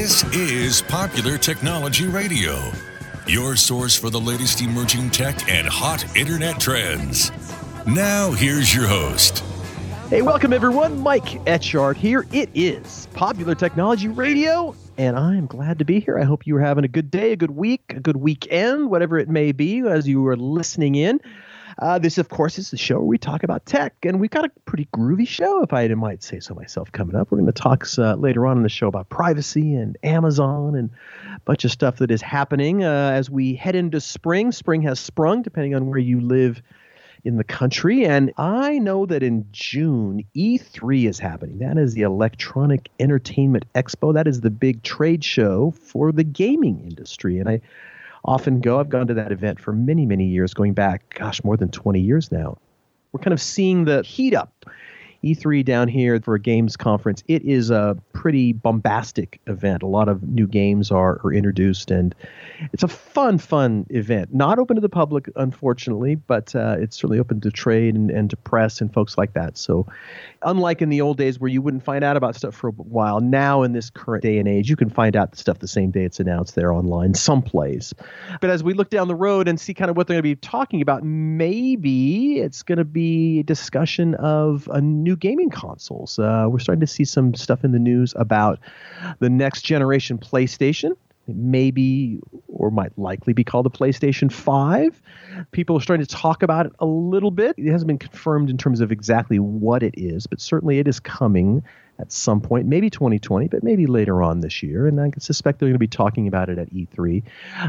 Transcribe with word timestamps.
This 0.00 0.24
is 0.34 0.80
Popular 0.80 1.36
Technology 1.36 2.06
Radio, 2.06 2.72
your 3.26 3.54
source 3.54 3.94
for 3.94 4.08
the 4.08 4.18
latest 4.18 4.62
emerging 4.62 5.10
tech 5.10 5.46
and 5.46 5.68
hot 5.68 6.16
internet 6.16 6.58
trends. 6.58 7.30
Now, 7.86 8.30
here's 8.30 8.74
your 8.74 8.86
host. 8.86 9.44
Hey, 10.08 10.22
welcome 10.22 10.54
everyone. 10.54 11.00
Mike 11.00 11.44
Etchart 11.44 11.96
here. 11.96 12.26
It 12.32 12.48
is 12.54 13.08
Popular 13.12 13.54
Technology 13.54 14.08
Radio, 14.08 14.74
and 14.96 15.18
I'm 15.18 15.46
glad 15.46 15.78
to 15.80 15.84
be 15.84 16.00
here. 16.00 16.18
I 16.18 16.24
hope 16.24 16.46
you 16.46 16.56
are 16.56 16.62
having 16.62 16.86
a 16.86 16.88
good 16.88 17.10
day, 17.10 17.32
a 17.32 17.36
good 17.36 17.50
week, 17.50 17.92
a 17.94 18.00
good 18.00 18.16
weekend, 18.16 18.88
whatever 18.88 19.18
it 19.18 19.28
may 19.28 19.52
be 19.52 19.80
as 19.80 20.08
you 20.08 20.26
are 20.28 20.36
listening 20.36 20.94
in. 20.94 21.20
Uh, 21.80 21.98
this, 21.98 22.18
of 22.18 22.28
course, 22.28 22.58
is 22.58 22.70
the 22.70 22.76
show 22.76 22.96
where 22.96 23.06
we 23.06 23.16
talk 23.16 23.42
about 23.42 23.64
tech, 23.64 23.94
and 24.02 24.20
we've 24.20 24.30
got 24.30 24.44
a 24.44 24.50
pretty 24.66 24.86
groovy 24.94 25.26
show, 25.26 25.62
if 25.62 25.72
I 25.72 25.88
might 25.88 26.22
say 26.22 26.38
so 26.38 26.54
myself, 26.54 26.92
coming 26.92 27.16
up. 27.16 27.30
We're 27.30 27.38
going 27.38 27.50
to 27.50 27.58
talk 27.58 27.86
uh, 27.96 28.16
later 28.16 28.46
on 28.46 28.58
in 28.58 28.62
the 28.62 28.68
show 28.68 28.86
about 28.86 29.08
privacy 29.08 29.74
and 29.74 29.96
Amazon 30.02 30.74
and 30.76 30.90
a 31.34 31.40
bunch 31.40 31.64
of 31.64 31.70
stuff 31.70 31.96
that 31.96 32.10
is 32.10 32.20
happening 32.20 32.84
uh, 32.84 33.12
as 33.14 33.30
we 33.30 33.54
head 33.54 33.74
into 33.74 33.98
spring. 33.98 34.52
Spring 34.52 34.82
has 34.82 35.00
sprung, 35.00 35.40
depending 35.40 35.74
on 35.74 35.86
where 35.86 35.98
you 35.98 36.20
live 36.20 36.60
in 37.24 37.38
the 37.38 37.44
country. 37.44 38.04
And 38.04 38.32
I 38.36 38.78
know 38.78 39.06
that 39.06 39.22
in 39.22 39.46
June, 39.50 40.24
E3 40.36 41.08
is 41.08 41.18
happening. 41.18 41.58
That 41.58 41.78
is 41.78 41.94
the 41.94 42.02
Electronic 42.02 42.90
Entertainment 42.98 43.64
Expo. 43.74 44.12
That 44.12 44.28
is 44.28 44.42
the 44.42 44.50
big 44.50 44.82
trade 44.82 45.24
show 45.24 45.70
for 45.70 46.12
the 46.12 46.24
gaming 46.24 46.82
industry. 46.82 47.38
And 47.38 47.48
I 47.48 47.60
often 48.24 48.60
go. 48.60 48.80
I've 48.80 48.88
gone 48.88 49.06
to 49.06 49.14
that 49.14 49.32
event 49.32 49.60
for 49.60 49.72
many, 49.72 50.06
many 50.06 50.26
years, 50.26 50.54
going 50.54 50.74
back, 50.74 51.14
gosh, 51.18 51.42
more 51.44 51.56
than 51.56 51.70
20 51.70 52.00
years 52.00 52.30
now. 52.30 52.58
We're 53.12 53.20
kind 53.20 53.32
of 53.32 53.40
seeing 53.40 53.84
the 53.84 54.02
heat 54.02 54.34
up. 54.34 54.66
E3 55.22 55.64
down 55.64 55.88
here 55.88 56.18
for 56.20 56.34
a 56.34 56.40
games 56.40 56.76
conference. 56.76 57.22
It 57.28 57.42
is 57.44 57.70
a 57.70 57.96
pretty 58.12 58.52
bombastic 58.52 59.40
event. 59.46 59.82
A 59.82 59.86
lot 59.86 60.08
of 60.08 60.22
new 60.22 60.46
games 60.46 60.90
are, 60.90 61.20
are 61.24 61.32
introduced, 61.32 61.90
and 61.90 62.14
it's 62.72 62.82
a 62.82 62.88
fun, 62.88 63.38
fun 63.38 63.86
event. 63.90 64.34
Not 64.34 64.58
open 64.58 64.76
to 64.76 64.80
the 64.80 64.88
public, 64.88 65.30
unfortunately, 65.36 66.14
but 66.14 66.54
uh, 66.54 66.76
it's 66.78 66.96
certainly 66.96 67.18
open 67.18 67.40
to 67.42 67.50
trade 67.50 67.94
and, 67.94 68.10
and 68.10 68.30
to 68.30 68.36
press 68.36 68.80
and 68.80 68.92
folks 68.92 69.18
like 69.18 69.34
that. 69.34 69.58
So, 69.58 69.86
unlike 70.42 70.80
in 70.82 70.88
the 70.88 71.00
old 71.00 71.18
days 71.18 71.38
where 71.38 71.50
you 71.50 71.60
wouldn't 71.60 71.84
find 71.84 72.02
out 72.02 72.16
about 72.16 72.34
stuff 72.34 72.54
for 72.54 72.68
a 72.68 72.72
while, 72.72 73.20
now 73.20 73.62
in 73.62 73.72
this 73.72 73.90
current 73.90 74.22
day 74.22 74.38
and 74.38 74.48
age, 74.48 74.70
you 74.70 74.76
can 74.76 74.90
find 74.90 75.16
out 75.16 75.32
the 75.32 75.36
stuff 75.38 75.58
the 75.58 75.68
same 75.68 75.90
day 75.90 76.04
it's 76.04 76.20
announced 76.20 76.54
there 76.54 76.72
online, 76.72 77.14
someplace. 77.14 77.92
But 78.40 78.50
as 78.50 78.64
we 78.64 78.74
look 78.74 78.90
down 78.90 79.08
the 79.08 79.14
road 79.14 79.48
and 79.48 79.60
see 79.60 79.74
kind 79.74 79.90
of 79.90 79.96
what 79.96 80.06
they're 80.06 80.14
going 80.14 80.34
to 80.34 80.36
be 80.36 80.36
talking 80.36 80.80
about, 80.82 81.04
maybe 81.04 82.38
it's 82.38 82.62
going 82.62 82.78
to 82.78 82.84
be 82.84 83.40
a 83.40 83.42
discussion 83.42 84.14
of 84.16 84.68
a 84.72 84.80
new 84.80 85.09
gaming 85.16 85.50
consoles. 85.50 86.18
Uh, 86.18 86.46
we're 86.48 86.58
starting 86.58 86.80
to 86.80 86.86
see 86.86 87.04
some 87.04 87.34
stuff 87.34 87.64
in 87.64 87.72
the 87.72 87.78
news 87.78 88.14
about 88.16 88.58
the 89.18 89.30
next 89.30 89.62
generation 89.62 90.18
PlayStation 90.18 90.96
maybe 91.34 92.18
or 92.48 92.70
might 92.70 92.96
likely 92.98 93.32
be 93.32 93.44
called 93.44 93.66
a 93.66 93.70
PlayStation 93.70 94.32
5. 94.32 95.00
People 95.52 95.76
are 95.76 95.80
starting 95.80 96.04
to 96.04 96.14
talk 96.14 96.42
about 96.42 96.66
it 96.66 96.72
a 96.80 96.86
little 96.86 97.30
bit. 97.30 97.54
It 97.56 97.70
hasn't 97.70 97.86
been 97.86 97.98
confirmed 97.98 98.50
in 98.50 98.58
terms 98.58 98.80
of 98.80 98.92
exactly 98.92 99.38
what 99.38 99.82
it 99.82 99.94
is, 99.96 100.26
but 100.26 100.40
certainly 100.40 100.78
it 100.78 100.88
is 100.88 101.00
coming 101.00 101.62
at 102.00 102.10
some 102.10 102.40
point, 102.40 102.66
maybe 102.66 102.88
2020, 102.88 103.48
but 103.48 103.62
maybe 103.62 103.86
later 103.86 104.22
on 104.22 104.40
this 104.40 104.62
year. 104.62 104.86
And 104.86 105.00
I 105.00 105.10
suspect 105.18 105.58
they're 105.58 105.68
going 105.68 105.74
to 105.74 105.78
be 105.78 105.86
talking 105.86 106.26
about 106.26 106.48
it 106.48 106.58
at 106.58 106.72
E3. 106.72 107.22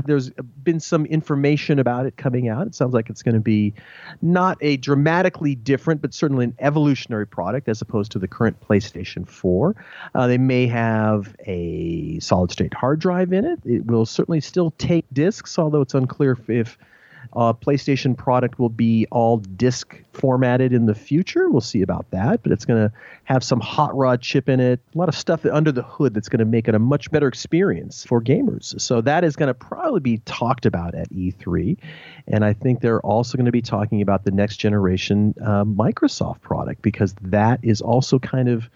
There's 0.05 0.29
been 0.63 0.79
some 0.79 1.05
information 1.05 1.79
about 1.79 2.05
it 2.05 2.15
coming 2.15 2.47
out. 2.47 2.65
It 2.67 2.75
sounds 2.75 2.93
like 2.93 3.09
it's 3.09 3.23
going 3.23 3.35
to 3.35 3.41
be 3.41 3.73
not 4.21 4.57
a 4.61 4.77
dramatically 4.77 5.55
different, 5.55 6.01
but 6.01 6.13
certainly 6.13 6.45
an 6.45 6.55
evolutionary 6.59 7.27
product 7.27 7.67
as 7.67 7.81
opposed 7.81 8.11
to 8.13 8.19
the 8.19 8.27
current 8.27 8.59
PlayStation 8.61 9.27
4. 9.27 9.75
Uh, 10.15 10.27
they 10.27 10.37
may 10.37 10.67
have 10.67 11.35
a 11.45 12.19
solid 12.19 12.51
state 12.51 12.73
hard 12.73 12.99
drive 12.99 13.33
in 13.33 13.45
it. 13.45 13.59
It 13.65 13.85
will 13.85 14.05
certainly 14.05 14.41
still 14.41 14.71
take 14.77 15.05
discs, 15.11 15.59
although 15.59 15.81
it's 15.81 15.93
unclear 15.93 16.31
if, 16.31 16.49
if 16.49 16.77
uh, 17.33 17.53
PlayStation 17.53 18.17
product 18.17 18.59
will 18.59 18.69
be 18.69 19.07
all 19.11 19.37
disc 19.37 19.95
formatted 20.13 20.73
in 20.73 20.85
the 20.85 20.95
future. 20.95 21.49
We'll 21.49 21.61
see 21.61 21.81
about 21.81 22.09
that, 22.11 22.43
but 22.43 22.51
it's 22.51 22.65
going 22.65 22.89
to 22.89 22.93
have 23.23 23.43
some 23.43 23.59
hot 23.59 23.95
rod 23.95 24.21
chip 24.21 24.49
in 24.49 24.59
it, 24.59 24.81
a 24.93 24.97
lot 24.97 25.07
of 25.07 25.15
stuff 25.15 25.45
under 25.45 25.71
the 25.71 25.83
hood 25.83 26.13
that's 26.13 26.27
going 26.27 26.39
to 26.39 26.45
make 26.45 26.67
it 26.67 26.75
a 26.75 26.79
much 26.79 27.09
better 27.11 27.27
experience 27.27 28.03
for 28.03 28.21
gamers. 28.21 28.79
So 28.81 29.01
that 29.01 29.23
is 29.23 29.35
going 29.35 29.47
to 29.47 29.53
probably 29.53 30.01
be 30.01 30.17
talked 30.19 30.65
about 30.65 30.93
at 30.93 31.09
E3, 31.11 31.77
and 32.27 32.43
I 32.43 32.53
think 32.53 32.81
they're 32.81 33.01
also 33.01 33.37
going 33.37 33.45
to 33.45 33.51
be 33.51 33.61
talking 33.61 34.01
about 34.01 34.25
the 34.25 34.31
next 34.31 34.57
generation 34.57 35.33
uh, 35.41 35.63
Microsoft 35.63 36.41
product 36.41 36.81
because 36.81 37.15
that 37.21 37.59
is 37.63 37.81
also 37.81 38.19
kind 38.19 38.49
of, 38.49 38.69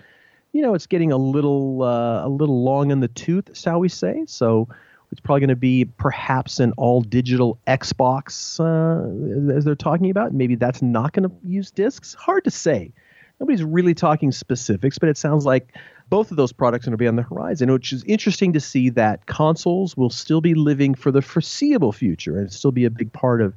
you 0.54 0.62
know, 0.62 0.74
it's 0.74 0.88
getting 0.88 1.12
a 1.12 1.18
little 1.18 1.84
uh, 1.84 2.26
a 2.26 2.30
little 2.30 2.64
long 2.64 2.92
in 2.92 3.02
the 3.02 3.10
tooth, 3.10 3.58
shall 3.58 3.80
we 3.80 3.90
say? 3.90 4.24
So 4.28 4.70
it's 5.12 5.22
probably 5.22 5.42
going 5.42 5.50
to 5.50 5.56
be 5.56 5.86
perhaps 5.86 6.60
an 6.60 6.74
all 6.78 7.02
digital 7.02 7.60
Xbox, 7.68 8.60
uh, 8.60 9.56
as 9.56 9.66
they're 9.66 9.76
talking 9.76 10.10
about. 10.10 10.34
Maybe 10.34 10.56
that's 10.56 10.82
not 10.82 11.14
going 11.14 11.30
to 11.30 11.36
use 11.44 11.72
discs. 11.72 12.14
Hard 12.16 12.44
to 12.46 12.52
say. 12.52 12.92
Nobody's 13.40 13.64
really 13.64 13.94
talking 13.94 14.32
specifics, 14.32 14.98
but 14.98 15.10
it 15.10 15.18
sounds 15.18 15.46
like 15.46 15.76
both 16.10 16.32
of 16.32 16.38
those 16.38 16.54
products 16.54 16.86
are 16.86 16.92
going 16.92 16.98
to 16.98 17.04
be 17.04 17.08
on 17.08 17.16
the 17.16 17.24
horizon, 17.24 17.72
which 17.72 17.92
is 17.92 18.04
interesting 18.06 18.54
to 18.54 18.60
see 18.60 18.90
that 18.92 19.26
consoles 19.26 19.98
will 19.98 20.10
still 20.10 20.42
be 20.42 20.54
living 20.54 20.96
for 20.96 21.12
the 21.12 21.22
foreseeable 21.22 21.92
future 21.92 22.38
and 22.38 22.52
still 22.52 22.72
be 22.72 22.86
a 22.86 22.90
big 22.90 23.12
part 23.12 23.42
of 23.42 23.54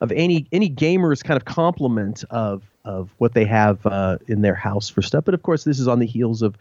of 0.00 0.12
any 0.12 0.46
any 0.52 0.68
gamer's 0.68 1.22
kind 1.22 1.36
of 1.36 1.44
complement 1.44 2.24
of 2.30 2.62
of 2.86 3.10
what 3.18 3.34
they 3.34 3.44
have 3.44 3.84
uh, 3.84 4.16
in 4.28 4.42
their 4.42 4.54
house 4.54 4.88
for 4.88 5.02
stuff. 5.02 5.24
But 5.24 5.34
of 5.34 5.42
course, 5.42 5.64
this 5.64 5.80
is 5.80 5.88
on 5.88 5.98
the 5.98 6.06
heels 6.06 6.40
of 6.40 6.56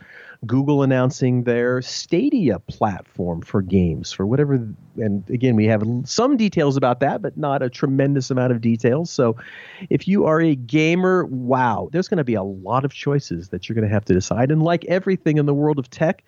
Google 0.46 0.82
announcing 0.82 1.44
their 1.44 1.82
Stadia 1.84 2.60
platform 2.60 3.42
for 3.42 3.62
games 3.62 4.12
for 4.12 4.26
whatever. 4.26 4.56
And 4.98 5.30
again, 5.30 5.56
we 5.56 5.66
have 5.66 5.84
some 6.06 6.36
details 6.36 6.78
about 6.78 7.00
that, 7.02 7.22
but 7.22 7.38
not 7.38 7.62
a 7.62 7.70
tremendous 7.70 8.32
amount 8.32 8.52
of 8.52 8.60
details. 8.60 9.12
So, 9.12 9.36
if 9.90 10.08
you 10.08 10.26
are 10.26 10.42
a 10.42 10.56
gamer, 10.56 11.26
wow, 11.26 11.90
there's 11.92 12.08
going 12.08 12.18
to 12.18 12.24
be 12.24 12.34
a 12.34 12.44
lot 12.44 12.86
of 12.86 12.94
choices 12.94 13.50
that 13.50 13.70
you're 13.70 13.76
going 13.76 13.88
to 13.88 13.94
have 13.94 14.06
to 14.06 14.14
decide. 14.14 14.50
And 14.50 14.64
like 14.64 14.84
everything 14.86 15.38
in 15.38 15.46
the 15.46 15.54
world 15.54 15.78
of 15.78 15.90
tech, 15.92 16.24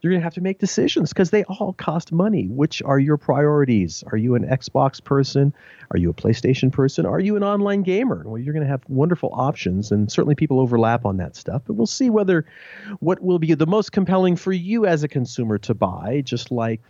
you're 0.00 0.12
going 0.12 0.20
to 0.20 0.24
have 0.24 0.34
to 0.34 0.40
make 0.40 0.58
decisions 0.58 1.10
because 1.10 1.30
they 1.30 1.44
all 1.44 1.72
cost 1.72 2.12
money. 2.12 2.46
Which 2.46 2.82
are 2.82 2.98
your 2.98 3.16
priorities? 3.16 4.04
Are 4.06 4.16
you 4.16 4.34
an 4.36 4.44
Xbox 4.44 5.02
person? 5.02 5.52
Are 5.90 5.98
you 5.98 6.10
a 6.10 6.14
PlayStation 6.14 6.72
person? 6.72 7.04
Are 7.04 7.18
you 7.18 7.36
an 7.36 7.42
online 7.42 7.82
gamer? 7.82 8.22
Well, 8.24 8.38
you're 8.38 8.54
going 8.54 8.64
to 8.64 8.70
have 8.70 8.82
wonderful 8.88 9.30
options, 9.32 9.90
and 9.90 10.10
certainly 10.10 10.34
people 10.34 10.60
overlap 10.60 11.04
on 11.04 11.16
that 11.16 11.34
stuff. 11.34 11.62
But 11.66 11.74
we'll 11.74 11.86
see 11.86 12.10
whether 12.10 12.44
what 13.00 13.20
will 13.20 13.38
be 13.38 13.54
the 13.54 13.66
most 13.66 13.92
compelling 13.92 14.36
for 14.36 14.52
you 14.52 14.86
as 14.86 15.02
a 15.02 15.08
consumer 15.08 15.58
to 15.58 15.74
buy, 15.74 16.22
just 16.24 16.50
like 16.50 16.80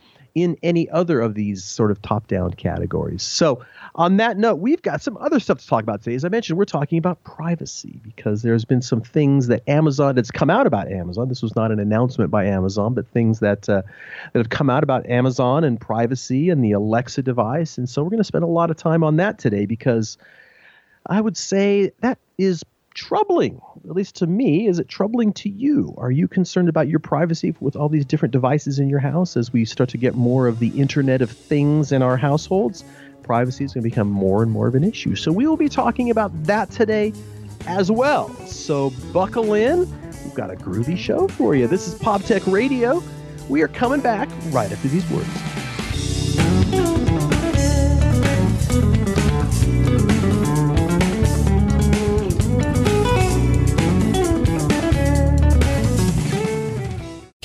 in 0.43 0.57
any 0.63 0.89
other 0.91 1.21
of 1.21 1.35
these 1.35 1.65
sort 1.65 1.91
of 1.91 2.01
top 2.03 2.27
down 2.27 2.53
categories. 2.53 3.23
So, 3.23 3.65
on 3.95 4.17
that 4.19 4.37
note, 4.37 4.57
we've 4.57 4.83
got 4.83 5.03
some 5.03 5.17
other 5.17 5.41
stuff 5.41 5.59
to 5.59 5.67
talk 5.67 5.83
about 5.83 6.03
today. 6.03 6.15
As 6.15 6.25
I 6.25 6.29
mentioned, 6.29 6.59
we're 6.59 6.65
talking 6.65 6.99
about 6.99 7.23
privacy 7.25 8.01
because 8.03 8.43
there's 8.43 8.65
been 8.65 8.83
some 8.83 9.01
things 9.01 9.49
that 9.49 9.63
Amazon 9.69 10.15
that's 10.15 10.31
come 10.31 10.51
out 10.51 10.67
about 10.67 10.91
Amazon. 10.91 11.29
This 11.29 11.43
was 11.43 11.57
not 11.57 11.73
an 11.73 11.81
announcement 11.81 12.31
by 12.31 12.45
Amazon, 12.47 12.95
but 12.95 13.07
things 13.09 13.41
that 13.41 13.69
uh, 13.69 13.83
that 14.33 14.39
have 14.39 14.51
come 14.51 14.71
out 14.71 14.83
about 14.83 15.07
Amazon 15.07 15.65
and 15.65 15.81
privacy 15.81 16.51
and 16.51 16.65
the 16.65 16.73
Alexa 16.73 17.23
device. 17.23 17.79
And 17.79 17.89
so, 17.89 18.03
we're 18.03 18.11
going 18.11 18.19
to 18.19 18.25
spend 18.25 18.45
a 18.45 18.49
lot 18.49 18.71
of 18.71 18.77
time 18.77 19.03
on 19.03 19.17
that 19.17 19.39
today 19.39 19.67
because 19.67 20.19
I 21.07 21.21
would 21.21 21.37
say 21.37 21.93
that 22.01 22.19
is 22.37 22.65
troubling, 22.99 23.61
at 23.89 23.95
least 23.95 24.17
to 24.17 24.27
me. 24.27 24.67
Is 24.67 24.81
it 24.81 24.89
troubling 24.89 25.33
to 25.35 25.49
you? 25.49 25.95
Are 25.99 26.11
you 26.11 26.27
concerned 26.27 26.69
about 26.69 26.89
your 26.89 26.99
privacy 26.99 27.55
with 27.61 27.77
all 27.77 27.89
these 27.89 28.05
different 28.05 28.33
devices 28.33 28.81
in 28.81 28.89
your 28.89 28.99
house 28.99 29.37
as 29.37 29.53
we 29.53 29.65
start 29.65 29.89
to 29.91 29.97
get 29.97 30.17
more 30.17 30.49
of 30.49 30.59
the 30.59 30.71
Internet 30.71 31.23
of 31.23 31.31
Things 31.31 31.93
in 31.93 32.03
our 32.03 32.17
households? 32.17 32.83
Privacy 33.23 33.65
is 33.65 33.73
going 33.73 33.85
to 33.85 33.89
become 33.89 34.11
more 34.11 34.43
and 34.43 34.51
more 34.51 34.67
of 34.67 34.75
an 34.75 34.83
issue. 34.83 35.15
So 35.15 35.31
we 35.31 35.47
will 35.47 35.57
be 35.57 35.69
talking 35.69 36.11
about 36.11 36.33
that 36.45 36.73
today 36.73 37.13
as 37.69 37.89
well. 37.89 38.35
So 38.47 38.91
buckle 39.13 39.55
in. 39.55 39.89
We've 40.25 40.35
got 40.35 40.51
a 40.51 40.57
groovy 40.57 40.99
show 40.99 41.29
for 41.29 41.55
you. 41.55 41.69
This 41.69 41.87
is 41.87 41.95
Pop 41.95 42.25
Tech 42.25 42.45
Radio. 42.49 43.01
We 43.49 43.63
are 43.63 43.69
coming 43.69 44.01
back 44.01 44.29
right 44.51 44.73
after 44.73 44.89
these 44.89 45.09
words. 45.09 45.68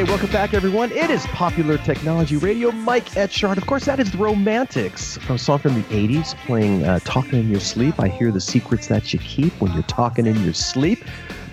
Hey, 0.00 0.04
welcome 0.04 0.30
back, 0.30 0.54
everyone. 0.54 0.92
It 0.92 1.10
is 1.10 1.26
Popular 1.26 1.76
Technology 1.76 2.38
Radio. 2.38 2.72
Mike 2.72 3.10
Etchart. 3.10 3.58
Of 3.58 3.66
course, 3.66 3.84
that 3.84 4.00
is 4.00 4.10
the 4.10 4.16
Romantics 4.16 5.18
from 5.18 5.36
song 5.36 5.58
from 5.58 5.74
the 5.74 5.82
80s 5.88 6.34
playing 6.46 6.84
uh, 6.84 7.00
Talking 7.04 7.40
in 7.40 7.50
Your 7.50 7.60
Sleep. 7.60 8.00
I 8.00 8.08
hear 8.08 8.32
the 8.32 8.40
secrets 8.40 8.86
that 8.86 9.12
you 9.12 9.18
keep 9.18 9.52
when 9.60 9.74
you're 9.74 9.82
talking 9.82 10.24
in 10.24 10.42
your 10.42 10.54
sleep. 10.54 11.04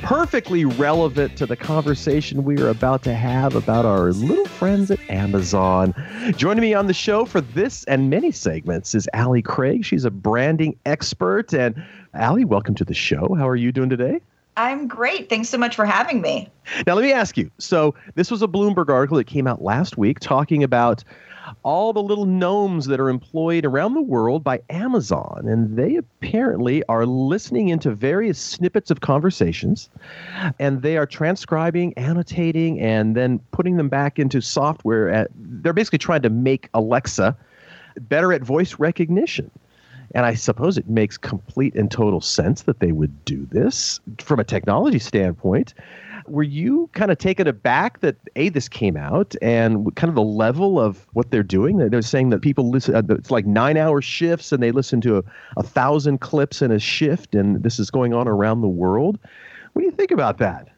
Perfectly 0.02 0.64
relevant 0.64 1.38
to 1.38 1.46
the 1.46 1.56
conversation 1.56 2.44
we 2.44 2.62
are 2.62 2.70
about 2.70 3.04
to 3.04 3.14
have 3.14 3.56
about 3.56 3.84
our 3.84 4.12
little 4.12 4.46
friends 4.46 4.92
at 4.92 5.00
Amazon. 5.10 5.94
Joining 6.38 6.62
me 6.62 6.74
on 6.74 6.88
the 6.88 6.94
show 6.94 7.26
for 7.26 7.42
this 7.42 7.84
and 7.86 8.10
many 8.10 8.32
segments 8.32 8.96
is 8.96 9.10
Allie 9.14 9.42
Craig. 9.42 9.84
She's 9.84 10.06
a 10.06 10.12
branding 10.12 10.78
expert. 10.86 11.54
And 11.54 11.84
Allie, 12.14 12.46
welcome 12.46 12.76
to 12.76 12.86
the 12.86 12.94
show. 12.94 13.36
How 13.38 13.48
are 13.48 13.56
you 13.56 13.72
doing 13.72 13.90
today? 13.90 14.22
I'm 14.56 14.88
great. 14.88 15.30
Thanks 15.30 15.50
so 15.50 15.58
much 15.58 15.76
for 15.76 15.86
having 15.86 16.22
me. 16.22 16.50
Now, 16.88 16.96
let 16.96 17.04
me 17.04 17.12
ask 17.12 17.38
you. 17.38 17.52
So, 17.60 17.94
this 18.16 18.32
was 18.32 18.42
a 18.42 18.48
Bloomberg 18.48 18.90
article 18.90 19.18
that 19.18 19.28
came 19.28 19.46
out 19.46 19.62
last 19.62 19.98
week 19.98 20.20
talking 20.20 20.64
about 20.64 21.04
all 21.64 21.94
the 21.94 22.02
little 22.02 22.26
gnomes 22.26 22.86
that 22.88 23.00
are 23.00 23.10
employed 23.10 23.66
around 23.66 23.94
the 23.94 24.02
world 24.02 24.44
by 24.44 24.62
Amazon. 24.70 25.44
And 25.48 25.78
they 25.78 25.96
apparently 25.96 26.84
are 26.90 27.06
listening 27.06 27.70
into 27.70 27.92
various 27.94 28.40
snippets 28.40 28.92
of 28.92 29.02
conversations 29.02 29.90
and 30.60 30.82
they 30.82 30.98
are 30.98 31.06
transcribing, 31.06 31.94
annotating, 31.98 32.80
and 32.80 33.16
then 33.16 33.40
putting 33.52 33.78
them 33.78 33.90
back 33.90 34.20
into 34.20 34.42
software. 34.42 35.10
At, 35.10 35.30
they're 35.36 35.74
basically 35.74 36.00
trying 36.00 36.22
to 36.24 36.30
make 36.30 36.70
Alexa 36.74 37.36
better 38.02 38.34
at 38.34 38.42
voice 38.42 38.76
recognition. 38.80 39.52
And 40.16 40.26
I 40.26 40.36
suppose 40.36 40.78
it 40.78 40.88
makes 40.90 41.18
complete 41.18 41.76
and 41.76 41.92
total 41.92 42.22
sense 42.22 42.64
that 42.64 42.80
they 42.80 42.92
would 42.92 43.26
do 43.26 43.46
this 43.52 44.00
from 44.20 44.40
a 44.40 44.44
technology 44.44 45.00
standpoint. 45.00 45.74
Were 46.28 46.44
you 46.44 46.90
kind 46.94 47.12
of 47.12 47.18
taken 47.18 47.48
aback 47.48 48.02
that 48.02 48.18
A, 48.36 48.50
this 48.50 48.68
came 48.68 48.98
out 48.98 49.36
and 49.42 49.96
kind 49.96 50.10
of 50.10 50.16
the 50.16 50.22
level 50.22 50.80
of 50.80 51.08
what 51.14 51.32
they're 51.32 51.44
doing? 51.44 51.78
They're 51.78 52.02
saying 52.02 52.30
that 52.32 52.42
people 52.42 52.70
listen, 52.70 52.96
uh, 52.96 53.04
it's 53.16 53.32
like 53.32 53.46
nine 53.46 53.78
hour 53.78 54.02
shifts 54.02 54.52
and 54.52 54.62
they 54.62 54.72
listen 54.72 55.02
to 55.02 55.18
a, 55.18 55.24
a 55.58 55.64
thousand 55.64 56.20
clips 56.20 56.62
in 56.62 56.72
a 56.72 56.80
shift, 56.80 57.34
and 57.36 57.64
this 57.64 57.80
is 57.80 57.90
going 57.90 58.14
on 58.14 58.28
around 58.28 58.62
the 58.62 58.68
world. 58.68 59.20
What 59.74 59.82
do 59.82 59.86
you 59.86 59.92
think 59.92 60.12
about 60.12 60.38
that? 60.40 60.70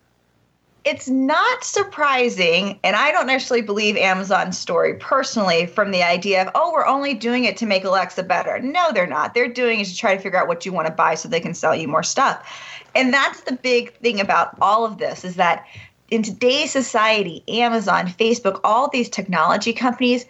it's 0.86 1.10
not 1.10 1.64
surprising, 1.64 2.80
and 2.84 2.96
I 2.96 3.12
don't 3.12 3.28
necessarily 3.28 3.66
believe 3.66 3.98
Amazon's 3.98 4.58
story 4.58 4.96
personally 4.96 5.66
from 5.66 5.92
the 5.92 6.02
idea 6.02 6.42
of, 6.42 6.50
oh, 6.56 6.72
we're 6.74 6.86
only 6.86 7.14
doing 7.14 7.44
it 7.44 7.58
to 7.58 7.66
make 7.66 7.84
Alexa 7.84 8.24
better. 8.24 8.60
No, 8.60 8.92
they're 8.94 9.06
not. 9.06 9.34
They're 9.34 9.50
doing 9.50 9.82
it 9.82 9.86
to 9.86 9.96
try 9.96 10.16
to 10.16 10.22
figure 10.22 10.40
out 10.40 10.48
what 10.48 10.66
you 10.66 10.72
want 10.72 10.88
to 10.88 10.94
buy 10.94 11.16
so 11.16 11.28
they 11.28 11.42
can 11.42 11.54
sell 11.54 11.76
you 11.76 11.88
more 11.88 12.04
stuff. 12.04 12.79
And 12.96 13.14
that's 13.14 13.42
the 13.42 13.54
big 13.54 13.94
thing 13.98 14.20
about 14.20 14.58
all 14.62 14.86
of 14.86 14.98
this 14.98 15.24
is 15.24 15.36
that 15.36 15.66
in 16.10 16.24
today's 16.24 16.72
society, 16.72 17.44
Amazon, 17.48 18.08
Facebook, 18.08 18.60
all 18.64 18.90
these 18.90 19.10
technology 19.10 19.74
companies, 19.74 20.26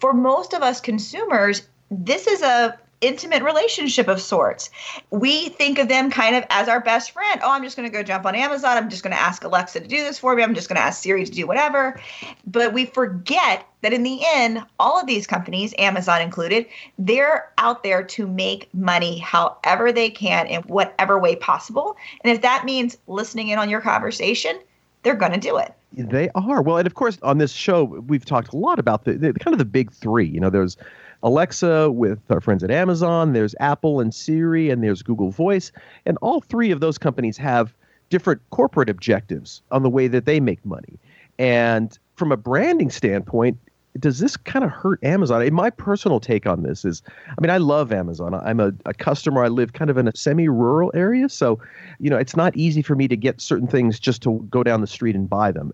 for 0.00 0.12
most 0.12 0.52
of 0.54 0.62
us 0.62 0.80
consumers, 0.80 1.66
this 1.90 2.26
is 2.26 2.42
a 2.42 2.78
intimate 3.00 3.42
relationship 3.42 4.08
of 4.08 4.20
sorts. 4.20 4.70
We 5.10 5.48
think 5.50 5.78
of 5.78 5.88
them 5.88 6.10
kind 6.10 6.36
of 6.36 6.44
as 6.50 6.68
our 6.68 6.80
best 6.80 7.10
friend. 7.10 7.40
Oh, 7.42 7.50
I'm 7.50 7.62
just 7.62 7.76
going 7.76 7.88
to 7.88 7.92
go 7.92 8.02
jump 8.02 8.26
on 8.26 8.34
Amazon. 8.34 8.76
I'm 8.76 8.90
just 8.90 9.02
going 9.02 9.14
to 9.14 9.20
ask 9.20 9.44
Alexa 9.44 9.80
to 9.80 9.86
do 9.86 9.98
this 9.98 10.18
for 10.18 10.34
me. 10.34 10.42
I'm 10.42 10.54
just 10.54 10.68
going 10.68 10.76
to 10.76 10.82
ask 10.82 11.02
Siri 11.02 11.24
to 11.24 11.30
do 11.30 11.46
whatever. 11.46 12.00
But 12.46 12.72
we 12.72 12.86
forget 12.86 13.66
that 13.82 13.92
in 13.92 14.02
the 14.02 14.20
end, 14.34 14.62
all 14.78 14.98
of 14.98 15.06
these 15.06 15.26
companies, 15.26 15.74
Amazon 15.78 16.22
included, 16.22 16.66
they're 16.98 17.52
out 17.58 17.82
there 17.82 18.02
to 18.02 18.26
make 18.26 18.68
money 18.72 19.18
however 19.18 19.92
they 19.92 20.10
can 20.10 20.46
in 20.46 20.62
whatever 20.62 21.18
way 21.18 21.36
possible. 21.36 21.96
And 22.22 22.34
if 22.34 22.42
that 22.42 22.64
means 22.64 22.96
listening 23.06 23.48
in 23.48 23.58
on 23.58 23.68
your 23.68 23.80
conversation, 23.80 24.58
they're 25.02 25.14
going 25.14 25.32
to 25.32 25.38
do 25.38 25.58
it. 25.58 25.74
They 25.96 26.28
are. 26.34 26.60
Well, 26.60 26.78
and 26.78 26.86
of 26.86 26.94
course, 26.94 27.18
on 27.22 27.38
this 27.38 27.52
show, 27.52 27.84
we've 27.84 28.24
talked 28.24 28.52
a 28.52 28.56
lot 28.56 28.78
about 28.78 29.04
the, 29.04 29.12
the 29.12 29.32
kind 29.34 29.54
of 29.54 29.58
the 29.58 29.64
big 29.64 29.92
three. 29.92 30.26
You 30.26 30.40
know, 30.40 30.50
there's 30.50 30.76
Alexa 31.24 31.90
with 31.90 32.20
our 32.30 32.40
friends 32.40 32.62
at 32.62 32.70
Amazon, 32.70 33.32
there's 33.32 33.54
Apple 33.58 33.98
and 33.98 34.14
Siri, 34.14 34.68
and 34.70 34.84
there's 34.84 35.02
Google 35.02 35.30
Voice. 35.30 35.72
And 36.04 36.18
all 36.20 36.42
three 36.42 36.70
of 36.70 36.80
those 36.80 36.98
companies 36.98 37.38
have 37.38 37.74
different 38.10 38.42
corporate 38.50 38.90
objectives 38.90 39.62
on 39.72 39.82
the 39.82 39.90
way 39.90 40.06
that 40.06 40.26
they 40.26 40.38
make 40.38 40.64
money. 40.64 40.98
And 41.38 41.98
from 42.14 42.30
a 42.30 42.36
branding 42.36 42.90
standpoint, 42.90 43.58
does 43.98 44.18
this 44.18 44.36
kind 44.36 44.64
of 44.64 44.70
hurt 44.70 45.02
Amazon? 45.02 45.52
My 45.54 45.70
personal 45.70 46.20
take 46.20 46.46
on 46.46 46.62
this 46.62 46.84
is 46.84 47.02
I 47.28 47.40
mean, 47.40 47.50
I 47.50 47.58
love 47.58 47.92
Amazon. 47.92 48.34
I'm 48.34 48.60
a, 48.60 48.72
a 48.84 48.92
customer. 48.92 49.44
I 49.44 49.48
live 49.48 49.72
kind 49.72 49.90
of 49.90 49.96
in 49.96 50.08
a 50.08 50.16
semi 50.16 50.48
rural 50.48 50.90
area. 50.94 51.28
So, 51.28 51.58
you 52.00 52.10
know, 52.10 52.16
it's 52.16 52.36
not 52.36 52.56
easy 52.56 52.82
for 52.82 52.96
me 52.96 53.08
to 53.08 53.16
get 53.16 53.40
certain 53.40 53.68
things 53.68 53.98
just 53.98 54.22
to 54.22 54.46
go 54.50 54.62
down 54.62 54.80
the 54.80 54.86
street 54.86 55.14
and 55.14 55.30
buy 55.30 55.52
them. 55.52 55.72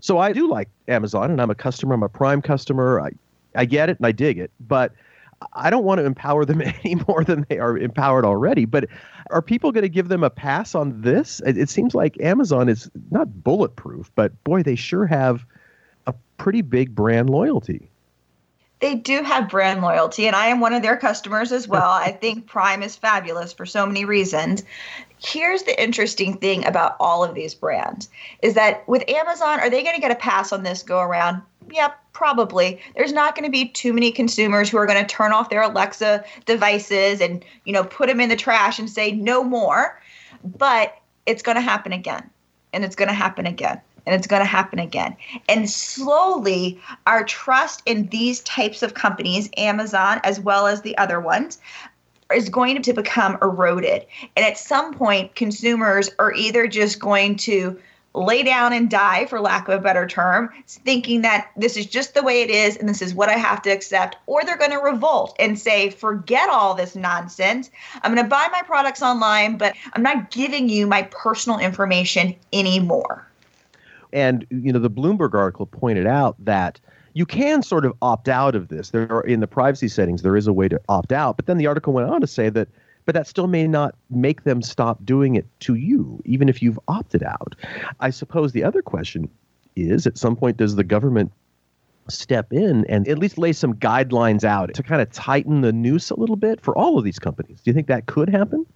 So 0.00 0.18
I 0.18 0.32
do 0.32 0.48
like 0.48 0.68
Amazon 0.88 1.30
and 1.30 1.40
I'm 1.40 1.50
a 1.50 1.54
customer. 1.54 1.94
I'm 1.94 2.02
a 2.02 2.08
prime 2.08 2.42
customer. 2.42 3.00
I, 3.00 3.10
I 3.54 3.64
get 3.64 3.90
it 3.90 3.98
and 3.98 4.06
I 4.06 4.12
dig 4.12 4.38
it, 4.38 4.50
but 4.60 4.92
I 5.52 5.70
don't 5.70 5.84
want 5.84 5.98
to 5.98 6.04
empower 6.04 6.44
them 6.44 6.62
any 6.84 6.96
more 7.08 7.24
than 7.24 7.46
they 7.48 7.58
are 7.58 7.76
empowered 7.76 8.24
already. 8.24 8.64
But 8.64 8.88
are 9.30 9.42
people 9.42 9.72
going 9.72 9.82
to 9.82 9.88
give 9.88 10.08
them 10.08 10.24
a 10.24 10.30
pass 10.30 10.74
on 10.74 11.00
this? 11.00 11.40
It, 11.46 11.56
it, 11.56 11.68
seems 11.68 11.94
like 11.94 12.20
Amazon 12.20 12.68
is 12.68 12.90
not 13.10 13.42
bulletproof, 13.42 14.10
but 14.14 14.44
boy, 14.44 14.62
they 14.62 14.76
sure 14.76 15.06
have 15.06 15.44
a 16.06 16.14
pretty 16.36 16.62
big 16.62 16.94
brand 16.94 17.30
loyalty. 17.30 17.88
They 18.80 18.96
do 18.96 19.22
have 19.22 19.48
brand 19.48 19.80
loyalty, 19.80 20.26
and 20.26 20.34
I 20.34 20.46
am 20.46 20.58
one 20.58 20.72
of 20.72 20.82
their 20.82 20.96
customers 20.96 21.52
as 21.52 21.68
well. 21.68 21.90
I 21.90 22.10
think 22.10 22.46
Prime 22.46 22.82
is 22.82 22.96
fabulous 22.96 23.52
for 23.52 23.64
so 23.64 23.86
many 23.86 24.04
reasons. 24.04 24.64
Here's 25.18 25.62
the 25.62 25.80
interesting 25.80 26.36
thing 26.38 26.66
about 26.66 26.96
all 26.98 27.22
of 27.22 27.34
these 27.36 27.54
brands 27.54 28.08
is 28.42 28.54
that 28.54 28.86
with 28.88 29.08
Amazon, 29.08 29.60
are 29.60 29.70
they 29.70 29.84
going 29.84 29.94
to 29.94 30.00
get 30.00 30.10
a 30.10 30.16
pass 30.16 30.52
on 30.52 30.64
this 30.64 30.82
go 30.82 30.98
around? 31.00 31.42
Yep, 31.70 31.98
probably. 32.12 32.80
There's 32.96 33.12
not 33.12 33.34
going 33.34 33.44
to 33.44 33.50
be 33.50 33.68
too 33.68 33.92
many 33.92 34.12
consumers 34.12 34.68
who 34.68 34.76
are 34.78 34.86
going 34.86 35.00
to 35.00 35.06
turn 35.06 35.32
off 35.32 35.50
their 35.50 35.62
Alexa 35.62 36.24
devices 36.46 37.20
and, 37.20 37.44
you 37.64 37.72
know, 37.72 37.84
put 37.84 38.08
them 38.08 38.20
in 38.20 38.28
the 38.28 38.36
trash 38.36 38.78
and 38.78 38.88
say 38.88 39.12
no 39.12 39.42
more. 39.42 40.00
But 40.44 40.98
it's 41.26 41.42
going 41.42 41.56
to 41.56 41.62
happen 41.62 41.92
again. 41.92 42.28
And 42.72 42.84
it's 42.84 42.96
going 42.96 43.08
to 43.08 43.14
happen 43.14 43.46
again. 43.46 43.80
And 44.04 44.14
it's 44.14 44.26
going 44.26 44.40
to 44.40 44.46
happen 44.46 44.78
again. 44.78 45.16
And 45.48 45.70
slowly, 45.70 46.80
our 47.06 47.22
trust 47.24 47.82
in 47.86 48.08
these 48.08 48.40
types 48.40 48.82
of 48.82 48.94
companies, 48.94 49.48
Amazon 49.56 50.20
as 50.24 50.40
well 50.40 50.66
as 50.66 50.82
the 50.82 50.96
other 50.98 51.20
ones, 51.20 51.60
is 52.34 52.48
going 52.48 52.82
to 52.82 52.92
become 52.92 53.38
eroded. 53.42 54.06
And 54.36 54.44
at 54.44 54.58
some 54.58 54.94
point, 54.94 55.34
consumers 55.34 56.10
are 56.18 56.32
either 56.34 56.66
just 56.66 56.98
going 56.98 57.36
to 57.36 57.78
lay 58.14 58.42
down 58.42 58.72
and 58.72 58.90
die, 58.90 59.26
for 59.26 59.40
lack 59.40 59.68
of 59.68 59.78
a 59.78 59.82
better 59.82 60.06
term, 60.06 60.50
thinking 60.66 61.22
that 61.22 61.50
this 61.56 61.76
is 61.76 61.86
just 61.86 62.14
the 62.14 62.22
way 62.22 62.42
it 62.42 62.50
is 62.50 62.76
and 62.76 62.88
this 62.88 63.00
is 63.00 63.14
what 63.14 63.28
I 63.28 63.38
have 63.38 63.62
to 63.62 63.70
accept, 63.70 64.16
or 64.26 64.44
they're 64.44 64.58
going 64.58 64.70
to 64.70 64.78
revolt 64.78 65.34
and 65.38 65.58
say, 65.58 65.90
forget 65.90 66.48
all 66.50 66.74
this 66.74 66.94
nonsense. 66.94 67.70
I'm 68.02 68.14
going 68.14 68.24
to 68.24 68.28
buy 68.28 68.48
my 68.52 68.62
products 68.62 69.02
online, 69.02 69.56
but 69.56 69.74
I'm 69.94 70.02
not 70.02 70.30
giving 70.30 70.68
you 70.68 70.86
my 70.86 71.02
personal 71.04 71.58
information 71.58 72.34
anymore. 72.52 73.26
And, 74.12 74.46
you 74.50 74.72
know, 74.72 74.78
the 74.78 74.90
Bloomberg 74.90 75.34
article 75.34 75.66
pointed 75.66 76.06
out 76.06 76.36
that 76.38 76.78
you 77.14 77.26
can 77.26 77.62
sort 77.62 77.84
of 77.84 77.94
opt 78.02 78.28
out 78.28 78.54
of 78.54 78.68
this. 78.68 78.90
There 78.90 79.10
are 79.10 79.22
in 79.22 79.40
the 79.40 79.46
privacy 79.46 79.88
settings, 79.88 80.22
there 80.22 80.36
is 80.36 80.46
a 80.46 80.52
way 80.52 80.68
to 80.68 80.80
opt 80.88 81.12
out. 81.12 81.36
But 81.36 81.46
then 81.46 81.58
the 81.58 81.66
article 81.66 81.92
went 81.92 82.08
on 82.10 82.20
to 82.20 82.26
say 82.26 82.50
that 82.50 82.68
but 83.04 83.14
that 83.14 83.26
still 83.26 83.46
may 83.46 83.66
not 83.66 83.94
make 84.10 84.44
them 84.44 84.62
stop 84.62 85.04
doing 85.04 85.34
it 85.34 85.46
to 85.60 85.74
you, 85.74 86.20
even 86.24 86.48
if 86.48 86.62
you've 86.62 86.78
opted 86.88 87.22
out. 87.22 87.54
I 88.00 88.10
suppose 88.10 88.52
the 88.52 88.64
other 88.64 88.82
question 88.82 89.28
is 89.76 90.06
at 90.06 90.18
some 90.18 90.36
point, 90.36 90.56
does 90.56 90.76
the 90.76 90.84
government 90.84 91.32
step 92.08 92.52
in 92.52 92.84
and 92.86 93.06
at 93.08 93.18
least 93.18 93.38
lay 93.38 93.52
some 93.52 93.74
guidelines 93.74 94.44
out 94.44 94.74
to 94.74 94.82
kind 94.82 95.00
of 95.00 95.10
tighten 95.12 95.60
the 95.60 95.72
noose 95.72 96.10
a 96.10 96.18
little 96.18 96.36
bit 96.36 96.60
for 96.60 96.76
all 96.76 96.98
of 96.98 97.04
these 97.04 97.18
companies? 97.18 97.60
Do 97.60 97.70
you 97.70 97.74
think 97.74 97.86
that 97.86 98.06
could 98.06 98.28
happen? 98.28 98.66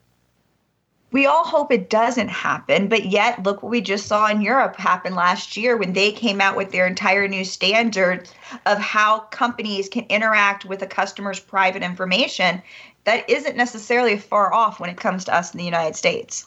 we 1.13 1.25
all 1.25 1.45
hope 1.45 1.73
it 1.73 1.89
doesn't 1.89 2.29
happen, 2.29 2.89
but 2.89 3.07
yet 3.07 3.43
look 3.43 3.63
what 3.63 3.71
we 3.71 3.81
just 3.81 4.07
saw 4.07 4.29
in 4.29 4.43
Europe 4.43 4.77
happen 4.77 5.15
last 5.15 5.57
year 5.57 5.77
when 5.77 5.93
they 5.93 6.13
came 6.13 6.41
out 6.43 6.57
with 6.57 6.73
their 6.73 6.87
entire 6.87 7.29
new 7.29 7.43
standards 7.45 8.35
of 8.67 8.79
how 8.79 9.21
companies 9.21 9.89
can 9.89 10.05
interact 10.11 10.65
with 10.65 10.83
a 10.83 10.87
customer's 10.87 11.41
private 11.41 11.83
information 11.83 12.63
that 13.07 13.29
isn't 13.31 13.57
necessarily 13.57 14.19
far 14.19 14.53
off 14.53 14.79
when 14.79 14.91
it 14.91 14.99
comes 14.99 15.25
to 15.25 15.35
us 15.35 15.55
in 15.55 15.59
the 15.59 15.65
United 15.65 15.97
States. 15.97 16.47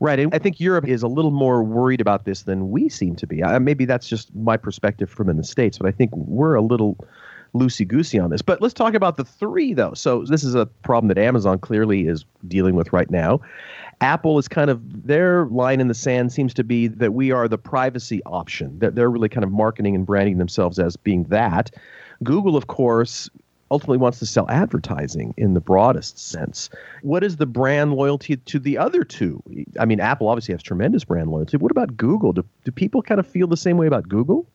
Right. 0.00 0.18
And 0.18 0.34
I 0.34 0.38
think 0.38 0.58
Europe 0.58 0.88
is 0.88 1.02
a 1.02 1.08
little 1.08 1.30
more 1.30 1.62
worried 1.62 2.00
about 2.00 2.24
this 2.24 2.42
than 2.42 2.70
we 2.70 2.88
seem 2.88 3.14
to 3.16 3.26
be. 3.26 3.42
maybe 3.60 3.84
that's 3.84 4.08
just 4.08 4.34
my 4.34 4.56
perspective 4.56 5.10
from 5.10 5.28
in 5.28 5.36
the 5.36 5.44
States, 5.44 5.78
but 5.78 5.86
I 5.86 5.92
think 5.92 6.10
we're 6.16 6.54
a 6.54 6.62
little 6.62 6.96
loosey 7.54 7.86
goosey 7.86 8.18
on 8.18 8.30
this. 8.30 8.42
But 8.42 8.60
let's 8.60 8.74
talk 8.74 8.94
about 8.94 9.16
the 9.16 9.24
three, 9.24 9.74
though. 9.74 9.94
So 9.94 10.24
this 10.24 10.42
is 10.42 10.54
a 10.54 10.66
problem 10.66 11.08
that 11.08 11.18
Amazon 11.18 11.58
clearly 11.58 12.08
is 12.08 12.24
dealing 12.48 12.74
with 12.74 12.92
right 12.92 13.10
now. 13.10 13.40
Apple 14.00 14.38
is 14.38 14.48
kind 14.48 14.70
of 14.70 15.06
their 15.06 15.46
line 15.46 15.80
in 15.80 15.86
the 15.88 15.94
sand 15.94 16.32
seems 16.32 16.54
to 16.54 16.64
be 16.64 16.88
that 16.88 17.12
we 17.12 17.30
are 17.30 17.46
the 17.46 17.58
privacy 17.58 18.20
option. 18.26 18.78
That 18.78 18.94
they're 18.94 19.10
really 19.10 19.28
kind 19.28 19.44
of 19.44 19.52
marketing 19.52 19.94
and 19.94 20.06
branding 20.06 20.38
themselves 20.38 20.78
as 20.78 20.96
being 20.96 21.24
that. 21.24 21.70
Google, 22.24 22.56
of 22.56 22.66
course, 22.66 23.28
ultimately 23.72 23.96
wants 23.96 24.18
to 24.18 24.26
sell 24.26 24.46
advertising 24.50 25.34
in 25.38 25.54
the 25.54 25.60
broadest 25.60 26.18
sense. 26.18 26.68
What 27.00 27.24
is 27.24 27.38
the 27.38 27.46
brand 27.46 27.94
loyalty 27.94 28.36
to 28.36 28.58
the 28.58 28.76
other 28.76 29.02
two? 29.02 29.42
I 29.80 29.86
mean, 29.86 29.98
Apple 29.98 30.28
obviously 30.28 30.52
has 30.52 30.62
tremendous 30.62 31.04
brand 31.04 31.30
loyalty. 31.30 31.56
What 31.56 31.72
about 31.72 31.96
Google? 31.96 32.34
Do, 32.34 32.44
do 32.64 32.70
people 32.70 33.02
kind 33.02 33.18
of 33.18 33.26
feel 33.26 33.46
the 33.46 33.56
same 33.56 33.78
way 33.78 33.86
about 33.86 34.08
Google? 34.08 34.46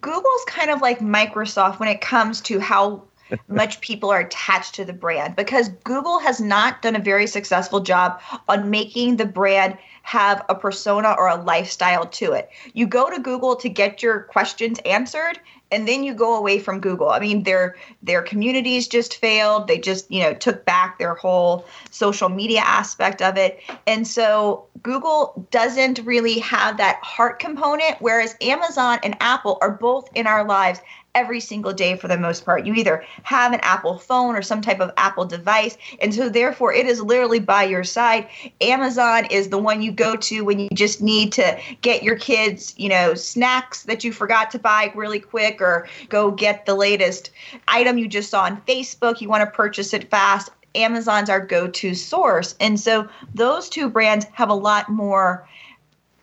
Google's 0.00 0.44
kind 0.46 0.70
of 0.70 0.82
like 0.82 1.00
Microsoft 1.00 1.80
when 1.80 1.88
it 1.88 2.02
comes 2.02 2.42
to 2.42 2.60
how 2.60 3.02
much 3.48 3.80
people 3.80 4.10
are 4.10 4.20
attached 4.20 4.74
to 4.74 4.84
the 4.84 4.92
brand 4.92 5.34
because 5.34 5.70
Google 5.84 6.18
has 6.18 6.40
not 6.40 6.82
done 6.82 6.94
a 6.94 7.00
very 7.00 7.26
successful 7.26 7.80
job 7.80 8.20
on 8.48 8.70
making 8.70 9.16
the 9.16 9.24
brand 9.24 9.78
have 10.02 10.44
a 10.48 10.54
persona 10.54 11.14
or 11.18 11.28
a 11.28 11.42
lifestyle 11.42 12.06
to 12.06 12.32
it. 12.32 12.50
You 12.72 12.86
go 12.86 13.10
to 13.10 13.20
Google 13.20 13.56
to 13.56 13.68
get 13.68 14.02
your 14.02 14.20
questions 14.20 14.78
answered 14.84 15.40
and 15.70 15.86
then 15.86 16.02
you 16.02 16.14
go 16.14 16.36
away 16.36 16.58
from 16.58 16.80
Google. 16.80 17.10
I 17.10 17.20
mean, 17.20 17.42
their 17.42 17.76
their 18.02 18.22
communities 18.22 18.88
just 18.88 19.16
failed. 19.16 19.68
They 19.68 19.78
just, 19.78 20.10
you 20.10 20.22
know, 20.22 20.34
took 20.34 20.64
back 20.64 20.98
their 20.98 21.14
whole 21.14 21.66
social 21.90 22.28
media 22.28 22.60
aspect 22.60 23.20
of 23.20 23.36
it. 23.36 23.60
And 23.86 24.06
so 24.06 24.66
Google 24.82 25.46
doesn't 25.50 26.00
really 26.04 26.38
have 26.38 26.76
that 26.78 26.98
heart 27.02 27.38
component 27.38 27.96
whereas 28.00 28.36
Amazon 28.40 28.98
and 29.02 29.16
Apple 29.20 29.58
are 29.60 29.72
both 29.72 30.08
in 30.14 30.26
our 30.26 30.44
lives 30.44 30.80
every 31.14 31.40
single 31.40 31.72
day 31.72 31.96
for 31.96 32.06
the 32.06 32.16
most 32.16 32.44
part. 32.44 32.64
You 32.64 32.74
either 32.74 33.04
have 33.24 33.52
an 33.52 33.60
Apple 33.62 33.98
phone 33.98 34.36
or 34.36 34.42
some 34.42 34.60
type 34.60 34.78
of 34.78 34.92
Apple 34.96 35.24
device. 35.24 35.76
And 36.00 36.14
so, 36.14 36.28
therefore, 36.28 36.72
it 36.72 36.86
is 36.86 37.00
literally 37.00 37.40
by 37.40 37.64
your 37.64 37.82
side. 37.82 38.28
Amazon 38.60 39.26
is 39.30 39.48
the 39.48 39.58
one 39.58 39.82
you 39.82 39.90
go 39.98 40.16
to 40.16 40.44
when 40.44 40.58
you 40.58 40.68
just 40.72 41.02
need 41.02 41.32
to 41.32 41.60
get 41.82 42.02
your 42.02 42.16
kids, 42.16 42.72
you 42.78 42.88
know, 42.88 43.12
snacks 43.14 43.82
that 43.82 44.02
you 44.04 44.12
forgot 44.12 44.50
to 44.52 44.58
buy 44.58 44.90
really 44.94 45.20
quick 45.20 45.60
or 45.60 45.86
go 46.08 46.30
get 46.30 46.64
the 46.64 46.74
latest 46.74 47.30
item 47.66 47.98
you 47.98 48.08
just 48.08 48.30
saw 48.30 48.44
on 48.44 48.62
Facebook. 48.62 49.20
You 49.20 49.28
want 49.28 49.44
to 49.44 49.50
purchase 49.50 49.92
it 49.92 50.10
fast. 50.10 50.50
Amazon's 50.74 51.28
our 51.28 51.44
go 51.44 51.66
to 51.68 51.94
source. 51.94 52.54
And 52.60 52.78
so, 52.78 53.08
those 53.34 53.68
two 53.68 53.90
brands 53.90 54.26
have 54.32 54.48
a 54.48 54.54
lot 54.54 54.88
more 54.88 55.48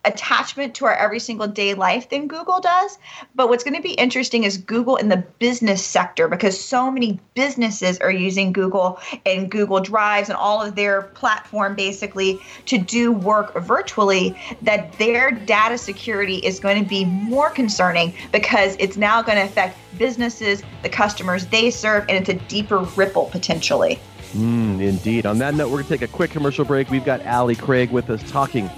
attachment 0.06 0.76
to 0.76 0.86
our 0.86 0.96
every 0.96 1.20
single 1.20 1.48
day 1.48 1.74
life 1.74 2.10
than 2.10 2.28
Google 2.28 2.60
does. 2.60 2.98
But 3.36 3.50
what's 3.50 3.64
going 3.64 3.76
to 3.76 3.82
be 3.82 3.94
interesting 3.94 4.44
is 4.44 4.58
Google 4.58 4.96
in 4.96 5.10
the 5.10 5.18
business 5.40 5.86
sector 5.86 6.28
because 6.28 6.60
so 6.60 6.92
many 6.92 7.20
businesses 7.34 8.00
are 8.00 8.12
using 8.12 8.54
Google 8.54 9.00
and 9.26 9.50
Google 9.50 9.80
Drives 9.80 10.30
and 10.30 10.38
all 10.38 10.62
of 10.62 10.76
their 10.76 11.04
platform 11.04 11.76
basically 11.76 12.40
to 12.66 12.78
do 12.78 13.12
work 13.12 13.54
virtually 13.56 14.38
that 14.62 14.94
their 14.98 15.32
data 15.32 15.78
security 15.78 16.38
is 16.38 16.60
going 16.60 16.82
to 16.82 16.88
be 16.88 17.06
more 17.06 17.50
concerning 17.50 18.14
because 18.32 18.76
it's 18.80 18.98
now 18.98 19.22
going 19.22 19.38
to 19.38 19.44
affect 19.44 19.78
businesses, 19.98 20.64
the 20.84 20.90
customers 20.90 21.46
they 21.48 21.70
serve, 21.72 22.06
and 22.10 22.18
it's 22.18 22.30
a 22.30 22.48
deeper 22.48 22.80
ripple 22.96 23.26
potentially. 23.26 24.00
Mm, 24.34 24.82
indeed. 24.82 25.26
On 25.26 25.38
that 25.38 25.54
note, 25.54 25.68
we're 25.68 25.78
going 25.78 25.86
to 25.86 25.98
take 25.98 26.02
a 26.02 26.12
quick 26.12 26.32
commercial 26.32 26.66
break. 26.66 26.90
We've 26.90 27.06
got 27.06 27.22
Allie 27.22 27.56
Craig 27.56 27.90
with 27.92 28.10
us 28.10 28.22
talking 28.30 28.70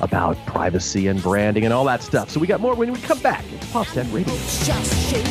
about 0.00 0.36
privacy 0.46 1.06
and 1.06 1.22
branding 1.22 1.64
and 1.64 1.72
all 1.72 1.84
that 1.84 2.02
stuff. 2.02 2.30
So 2.30 2.40
we 2.40 2.46
got 2.46 2.60
more 2.60 2.74
when 2.74 2.92
we 2.92 3.00
come 3.00 3.18
back. 3.20 3.44
It's 3.52 3.66
PopTech 3.72 4.12
Radio. 4.12 4.34
Just 4.34 5.10
shake 5.10 5.24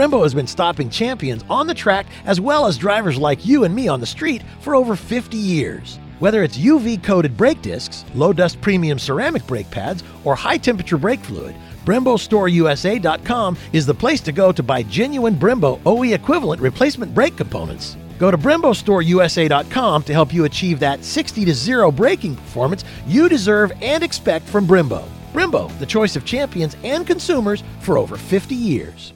Brembo 0.00 0.22
has 0.22 0.32
been 0.32 0.46
stopping 0.46 0.88
champions 0.88 1.44
on 1.50 1.66
the 1.66 1.74
track 1.74 2.06
as 2.24 2.40
well 2.40 2.66
as 2.66 2.78
drivers 2.78 3.18
like 3.18 3.44
you 3.44 3.64
and 3.64 3.74
me 3.74 3.86
on 3.86 4.00
the 4.00 4.06
street 4.06 4.42
for 4.60 4.74
over 4.74 4.96
50 4.96 5.36
years. 5.36 5.98
Whether 6.20 6.42
it's 6.42 6.56
UV 6.56 7.02
coated 7.02 7.36
brake 7.36 7.60
discs, 7.60 8.06
low 8.14 8.32
dust 8.32 8.60
premium 8.62 8.98
ceramic 8.98 9.46
brake 9.46 9.70
pads, 9.70 10.02
or 10.24 10.34
high 10.34 10.56
temperature 10.56 10.96
brake 10.96 11.20
fluid, 11.20 11.54
BremboStoreUSA.com 11.84 13.56
is 13.72 13.86
the 13.86 13.94
place 13.94 14.20
to 14.20 14.32
go 14.32 14.52
to 14.52 14.62
buy 14.62 14.82
genuine 14.82 15.34
Brembo 15.34 15.80
OE 15.86 16.14
equivalent 16.14 16.60
replacement 16.60 17.14
brake 17.14 17.36
components. 17.36 17.96
Go 18.18 18.30
to 18.30 18.36
BremboStoreUSA.com 18.38 20.02
to 20.02 20.12
help 20.12 20.34
you 20.34 20.44
achieve 20.44 20.78
that 20.80 21.04
60 21.04 21.44
to 21.46 21.54
0 21.54 21.90
braking 21.90 22.36
performance 22.36 22.84
you 23.06 23.28
deserve 23.28 23.72
and 23.80 24.04
expect 24.04 24.46
from 24.46 24.66
Brembo. 24.66 25.04
Brembo, 25.32 25.76
the 25.78 25.86
choice 25.86 26.16
of 26.16 26.24
champions 26.24 26.76
and 26.84 27.06
consumers 27.06 27.62
for 27.80 27.96
over 27.96 28.16
50 28.16 28.54
years. 28.54 29.12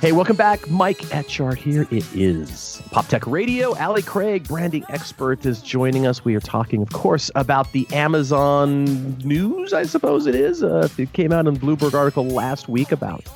Hey, 0.00 0.12
welcome 0.12 0.36
back. 0.36 0.66
Mike 0.70 1.00
Etchart 1.10 1.58
here. 1.58 1.86
It 1.90 2.06
is 2.14 2.80
Pop 2.90 3.06
Tech 3.08 3.26
Radio. 3.26 3.76
Allie 3.76 4.00
Craig, 4.00 4.48
branding 4.48 4.82
expert, 4.88 5.44
is 5.44 5.60
joining 5.60 6.06
us. 6.06 6.24
We 6.24 6.34
are 6.34 6.40
talking, 6.40 6.80
of 6.80 6.90
course, 6.90 7.30
about 7.34 7.70
the 7.72 7.86
Amazon 7.92 9.18
news, 9.18 9.74
I 9.74 9.82
suppose 9.82 10.26
it 10.26 10.34
is. 10.34 10.62
Uh, 10.62 10.88
it 10.96 11.12
came 11.12 11.32
out 11.32 11.46
in 11.46 11.54
Bloomberg 11.58 11.92
article 11.92 12.24
last 12.24 12.66
week 12.66 12.92
about 12.92 13.26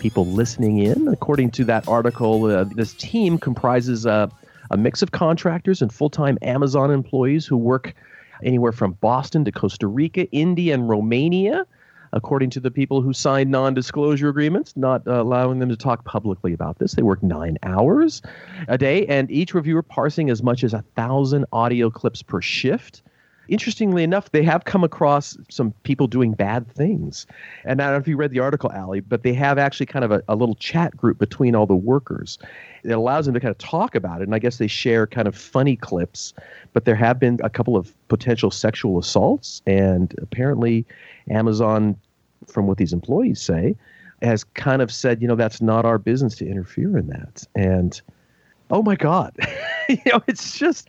people 0.00 0.26
listening 0.26 0.80
in. 0.80 1.08
According 1.08 1.50
to 1.52 1.64
that 1.64 1.88
article, 1.88 2.44
uh, 2.44 2.64
this 2.64 2.92
team 2.92 3.38
comprises 3.38 4.04
uh, 4.04 4.28
a 4.70 4.76
mix 4.76 5.00
of 5.00 5.12
contractors 5.12 5.80
and 5.80 5.90
full 5.90 6.10
time 6.10 6.36
Amazon 6.42 6.90
employees 6.90 7.46
who 7.46 7.56
work 7.56 7.94
anywhere 8.42 8.72
from 8.72 8.92
Boston 9.00 9.46
to 9.46 9.52
Costa 9.52 9.86
Rica, 9.86 10.30
India, 10.30 10.74
and 10.74 10.90
Romania 10.90 11.66
according 12.12 12.50
to 12.50 12.60
the 12.60 12.70
people 12.70 13.00
who 13.00 13.12
signed 13.12 13.50
non 13.50 13.74
disclosure 13.74 14.28
agreements, 14.28 14.76
not 14.76 15.06
uh, 15.06 15.22
allowing 15.22 15.58
them 15.58 15.68
to 15.68 15.76
talk 15.76 16.04
publicly 16.04 16.52
about 16.52 16.78
this. 16.78 16.92
They 16.92 17.02
work 17.02 17.22
nine 17.22 17.58
hours 17.62 18.22
a 18.68 18.78
day, 18.78 19.06
and 19.06 19.30
each 19.30 19.54
reviewer 19.54 19.82
parsing 19.82 20.30
as 20.30 20.42
much 20.42 20.64
as 20.64 20.74
a 20.74 20.84
thousand 20.96 21.46
audio 21.52 21.90
clips 21.90 22.22
per 22.22 22.40
shift. 22.40 23.02
Interestingly 23.48 24.02
enough, 24.04 24.30
they 24.30 24.42
have 24.44 24.64
come 24.64 24.84
across 24.84 25.36
some 25.50 25.72
people 25.82 26.06
doing 26.06 26.32
bad 26.32 26.70
things. 26.72 27.26
And 27.64 27.82
I 27.82 27.86
don't 27.86 27.94
know 27.94 28.00
if 28.00 28.08
you 28.08 28.16
read 28.16 28.30
the 28.30 28.38
article, 28.38 28.70
Allie, 28.72 29.00
but 29.00 29.24
they 29.24 29.34
have 29.34 29.58
actually 29.58 29.86
kind 29.86 30.04
of 30.04 30.12
a, 30.12 30.22
a 30.28 30.36
little 30.36 30.54
chat 30.54 30.96
group 30.96 31.18
between 31.18 31.54
all 31.54 31.66
the 31.66 31.74
workers. 31.74 32.38
It 32.84 32.90
allows 32.90 33.26
them 33.26 33.34
to 33.34 33.40
kind 33.40 33.50
of 33.50 33.58
talk 33.58 33.94
about 33.94 34.20
it. 34.20 34.24
And 34.24 34.34
I 34.34 34.38
guess 34.38 34.58
they 34.58 34.68
share 34.68 35.06
kind 35.06 35.26
of 35.26 35.36
funny 35.36 35.76
clips. 35.76 36.32
But 36.72 36.84
there 36.84 36.94
have 36.94 37.18
been 37.18 37.40
a 37.42 37.50
couple 37.50 37.76
of 37.76 37.92
potential 38.08 38.50
sexual 38.50 38.98
assaults. 38.98 39.60
And 39.66 40.14
apparently, 40.22 40.86
Amazon, 41.28 41.96
from 42.46 42.66
what 42.66 42.78
these 42.78 42.92
employees 42.92 43.40
say, 43.40 43.76
has 44.22 44.44
kind 44.44 44.82
of 44.82 44.92
said, 44.92 45.20
you 45.20 45.28
know, 45.28 45.34
that's 45.34 45.60
not 45.60 45.84
our 45.84 45.98
business 45.98 46.36
to 46.36 46.46
interfere 46.46 46.96
in 46.96 47.08
that. 47.08 47.44
And 47.54 48.00
oh 48.72 48.82
my 48.82 48.96
God, 48.96 49.36
you 49.88 49.98
know, 50.06 50.22
it's 50.26 50.58
just, 50.58 50.88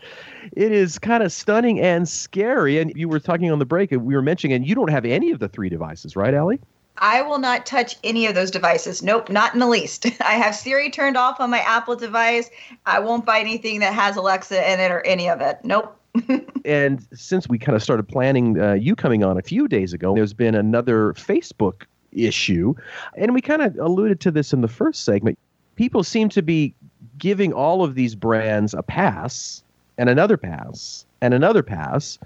it 0.53 0.71
is 0.71 0.97
kind 0.97 1.21
of 1.21 1.31
stunning 1.31 1.79
and 1.79 2.09
scary. 2.09 2.79
And 2.79 2.91
you 2.95 3.07
were 3.07 3.19
talking 3.19 3.51
on 3.51 3.59
the 3.59 3.65
break, 3.65 3.91
and 3.91 4.03
we 4.05 4.15
were 4.15 4.21
mentioning, 4.21 4.55
and 4.55 4.65
you 4.65 4.73
don't 4.73 4.89
have 4.89 5.05
any 5.05 5.29
of 5.29 5.39
the 5.39 5.49
three 5.49 5.69
devices, 5.69 6.15
right, 6.15 6.33
Allie? 6.33 6.59
I 6.97 7.21
will 7.21 7.39
not 7.39 7.65
touch 7.65 7.97
any 8.03 8.25
of 8.27 8.35
those 8.35 8.51
devices. 8.51 9.03
Nope, 9.03 9.29
not 9.29 9.53
in 9.53 9.59
the 9.59 9.67
least. 9.67 10.05
I 10.21 10.33
have 10.33 10.55
Siri 10.55 10.89
turned 10.89 11.17
off 11.17 11.39
on 11.39 11.49
my 11.49 11.59
Apple 11.59 11.95
device. 11.95 12.49
I 12.85 12.99
won't 12.99 13.25
buy 13.25 13.39
anything 13.39 13.79
that 13.79 13.93
has 13.93 14.15
Alexa 14.15 14.71
in 14.71 14.79
it 14.79 14.91
or 14.91 15.05
any 15.05 15.29
of 15.29 15.41
it. 15.41 15.59
Nope. 15.63 15.99
and 16.65 17.05
since 17.13 17.49
we 17.49 17.57
kind 17.57 17.75
of 17.75 17.81
started 17.81 18.07
planning 18.07 18.61
uh, 18.61 18.73
you 18.73 18.95
coming 18.95 19.23
on 19.23 19.37
a 19.37 19.41
few 19.41 19.67
days 19.67 19.93
ago, 19.93 20.13
there's 20.13 20.33
been 20.33 20.53
another 20.53 21.13
Facebook 21.13 21.85
issue. 22.11 22.75
And 23.17 23.33
we 23.33 23.41
kind 23.41 23.63
of 23.63 23.75
alluded 23.79 24.19
to 24.21 24.31
this 24.31 24.53
in 24.53 24.61
the 24.61 24.67
first 24.67 25.03
segment. 25.03 25.39
People 25.75 26.03
seem 26.03 26.29
to 26.29 26.43
be 26.43 26.75
giving 27.17 27.53
all 27.53 27.83
of 27.83 27.95
these 27.95 28.15
brands 28.15 28.73
a 28.73 28.83
pass 28.83 29.63
and 29.97 30.09
another 30.09 30.37
pass 30.37 31.05
and 31.21 31.33
another 31.33 31.63
pass. 31.63 32.19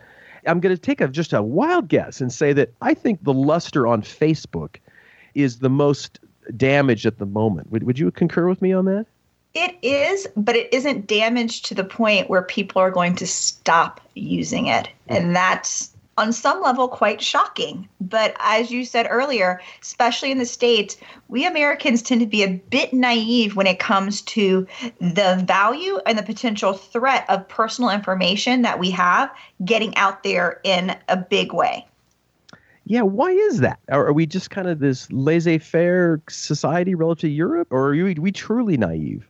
I'm 0.46 0.60
going 0.60 0.76
to 0.76 0.82
take 0.82 1.02
a, 1.02 1.08
just 1.08 1.34
a 1.34 1.42
wild 1.42 1.90
guess 1.90 2.22
and 2.22 2.32
say 2.32 2.54
that 2.54 2.72
I 2.82 2.94
think 2.94 3.24
the 3.24 3.34
luster 3.34 3.86
on 3.86 4.02
Facebook 4.02 4.78
is 5.36 5.60
the 5.60 5.70
most 5.70 6.20
damaged 6.56 7.06
at 7.06 7.18
the 7.18 7.26
moment. 7.26 7.72
Would, 7.72 7.84
would 7.84 8.00
you 8.00 8.10
concur 8.12 8.48
with 8.48 8.62
me 8.62 8.72
on 8.72 8.86
that? 8.86 9.06
It 9.54 9.76
is, 9.82 10.28
but 10.38 10.56
it 10.56 10.72
isn't 10.74 11.08
damaged 11.08 11.66
to 11.66 11.76
the 11.76 11.84
point 11.84 12.30
where 12.30 12.44
people 12.44 12.82
are 12.82 12.92
going 12.92 13.16
to 13.16 13.28
stop 13.28 14.00
using 14.14 14.68
it. 14.68 14.90
And 15.08 15.26
hmm. 15.26 15.34
that's 15.34 15.92
on 16.18 16.34
some 16.34 16.62
level 16.62 16.88
quite 16.88 17.22
shocking. 17.22 17.88
But 18.02 18.36
as 18.40 18.72
you 18.72 18.84
said 18.86 19.08
earlier, 19.10 19.62
especially 19.82 20.32
in 20.32 20.40
the 20.40 20.46
States, 20.46 20.98
we 21.28 21.46
Americans 21.46 22.02
tend 22.02 22.22
to 22.22 22.28
be 22.28 22.44
a 22.44 22.62
bit 22.70 22.92
naive 22.92 23.56
when 23.56 23.68
it 23.68 23.80
comes 23.80 24.22
to 24.24 24.68
the 25.00 25.44
value 25.46 26.00
and 26.06 26.18
the 26.18 26.24
potential 26.24 26.74
threat 26.74 27.26
of 27.30 27.48
personal 27.48 27.90
information 27.90 28.64
that 28.64 28.80
we 28.80 28.92
have 28.92 29.32
getting 29.64 29.96
out 29.96 30.24
there 30.24 30.60
in 30.64 30.96
a 31.08 31.18
big 31.18 31.54
way. 31.54 31.86
Yeah, 32.86 33.02
why 33.02 33.32
is 33.32 33.60
that? 33.60 33.80
Are, 33.90 34.14
we 34.14 34.26
just 34.26 34.50
kind 34.50 34.68
of 34.70 34.80
this 34.80 35.12
laissez 35.12 35.58
faire 35.58 36.22
society 36.30 36.96
relative 36.96 37.22
to 37.22 37.30
Europe, 37.30 37.68
or 37.70 37.90
are 37.90 37.92
we, 37.92 38.14
we 38.14 38.32
truly 38.32 38.78
naive? 38.78 39.28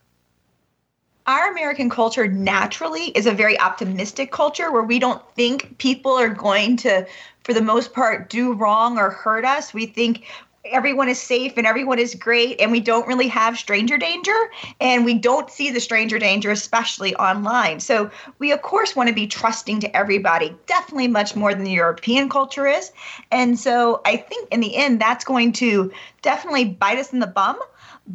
Our 1.28 1.52
American 1.52 1.90
culture 1.90 2.28
naturally 2.28 3.06
is 3.10 3.26
a 3.26 3.34
very 3.34 3.60
optimistic 3.60 4.32
culture 4.32 4.72
where 4.72 4.84
we 4.84 4.98
don't 4.98 5.22
think 5.36 5.78
people 5.78 6.14
are 6.14 6.30
going 6.30 6.78
to, 6.78 7.06
for 7.44 7.54
the 7.54 7.62
most 7.62 7.94
part, 7.94 8.30
do 8.30 8.54
wrong 8.54 8.98
or 8.98 9.10
hurt 9.10 9.44
us. 9.44 9.74
We 9.74 9.86
think 9.86 10.26
everyone 10.72 11.10
is 11.10 11.22
safe 11.22 11.54
and 11.58 11.66
everyone 11.66 12.00
is 12.00 12.16
great 12.16 12.60
and 12.60 12.72
we 12.72 12.80
don't 12.80 13.08
really 13.08 13.28
have 13.28 13.58
stranger 13.58 13.98
danger 13.98 14.36
and 14.82 15.06
we 15.06 15.14
don't 15.14 15.50
see 15.50 15.72
the 15.72 15.80
stranger 15.80 16.20
danger 16.20 16.52
especially 16.52 17.16
online 17.16 17.80
so 17.80 18.12
we 18.40 18.52
of 18.52 18.62
course 18.62 18.94
want 18.94 19.08
to 19.08 19.16
be 19.16 19.28
trusting 19.28 19.80
to 19.80 19.96
everybody 19.96 20.54
definitely 20.66 21.08
much 21.08 21.38
more 21.38 21.54
than 21.54 21.64
the 21.64 21.72
european 21.72 22.28
culture 22.28 22.68
is 22.68 22.92
and 23.32 23.58
so 23.58 24.02
i 24.04 24.18
think 24.18 24.48
in 24.52 24.60
the 24.60 24.76
end 24.76 25.00
that's 25.00 25.24
going 25.24 25.54
to 25.54 25.90
definitely 26.22 26.66
bite 26.66 26.98
us 26.98 27.14
in 27.14 27.20
the 27.20 27.28
bum 27.28 27.58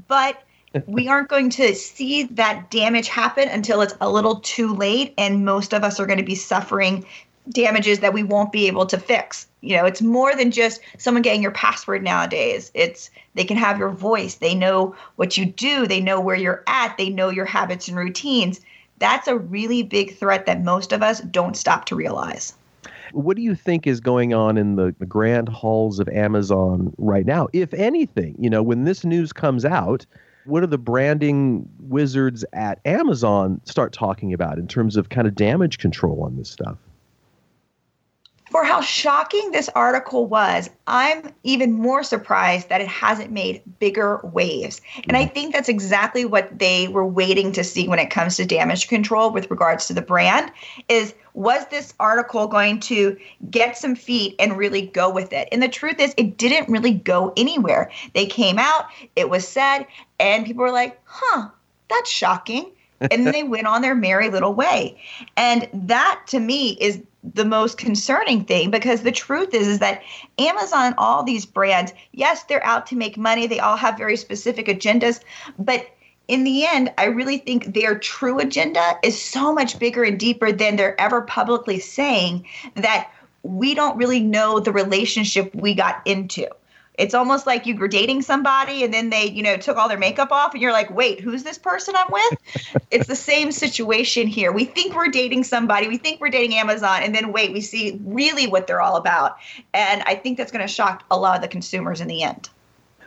but 0.07 0.42
we 0.87 1.09
aren't 1.09 1.29
going 1.29 1.50
to 1.50 1.75
see 1.75 2.25
that 2.25 2.71
damage 2.71 3.09
happen 3.09 3.49
until 3.49 3.81
it's 3.81 3.95
a 4.00 4.11
little 4.11 4.37
too 4.41 4.75
late 4.75 5.14
and 5.19 5.45
most 5.45 5.73
of 5.73 5.85
us 5.85 5.99
are 6.00 6.07
going 6.07 6.19
to 6.19 6.25
be 6.25 6.35
suffering 6.35 7.05
damages 7.50 8.00
that 8.00 8.12
we 8.12 8.23
won't 8.23 8.52
be 8.52 8.67
able 8.67 8.87
to 8.87 8.99
fix. 8.99 9.47
You 9.61 9.76
know, 9.76 9.85
it's 9.85 10.02
more 10.02 10.35
than 10.35 10.50
just 10.50 10.81
someone 10.99 11.23
getting 11.23 11.43
your 11.43 11.50
password 11.50 12.02
nowadays. 12.02 12.71
It's 12.75 13.11
they 13.35 13.45
can 13.45 13.57
have 13.57 13.79
your 13.79 13.91
voice, 13.91 14.37
they 14.37 14.55
know 14.55 14.95
what 15.17 15.37
you 15.37 15.47
do, 15.47 15.87
they 15.87 16.00
know 16.00 16.21
where 16.21 16.37
you're 16.37 16.62
at, 16.67 16.97
they 16.99 17.09
know 17.09 17.31
your 17.31 17.45
habits 17.45 17.88
and 17.88 17.97
routines. 17.97 18.61
That's 18.99 19.26
a 19.26 19.37
really 19.37 19.83
big 19.83 20.17
threat 20.17 20.47
that 20.47 20.62
most 20.62 20.93
of 20.93 21.02
us 21.02 21.21
don't 21.21 21.57
stop 21.57 21.87
to 21.87 21.97
realize. 21.97 22.55
What 23.12 23.37
do 23.37 23.43
you 23.43 23.55
think 23.55 23.87
is 23.87 24.00
going 24.00 24.33
on 24.33 24.57
in 24.57 24.76
the, 24.76 24.95
the 24.99 25.07
grand 25.07 25.49
halls 25.49 25.99
of 25.99 26.09
Amazon 26.09 26.95
right 26.99 27.26
now, 27.26 27.49
if 27.52 27.75
anything? 27.75 28.37
You 28.38 28.49
know, 28.49 28.62
when 28.62 28.85
this 28.85 29.05
news 29.05 29.33
comes 29.33 29.64
out, 29.64 30.07
what 30.45 30.61
do 30.61 30.67
the 30.67 30.79
branding 30.79 31.69
wizards 31.81 32.45
at 32.53 32.81
Amazon 32.85 33.61
start 33.65 33.93
talking 33.93 34.33
about 34.33 34.59
in 34.59 34.67
terms 34.67 34.97
of 34.97 35.09
kind 35.09 35.27
of 35.27 35.35
damage 35.35 35.79
control 35.79 36.23
on 36.25 36.37
this 36.37 36.51
stuff? 36.51 36.79
For 38.52 38.64
how 38.64 38.82
shocking 38.82 39.50
this 39.50 39.71
article 39.75 40.26
was, 40.26 40.68
I'm 40.87 41.32
even 41.42 41.73
more 41.73 42.02
surprised 42.02 42.68
that 42.68 42.82
it 42.82 42.87
hasn't 42.87 43.32
made 43.32 43.62
bigger 43.78 44.21
waves. 44.23 44.82
And 45.09 45.16
I 45.16 45.25
mm-hmm. 45.25 45.32
think 45.32 45.54
that's 45.54 45.71
exactly 45.71 46.26
what 46.26 46.59
they 46.59 46.87
were 46.87 47.06
waiting 47.06 47.52
to 47.52 47.64
see 47.64 47.88
when 47.88 47.99
it 47.99 48.11
comes 48.11 48.37
to 48.37 48.44
damage 48.44 48.88
control 48.88 49.30
with 49.30 49.50
regards 49.50 49.87
to 49.87 49.94
the 49.94 50.02
brand 50.02 50.52
is 50.90 51.14
was 51.32 51.66
this 51.68 51.94
article 51.99 52.47
going 52.47 52.78
to 52.80 53.16
get 53.50 53.78
some 53.78 53.94
feet 53.94 54.35
and 54.38 54.59
really 54.59 54.82
go 54.82 55.09
with 55.09 55.32
it? 55.32 55.49
And 55.50 55.62
the 55.62 55.68
truth 55.68 55.99
is 55.99 56.12
it 56.18 56.37
didn't 56.37 56.71
really 56.71 56.92
go 56.92 57.32
anywhere. 57.38 57.90
They 58.12 58.26
came 58.26 58.59
out, 58.59 58.85
it 59.16 59.30
was 59.30 59.49
said, 59.49 59.87
and 60.21 60.44
people 60.44 60.62
were 60.62 60.71
like, 60.71 61.00
"Huh, 61.04 61.49
that's 61.88 62.11
shocking." 62.11 62.71
and 63.11 63.26
then 63.26 63.32
they 63.32 63.42
went 63.42 63.66
on 63.66 63.82
their 63.82 63.94
merry 63.94 64.30
little 64.30 64.54
way. 64.54 64.97
And 65.37 65.68
that 65.73 66.21
to 66.28 66.38
me 66.38 66.76
is 66.80 67.02
the 67.23 67.45
most 67.45 67.79
concerning 67.79 68.45
thing 68.45 68.71
because 68.71 69.02
the 69.02 69.12
truth 69.12 69.55
is 69.55 69.69
is 69.69 69.79
that 69.79 70.02
Amazon 70.38 70.95
all 70.99 71.23
these 71.23 71.47
brands 71.47 71.93
yes 72.12 72.43
they're 72.45 72.64
out 72.64 72.87
to 72.88 72.97
make 72.97 73.17
money. 73.17 73.47
They 73.47 73.61
all 73.61 73.76
have 73.76 73.97
very 73.97 74.17
specific 74.17 74.67
agendas. 74.67 75.21
But 75.59 75.87
in 76.29 76.45
the 76.45 76.67
end 76.67 76.93
I 76.99 77.05
really 77.05 77.38
think 77.38 77.75
their 77.75 77.99
true 77.99 78.38
agenda 78.38 78.95
is 79.02 79.21
so 79.21 79.52
much 79.52 79.79
bigger 79.79 80.02
and 80.02 80.19
deeper 80.19 80.50
than 80.52 80.76
they're 80.76 81.00
ever 81.00 81.23
publicly 81.23 81.79
saying 81.79 82.47
that 82.75 83.11
we 83.43 83.75
don't 83.75 83.97
really 83.97 84.21
know 84.21 84.61
the 84.61 84.73
relationship 84.73 85.55
we 85.55 85.75
got 85.75 86.00
into 86.05 86.49
it's 86.99 87.15
almost 87.15 87.47
like 87.47 87.67
you 87.67 87.77
were 87.77 87.89
dating 87.89 88.23
somebody 88.23 88.85
and 88.85 88.93
then 88.93 89.11
they, 89.11 89.25
you 89.25 89.43
know, 89.43 89.57
took 89.57 89.77
all 89.77 89.89
their 89.89 89.99
makeup 89.99 90.31
off 90.31 90.53
and 90.53 90.61
you're 90.61 90.73
like, 90.73 90.91
wait, 90.91 91.21
who's 91.21 91.43
this 91.43 91.57
person 91.57 91.95
I'm 91.97 92.11
with? 92.11 92.83
it's 92.91 93.07
the 93.07 93.17
same 93.17 93.51
situation 93.51 94.27
here. 94.27 94.53
We 94.53 94.65
think 94.65 94.95
we're 94.95 95.09
dating 95.09 95.45
somebody, 95.45 95.89
we 95.89 95.97
think 95.97 96.21
we're 96.21 96.31
dating 96.31 96.57
Amazon, 96.57 97.03
and 97.03 97.15
then 97.15 97.33
wait, 97.33 97.53
we 97.53 97.61
see 97.61 97.99
really 98.05 98.47
what 98.47 98.67
they're 98.67 98.83
all 98.83 98.97
about. 98.97 99.39
And 99.73 100.02
I 100.02 100.15
think 100.15 100.37
that's 100.37 100.52
going 100.52 100.67
to 100.67 100.73
shock 100.73 101.05
a 101.11 101.19
lot 101.19 101.37
of 101.37 101.43
the 101.43 101.49
consumers 101.49 102.00
in 102.00 102.09
the 102.09 102.23
end. 102.23 102.50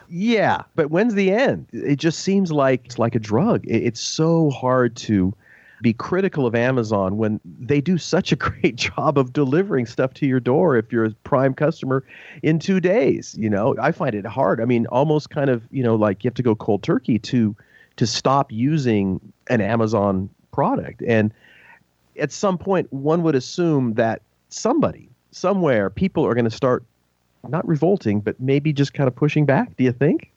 Yeah, 0.09 0.63
but 0.75 0.91
when's 0.91 1.15
the 1.15 1.31
end? 1.31 1.67
It 1.71 1.97
just 1.97 2.19
seems 2.19 2.51
like 2.51 2.85
it's 2.85 2.99
like 2.99 3.15
a 3.15 3.19
drug. 3.19 3.63
It's 3.65 3.99
so 3.99 4.49
hard 4.51 4.95
to 4.97 5.33
be 5.81 5.93
critical 5.93 6.45
of 6.45 6.55
Amazon 6.55 7.17
when 7.17 7.39
they 7.59 7.81
do 7.81 7.97
such 7.97 8.31
a 8.31 8.35
great 8.47 8.75
job 8.75 9.17
of 9.17 9.33
delivering 9.33 9.85
stuff 9.85 10.13
to 10.15 10.25
your 10.25 10.39
door 10.39 10.75
if 10.75 10.91
you're 10.91 11.05
a 11.05 11.11
prime 11.23 11.53
customer 11.53 12.03
in 12.43 12.59
2 12.59 12.79
days, 12.79 13.35
you 13.37 13.49
know. 13.49 13.75
I 13.81 13.91
find 13.91 14.15
it 14.15 14.25
hard. 14.25 14.61
I 14.61 14.65
mean, 14.65 14.85
almost 14.87 15.29
kind 15.29 15.49
of, 15.49 15.63
you 15.71 15.83
know, 15.83 15.95
like 15.95 16.23
you 16.23 16.29
have 16.29 16.35
to 16.35 16.43
go 16.43 16.55
cold 16.55 16.83
turkey 16.83 17.19
to 17.19 17.55
to 17.97 18.05
stop 18.05 18.51
using 18.51 19.21
an 19.49 19.61
Amazon 19.61 20.29
product. 20.51 21.01
And 21.07 21.33
at 22.19 22.31
some 22.31 22.57
point 22.57 22.91
one 22.91 23.23
would 23.23 23.35
assume 23.35 23.93
that 23.95 24.21
somebody 24.49 25.09
somewhere 25.31 25.89
people 25.89 26.25
are 26.25 26.33
going 26.33 26.45
to 26.45 26.51
start 26.51 26.83
not 27.47 27.67
revolting 27.67 28.21
but 28.21 28.39
maybe 28.39 28.73
just 28.73 28.93
kind 28.93 29.07
of 29.07 29.15
pushing 29.15 29.45
back. 29.45 29.75
Do 29.77 29.83
you 29.83 29.91
think? 29.91 30.31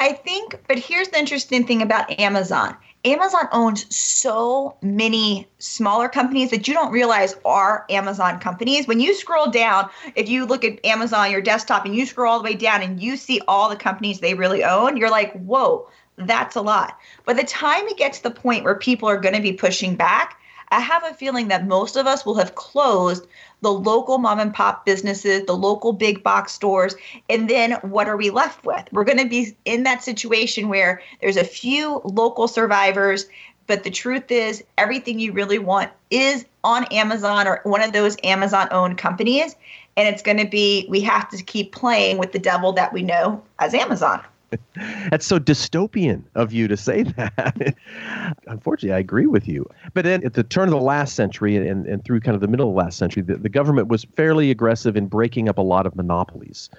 I 0.00 0.14
think, 0.14 0.58
but 0.66 0.78
here's 0.78 1.08
the 1.08 1.18
interesting 1.18 1.66
thing 1.66 1.82
about 1.82 2.18
Amazon. 2.18 2.74
Amazon 3.04 3.48
owns 3.52 3.94
so 3.94 4.76
many 4.80 5.46
smaller 5.58 6.08
companies 6.08 6.50
that 6.50 6.66
you 6.66 6.72
don't 6.72 6.90
realize 6.90 7.34
are 7.44 7.84
Amazon 7.90 8.40
companies. 8.40 8.88
When 8.88 8.98
you 8.98 9.14
scroll 9.14 9.50
down, 9.50 9.90
if 10.16 10.26
you 10.26 10.46
look 10.46 10.64
at 10.64 10.84
Amazon, 10.86 11.30
your 11.30 11.42
desktop, 11.42 11.84
and 11.84 11.94
you 11.94 12.06
scroll 12.06 12.32
all 12.32 12.38
the 12.38 12.44
way 12.44 12.54
down 12.54 12.80
and 12.80 13.00
you 13.00 13.16
see 13.16 13.42
all 13.46 13.68
the 13.68 13.76
companies 13.76 14.20
they 14.20 14.32
really 14.32 14.64
own, 14.64 14.96
you're 14.96 15.10
like, 15.10 15.34
whoa, 15.34 15.86
that's 16.16 16.56
a 16.56 16.62
lot. 16.62 16.98
By 17.26 17.34
the 17.34 17.44
time 17.44 17.86
it 17.86 17.98
gets 17.98 18.18
to 18.18 18.24
the 18.24 18.34
point 18.34 18.64
where 18.64 18.74
people 18.74 19.08
are 19.08 19.20
going 19.20 19.34
to 19.34 19.42
be 19.42 19.52
pushing 19.52 19.96
back, 19.96 20.40
I 20.68 20.80
have 20.80 21.04
a 21.04 21.14
feeling 21.14 21.48
that 21.48 21.66
most 21.66 21.96
of 21.96 22.06
us 22.06 22.24
will 22.24 22.36
have 22.36 22.54
closed 22.54 23.26
the 23.62 23.72
local 23.72 24.18
mom 24.18 24.40
and 24.40 24.54
pop 24.54 24.86
businesses, 24.86 25.44
the 25.46 25.56
local 25.56 25.92
big 25.92 26.22
box 26.22 26.52
stores, 26.52 26.94
and 27.28 27.48
then 27.48 27.72
what 27.82 28.08
are 28.08 28.16
we 28.16 28.30
left 28.30 28.64
with? 28.64 28.84
We're 28.92 29.04
going 29.04 29.18
to 29.18 29.28
be 29.28 29.56
in 29.64 29.82
that 29.84 30.02
situation 30.02 30.68
where 30.68 31.02
there's 31.20 31.36
a 31.36 31.44
few 31.44 32.00
local 32.04 32.48
survivors, 32.48 33.26
but 33.66 33.84
the 33.84 33.90
truth 33.90 34.30
is 34.30 34.64
everything 34.78 35.18
you 35.18 35.32
really 35.32 35.58
want 35.58 35.90
is 36.10 36.44
on 36.64 36.84
Amazon 36.86 37.46
or 37.46 37.60
one 37.64 37.82
of 37.82 37.92
those 37.92 38.16
Amazon 38.24 38.68
owned 38.70 38.98
companies. 38.98 39.54
And 39.96 40.08
it's 40.08 40.22
going 40.22 40.38
to 40.38 40.46
be, 40.46 40.86
we 40.88 41.00
have 41.02 41.28
to 41.30 41.42
keep 41.42 41.72
playing 41.72 42.18
with 42.18 42.32
the 42.32 42.38
devil 42.38 42.72
that 42.72 42.92
we 42.92 43.02
know 43.02 43.42
as 43.58 43.74
Amazon. 43.74 44.22
That's 45.10 45.26
so 45.26 45.38
dystopian 45.38 46.22
of 46.34 46.52
you 46.52 46.68
to 46.68 46.76
say 46.76 47.02
that. 47.02 47.74
Unfortunately, 48.46 48.94
I 48.94 48.98
agree 48.98 49.26
with 49.26 49.46
you. 49.48 49.68
But 49.94 50.04
then 50.04 50.24
at 50.24 50.34
the 50.34 50.42
turn 50.42 50.64
of 50.64 50.70
the 50.70 50.80
last 50.80 51.14
century 51.14 51.56
and, 51.56 51.86
and 51.86 52.04
through 52.04 52.20
kind 52.20 52.34
of 52.34 52.40
the 52.40 52.48
middle 52.48 52.68
of 52.68 52.74
the 52.74 52.78
last 52.78 52.98
century, 52.98 53.22
the, 53.22 53.36
the 53.36 53.48
government 53.48 53.88
was 53.88 54.04
fairly 54.16 54.50
aggressive 54.50 54.96
in 54.96 55.06
breaking 55.06 55.48
up 55.48 55.58
a 55.58 55.62
lot 55.62 55.86
of 55.86 55.96
monopolies. 55.96 56.70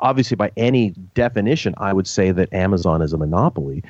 Obviously, 0.00 0.34
by 0.34 0.50
any 0.56 0.90
definition, 1.14 1.74
I 1.76 1.92
would 1.92 2.06
say 2.06 2.30
that 2.32 2.52
Amazon 2.52 3.02
is 3.02 3.12
a 3.12 3.18
monopoly. 3.18 3.84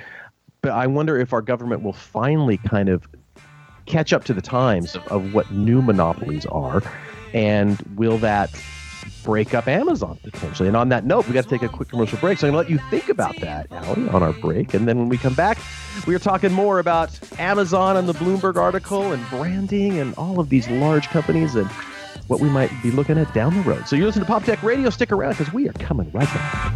But 0.62 0.73
I 0.73 0.87
wonder 0.87 1.19
if 1.19 1.33
our 1.33 1.43
government 1.43 1.83
will 1.83 1.93
finally 1.93 2.59
kind 2.59 2.88
of 2.88 3.09
catch 3.87 4.12
up 4.12 4.25
to 4.25 4.35
the 4.35 4.43
times 4.43 4.97
of, 4.97 5.07
of 5.09 5.35
what 5.35 5.51
new 5.53 5.81
monopolies 5.83 6.47
are. 6.47 6.83
And 7.33 7.81
will 7.95 8.19
that 8.19 8.51
break 9.23 9.55
up 9.55 9.69
Amazon 9.69 10.19
potentially. 10.23 10.69
And 10.69 10.77
on 10.77 10.89
that 10.91 11.05
note, 11.05 11.27
we 11.27 11.35
got 11.35 11.45
to 11.45 11.51
take 11.51 11.63
a 11.63 11.69
quick 11.69 11.89
commercial 11.89 12.19
break. 12.19 12.39
So 12.39 12.47
I'm 12.47 12.53
going 12.53 12.67
to 12.67 12.73
let 12.73 12.83
you 12.83 12.91
think 12.91 13.09
about 13.09 13.39
that, 13.41 13.71
Allie, 13.71 14.09
on 14.09 14.23
our 14.23 14.33
break. 14.33 14.75
And 14.75 14.87
then 14.87 14.99
when 14.99 15.09
we 15.09 15.19
come 15.19 15.35
back, 15.35 15.59
we 16.07 16.15
are 16.15 16.19
talking 16.19 16.53
more 16.53 16.79
about 16.79 17.19
Amazon 17.39 17.97
and 17.97 18.09
the 18.09 18.15
Bloomberg 18.15 18.57
article 18.57 19.13
and 19.13 19.29
branding 19.31 19.99
and 19.99 20.15
all 20.15 20.41
of 20.41 20.49
these 20.49 20.69
large 20.69 21.09
companies 21.09 21.55
and 21.55 21.69
what 22.29 22.41
we 22.41 22.49
might 22.49 22.71
be 22.83 22.91
looking 22.93 23.19
at 23.19 23.33
down 23.35 23.55
the 23.55 23.63
road. 23.63 23.89
So 23.89 23.97
you 23.97 24.07
listen 24.07 24.21
to 24.21 24.27
Pop 24.27 24.45
Tech 24.45 24.63
Radio. 24.63 24.89
Stick 24.91 25.11
around 25.11 25.33
because 25.37 25.53
we 25.53 25.69
are 25.69 25.73
coming 25.75 26.11
right 26.13 26.27
back. 26.27 26.73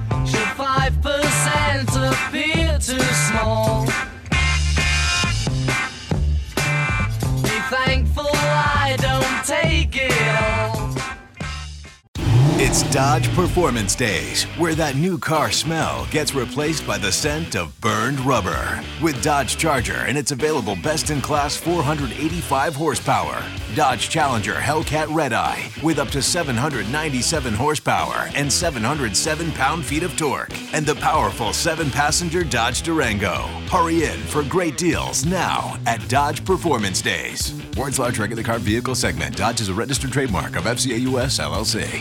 It's 12.57 12.85
Dodge 12.93 13.29
Performance 13.35 13.97
Days, 13.97 14.45
where 14.59 14.77
that 14.77 14.95
new 14.95 15.19
car 15.19 15.51
smell 15.51 16.07
gets 16.13 16.37
replaced 16.37 16.87
by 16.87 16.99
the 16.99 17.11
scent 17.11 17.57
of 17.57 17.79
burned 17.81 18.21
rubber. 18.21 18.81
With 19.03 19.21
Dodge 19.25 19.57
Charger 19.57 20.05
and 20.07 20.17
its 20.17 20.31
available 20.31 20.77
best 20.77 21.11
in 21.11 21.21
class 21.21 21.57
485 21.57 22.77
horsepower. 22.77 23.43
Dodge 23.75 24.09
Challenger 24.09 24.55
Hellcat 24.55 25.13
Red 25.13 25.33
Eye 25.33 25.69
with 25.83 25.99
up 25.99 26.11
to 26.11 26.23
797 26.23 27.55
horsepower 27.55 28.31
and 28.37 28.53
707 28.53 29.51
pound 29.51 29.85
feet 29.85 30.05
of 30.05 30.17
torque. 30.17 30.57
And 30.73 30.87
the 30.87 30.95
powerful 30.95 31.53
seven 31.53 31.91
passenger 31.91 32.45
Dodge 32.45 32.83
Durango. 32.83 33.49
Hurry 33.69 34.05
in 34.05 34.21
for 34.29 34.45
great 34.45 34.77
deals 34.77 35.27
now 35.27 35.77
at 35.87 36.09
Dodge 36.09 36.45
Performance 36.45 37.03
Days. 37.03 37.61
Words 37.77 37.99
large 37.99 38.21
regular 38.21 38.45
car 38.45 38.61
vehicle 38.61 38.95
segment. 38.95 39.37
Dodge 39.37 39.61
is 39.61 39.71
a 39.71 39.75
registered 39.75 40.13
trademark 40.13 40.55
of 40.55 40.67
FCA 40.67 41.01
US 41.01 41.41
LLC. 41.41 42.01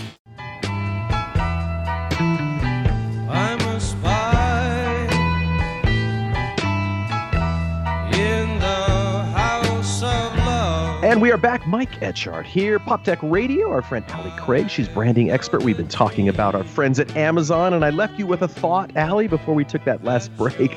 And 11.13 11.21
we 11.21 11.31
are 11.31 11.37
back. 11.37 11.67
Mike 11.67 11.91
Etchart 12.01 12.43
here, 12.43 12.79
Pop 12.79 13.03
Tech 13.03 13.19
Radio. 13.21 13.69
Our 13.69 13.83
friend 13.83 14.03
Allie 14.07 14.33
Craig, 14.35 14.67
she's 14.67 14.89
branding 14.89 15.29
expert. 15.29 15.61
We've 15.61 15.77
been 15.77 15.87
talking 15.87 16.27
about 16.27 16.55
our 16.55 16.63
friends 16.63 16.99
at 16.99 17.15
Amazon, 17.15 17.75
and 17.75 17.85
I 17.85 17.91
left 17.91 18.17
you 18.17 18.25
with 18.25 18.41
a 18.41 18.47
thought, 18.47 18.91
Allie, 18.97 19.27
before 19.27 19.53
we 19.53 19.63
took 19.63 19.83
that 19.85 20.03
last 20.03 20.35
break. 20.37 20.75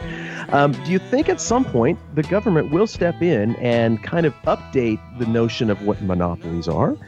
Um, 0.52 0.72
do 0.72 0.92
you 0.92 0.98
think 0.98 1.30
at 1.30 1.40
some 1.40 1.64
point 1.64 1.98
the 2.14 2.22
government 2.22 2.70
will 2.70 2.86
step 2.86 3.22
in 3.22 3.56
and 3.56 4.02
kind 4.02 4.26
of 4.26 4.34
update 4.42 5.00
the 5.18 5.24
notion 5.24 5.70
of 5.70 5.80
what 5.86 6.02
monopolies 6.02 6.68
are? 6.68 6.98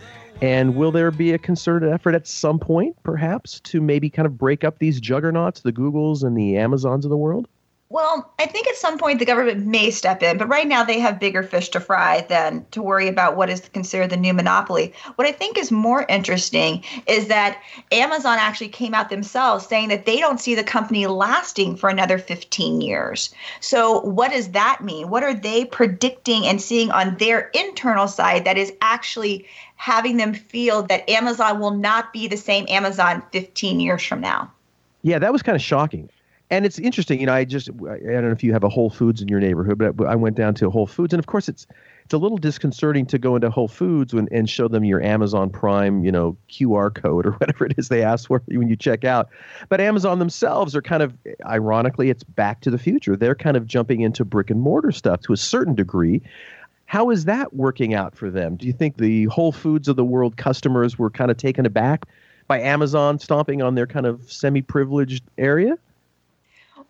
And 0.41 0.75
will 0.75 0.91
there 0.91 1.11
be 1.11 1.35
a 1.35 1.39
concerted 1.39 1.93
effort 1.93 2.15
at 2.15 2.27
some 2.27 2.59
point, 2.59 2.97
perhaps, 3.03 3.61
to 3.61 3.83
maybe 3.83 4.09
kind 4.09 4.25
of 4.25 4.39
break 4.39 4.65
up 4.65 4.79
these 4.79 5.03
juggernauts, 5.03 5.61
the 5.61 5.73
Googles 5.73 6.23
and 6.23 6.35
the 6.35 6.57
Amazons 6.57 7.05
of 7.05 7.11
the 7.11 7.17
world? 7.19 7.47
Well, 7.91 8.31
I 8.39 8.45
think 8.45 8.69
at 8.69 8.77
some 8.77 8.99
point 8.99 9.19
the 9.19 9.25
government 9.25 9.65
may 9.65 9.91
step 9.91 10.23
in, 10.23 10.37
but 10.37 10.49
right 10.49 10.69
now 10.69 10.85
they 10.85 10.99
have 11.01 11.19
bigger 11.19 11.43
fish 11.43 11.71
to 11.71 11.81
fry 11.81 12.21
than 12.29 12.67
to 12.73 12.83
worry 12.83 13.09
about 13.09 13.35
what 13.35 13.49
is 13.49 13.67
considered 13.71 14.11
the 14.11 14.17
new 14.19 14.35
monopoly. 14.35 14.93
What 15.15 15.27
I 15.27 15.33
think 15.33 15.57
is 15.57 15.73
more 15.73 16.05
interesting 16.07 16.85
is 17.07 17.29
that 17.29 17.63
Amazon 17.91 18.37
actually 18.39 18.69
came 18.69 18.93
out 18.93 19.09
themselves 19.09 19.67
saying 19.67 19.89
that 19.89 20.05
they 20.05 20.21
don't 20.21 20.39
see 20.39 20.55
the 20.55 20.63
company 20.63 21.07
lasting 21.07 21.77
for 21.77 21.89
another 21.89 22.19
15 22.19 22.83
years. 22.83 23.35
So, 23.61 24.01
what 24.01 24.33
does 24.33 24.51
that 24.51 24.85
mean? 24.85 25.09
What 25.09 25.23
are 25.23 25.35
they 25.35 25.65
predicting 25.65 26.45
and 26.45 26.61
seeing 26.61 26.91
on 26.91 27.17
their 27.17 27.49
internal 27.55 28.07
side 28.07 28.45
that 28.45 28.59
is 28.59 28.71
actually 28.83 29.47
having 29.77 30.19
them 30.19 30.35
feel 30.35 30.83
that 30.83 31.09
Amazon 31.09 31.59
will 31.59 31.71
not 31.71 32.13
be 32.13 32.29
the 32.29 32.37
same 32.37 32.67
Amazon 32.69 33.23
15 33.33 33.81
years 33.81 34.03
from 34.03 34.21
now? 34.21 34.53
Yeah, 35.01 35.19
that 35.21 35.33
was 35.33 35.43
kind 35.43 35.57
of 35.57 35.63
shocking 35.63 36.11
and 36.51 36.65
it's 36.65 36.79
interesting, 36.79 37.21
you 37.21 37.27
know. 37.27 37.35
I 37.35 37.45
just 37.45 37.69
I 37.71 37.99
don't 37.99 38.25
know 38.25 38.31
if 38.31 38.43
you 38.43 38.53
have 38.53 38.65
a 38.65 38.69
Whole 38.69 38.91
Foods 38.91 39.21
in 39.21 39.29
your 39.29 39.41
neighborhood, 39.41 39.79
but 39.79 40.07
I 40.07 40.15
went 40.15 40.37
down 40.37 40.55
to 40.55 40.71
Whole 40.71 40.87
Foods, 40.87 41.13
and 41.13 41.19
of 41.19 41.27
course, 41.27 41.49
it's 41.49 41.67
it's 42.09 42.15
a 42.15 42.19
little 42.19 42.39
disconcerting 42.39 43.05
to 43.05 43.19
go 43.19 43.37
into 43.37 43.51
Whole 43.51 43.69
Foods 43.69 44.15
when, 44.15 44.29
and 44.33 44.49
show 44.49 44.67
them 44.67 44.83
your 44.83 45.03
Amazon 45.03 45.51
Prime, 45.51 46.05
you 46.05 46.11
know, 46.11 46.39
QR 46.49 46.95
code 46.95 47.27
or 47.27 47.33
whatever 47.39 47.67
it 47.67 47.75
is 47.77 47.91
they 47.91 48.03
ask 48.03 48.29
for 48.29 48.43
when 48.47 48.67
you 48.67 48.77
check 48.77 49.05
out. 49.05 49.29
But 49.69 49.83
Amazon 49.83 50.19
themselves 50.19 50.75
are 50.75 50.81
kind 50.81 51.03
of, 51.03 51.13
ironically, 51.45 52.09
it's 52.09 52.25
back 52.25 52.63
to 52.63 52.71
the 52.71 52.79
future. 52.79 53.15
They're 53.15 53.35
kind 53.35 53.59
of 53.59 53.67
jumping 53.67 54.01
into 54.01 54.25
brick 54.25 54.49
and 54.49 54.59
mortar 54.59 54.91
stuff 54.91 55.21
to 55.25 55.35
a 55.35 55.37
certain 55.37 55.75
degree. 55.75 56.23
How 56.87 57.11
is 57.11 57.27
that 57.27 57.55
working 57.55 57.93
out 57.93 58.17
for 58.17 58.31
them? 58.31 58.57
Do 58.57 58.67
you 58.67 58.73
think 58.73 58.97
the 58.97 59.27
Whole 59.27 59.53
Foods 59.53 59.87
of 59.87 59.97
the 59.97 60.05
world 60.05 60.39
customers 60.39 60.99
were 60.99 61.11
kind 61.11 61.31
of 61.31 61.37
taken 61.37 61.67
aback 61.67 62.07
by 62.47 62.59
Amazon 62.59 63.19
stomping 63.19 63.61
on 63.61 63.75
their 63.75 63.87
kind 63.87 64.07
of 64.07 64.33
semi-privileged 64.33 65.25
area? 65.37 65.77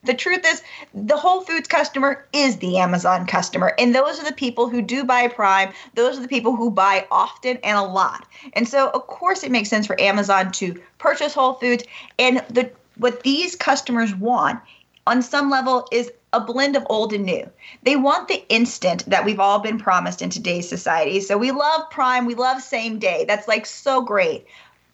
The 0.05 0.15
truth 0.15 0.45
is 0.47 0.63
the 0.95 1.17
Whole 1.17 1.41
Foods 1.41 1.69
customer 1.69 2.27
is 2.33 2.59
the 2.59 2.79
Amazon 2.79 3.27
customer. 3.27 3.75
And 3.79 3.95
those 3.95 4.21
are 4.21 4.25
the 4.25 4.33
people 4.33 4.69
who 4.69 4.81
do 4.81 5.05
buy 5.05 5.29
Prime. 5.29 5.73
Those 5.95 6.19
are 6.19 6.23
the 6.23 6.29
people 6.29 6.55
who 6.55 6.71
buy 6.71 7.07
often 7.11 7.59
and 7.65 7.77
a 7.77 7.83
lot. 7.83 8.27
And 8.53 8.69
so 8.69 8.91
of 8.91 9.07
course 9.07 9.43
it 9.43 9.51
makes 9.51 9.69
sense 9.69 9.87
for 9.87 10.01
Amazon 10.01 10.53
to 10.53 10.81
purchase 10.99 11.35
Whole 11.35 11.55
Foods. 11.55 11.85
And 12.19 12.45
the 12.49 12.71
what 12.97 13.23
these 13.23 13.55
customers 13.55 14.15
want 14.15 14.61
on 15.07 15.23
some 15.23 15.51
level 15.51 15.87
is 15.93 16.11
a 16.33 16.41
blend 16.41 16.77
of 16.77 16.87
old 16.91 17.13
and 17.13 17.25
new. 17.25 17.49
They 17.83 17.97
want 17.97 18.29
the 18.29 18.47
instant 18.49 19.05
that 19.07 19.25
we've 19.25 19.41
all 19.41 19.61
been 19.61 19.79
promised 19.79 20.21
in 20.21 20.31
today's 20.31 20.69
society. 20.69 21.21
So 21.21 21.39
we 21.39 21.51
love 21.51 21.89
Prime, 21.91 22.27
we 22.27 22.35
love 22.35 22.61
same 22.61 22.99
day. 22.99 23.25
That's 23.27 23.49
like 23.49 23.65
so 23.67 24.03
great. 24.03 24.47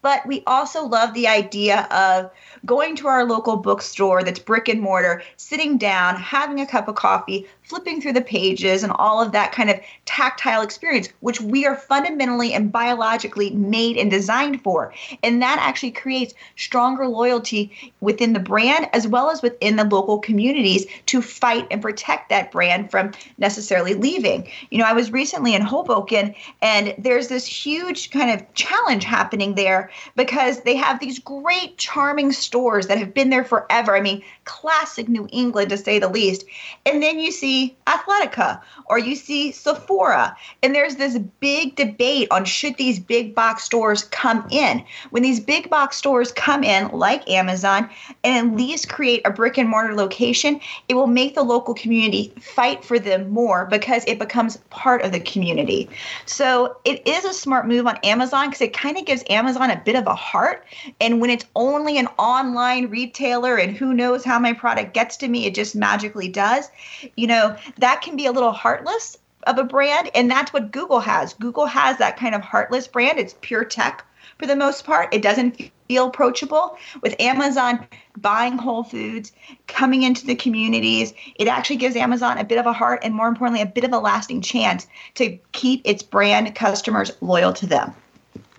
But 0.05 0.27
we 0.27 0.43
also 0.47 0.85
love 0.85 1.14
the 1.14 1.29
idea 1.29 1.88
of 1.90 2.31
going 2.67 2.95
to 2.97 3.09
our 3.09 3.25
local 3.25 3.57
bookstore 3.57 4.23
that's 4.23 4.38
brick 4.38 4.69
and 4.69 4.83
mortar, 4.83 5.23
sitting 5.38 5.79
down, 5.79 6.17
having 6.17 6.61
a 6.61 6.67
cup 6.67 6.88
of 6.88 6.95
coffee, 6.95 7.47
flipping 7.64 8.00
through 8.00 8.12
the 8.12 8.20
pages, 8.20 8.83
and 8.83 8.92
all 8.92 9.22
of 9.22 9.33
that 9.33 9.53
kind 9.53 9.70
of 9.70 9.81
tactile 10.05 10.62
experience, 10.62 11.09
which 11.20 11.40
we 11.40 11.66
are 11.66 11.77
fundamentally 11.77 12.53
and 12.53 12.70
biologically 12.70 13.50
made 13.50 13.96
and 13.96 14.11
designed 14.11 14.62
for. 14.62 14.92
And 15.22 15.40
that 15.40 15.59
actually 15.61 15.92
creates 15.92 16.35
stronger 16.57 17.07
loyalty 17.09 17.92
within 18.00 18.35
the 18.35 18.38
brand 18.38 18.88
as 18.92 19.09
well 19.09 19.31
as 19.31 19.40
within 19.40 19.77
the 19.77 19.85
local 19.85 20.18
communities 20.18 20.87
to 21.07 21.22
fight 21.22 21.66
and 21.70 21.81
protect 21.81 22.29
that 22.29 22.53
brand 22.53 22.90
from 22.90 23.12
necessarily 23.38 23.94
leaving. 23.94 24.46
You 24.70 24.79
know, 24.79 24.85
I 24.85 24.92
was 24.92 25.11
recently 25.11 25.55
in 25.55 25.62
Hoboken, 25.62 26.35
and 26.61 26.94
there's 26.98 27.29
this 27.29 27.46
huge 27.46 28.11
kind 28.11 28.31
of 28.31 28.55
challenge 28.55 29.05
happening 29.05 29.55
there 29.55 29.90
because 30.16 30.61
they 30.61 30.77
have 30.77 31.00
these 31.00 31.18
great, 31.18 31.79
charming 31.79 32.33
stores 32.33 32.88
that 32.88 32.98
have 32.98 33.14
been 33.14 33.31
there 33.31 33.44
forever. 33.44 33.96
I 33.96 34.00
mean, 34.00 34.22
classic 34.44 35.09
New 35.09 35.27
England 35.33 35.70
to 35.70 35.79
say 35.79 35.98
the 35.98 36.09
least. 36.09 36.44
And 36.85 37.03
then 37.03 37.18
you 37.18 37.33
see 37.33 37.54
Athletica 37.87 38.61
or 38.87 38.99
you 38.99 39.17
see 39.17 39.53
Sephora. 39.53 40.37
And 40.62 40.75
there's 40.75 40.97
this 40.97 41.19
big 41.40 41.77
debate 41.77 42.29
on 42.31 42.45
should 42.45 42.77
these 42.77 42.99
big 42.99 43.35
box 43.35 43.64
stores 43.64 44.05
come 44.05 44.47
in. 44.51 44.85
When 45.11 45.23
these 45.23 45.40
big 45.40 45.71
box 45.71 45.97
stores 45.97 46.33
come 46.33 46.64
in, 46.64 46.88
like 46.88 47.29
Amazon, 47.29 47.88
and 48.23 48.51
at 48.51 48.57
least 48.57 48.88
create 48.88 49.23
a 49.25 49.31
brick 49.31 49.59
and 49.59 49.69
mortar 49.69 49.95
location, 49.95 50.61
it 50.88 50.95
will 50.95 51.07
make 51.07 51.35
the 51.35 51.43
local 51.43 51.75
community 51.75 52.33
fight 52.40 52.85
for 52.85 52.99
them 52.99 53.31
more 53.31 53.67
because 53.67 54.05
it 54.07 54.19
becomes 54.19 54.57
part 54.71 55.03
of 55.03 55.12
the 55.12 55.21
community. 55.21 55.88
So 56.27 56.77
it 56.85 57.07
is 57.07 57.25
a 57.25 57.33
smart 57.33 57.67
move 57.67 57.87
on 57.87 57.97
Amazon 57.99 58.49
because 58.49 58.62
it 58.62 58.73
kind 58.73 58.99
of 58.99 59.05
gives 59.05 59.25
Amazon 59.31 59.71
a 59.71 59.83
bit 59.85 59.97
of 59.97 60.07
a 60.07 60.14
heart. 60.14 60.67
And 61.01 61.21
when 61.21 61.31
it's 61.31 61.47
only 61.57 61.99
an 61.99 62.09
online 62.19 62.87
retailer 62.87 63.57
and 63.57 63.77
who 63.77 63.95
knows 63.95 64.25
how 64.25 64.38
my 64.38 64.53
product 64.53 64.95
gets 64.95 65.17
to 65.19 65.29
me, 65.29 65.47
it 65.47 65.55
just 65.55 65.75
magically 65.75 66.29
does, 66.29 66.71
you 67.17 67.27
know, 67.27 67.43
that 67.78 68.02
can 68.02 68.16
be 68.16 68.26
a 68.26 68.33
little 68.33 68.52
heartless 68.52 69.16
of 69.46 69.59
a 69.59 69.64
brand. 69.64 70.11
And 70.14 70.30
that's 70.30 70.52
what 70.52 70.70
Google 70.72 71.00
has. 71.00 71.35
Google 71.35 71.66
has 71.66 71.98
that 71.98 72.16
kind 72.16 72.35
of 72.35 72.40
heartless 72.40 72.87
brand. 72.88 73.18
It's 73.18 73.35
pure 73.40 73.64
tech 73.64 74.04
for 74.38 74.46
the 74.46 74.57
most 74.57 74.85
part. 74.85 75.12
It 75.12 75.22
doesn't 75.22 75.70
feel 75.88 76.07
approachable. 76.07 76.78
With 77.02 77.14
Amazon 77.20 77.87
buying 78.16 78.59
Whole 78.59 78.85
Foods, 78.85 79.33
coming 79.66 80.02
into 80.02 80.26
the 80.26 80.35
communities, 80.35 81.12
it 81.37 81.46
actually 81.46 81.76
gives 81.76 81.94
Amazon 81.94 82.38
a 82.38 82.44
bit 82.44 82.59
of 82.59 82.66
a 82.66 82.72
heart 82.72 83.00
and 83.02 83.14
more 83.14 83.28
importantly, 83.28 83.61
a 83.61 83.66
bit 83.66 83.85
of 83.85 83.92
a 83.92 83.98
lasting 83.98 84.40
chance 84.40 84.87
to 85.14 85.38
keep 85.52 85.83
its 85.85 86.02
brand 86.02 86.54
customers 86.54 87.12
loyal 87.20 87.52
to 87.52 87.66
them. 87.66 87.94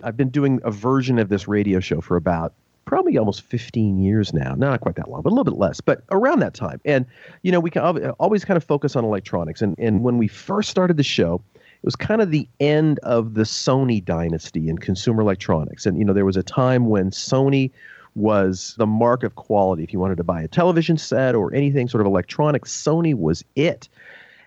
I've 0.02 0.16
been 0.16 0.30
doing 0.30 0.60
a 0.62 0.70
version 0.70 1.18
of 1.18 1.28
this 1.28 1.48
radio 1.48 1.80
show 1.80 2.00
for 2.00 2.16
about 2.16 2.52
probably 2.86 3.18
almost 3.18 3.42
15 3.42 3.98
years 3.98 4.32
now. 4.32 4.54
Not 4.54 4.80
quite 4.80 4.94
that 4.94 5.10
long, 5.10 5.20
but 5.20 5.30
a 5.30 5.34
little 5.34 5.44
bit 5.44 5.58
less, 5.58 5.80
but 5.80 6.02
around 6.10 6.38
that 6.38 6.54
time. 6.54 6.80
And, 6.84 7.04
you 7.42 7.52
know, 7.52 7.60
we 7.60 7.70
can 7.70 7.82
always 8.12 8.44
kind 8.44 8.56
of 8.56 8.64
focus 8.64 8.96
on 8.96 9.04
electronics. 9.04 9.60
And, 9.60 9.78
and 9.78 10.02
when 10.02 10.16
we 10.16 10.28
first 10.28 10.70
started 10.70 10.96
the 10.96 11.02
show, 11.02 11.42
it 11.54 11.84
was 11.84 11.96
kind 11.96 12.22
of 12.22 12.30
the 12.30 12.48
end 12.58 12.98
of 13.00 13.34
the 13.34 13.42
Sony 13.42 14.02
dynasty 14.02 14.68
in 14.68 14.78
consumer 14.78 15.20
electronics. 15.20 15.84
And, 15.84 15.98
you 15.98 16.04
know, 16.04 16.14
there 16.14 16.24
was 16.24 16.36
a 16.36 16.42
time 16.42 16.86
when 16.86 17.10
Sony 17.10 17.70
was 18.14 18.74
the 18.78 18.86
mark 18.86 19.24
of 19.24 19.34
quality. 19.34 19.82
If 19.82 19.92
you 19.92 19.98
wanted 19.98 20.16
to 20.16 20.24
buy 20.24 20.40
a 20.40 20.48
television 20.48 20.96
set 20.96 21.34
or 21.34 21.52
anything 21.54 21.88
sort 21.88 22.00
of 22.00 22.06
electronic, 22.06 22.64
Sony 22.64 23.14
was 23.14 23.44
it. 23.56 23.88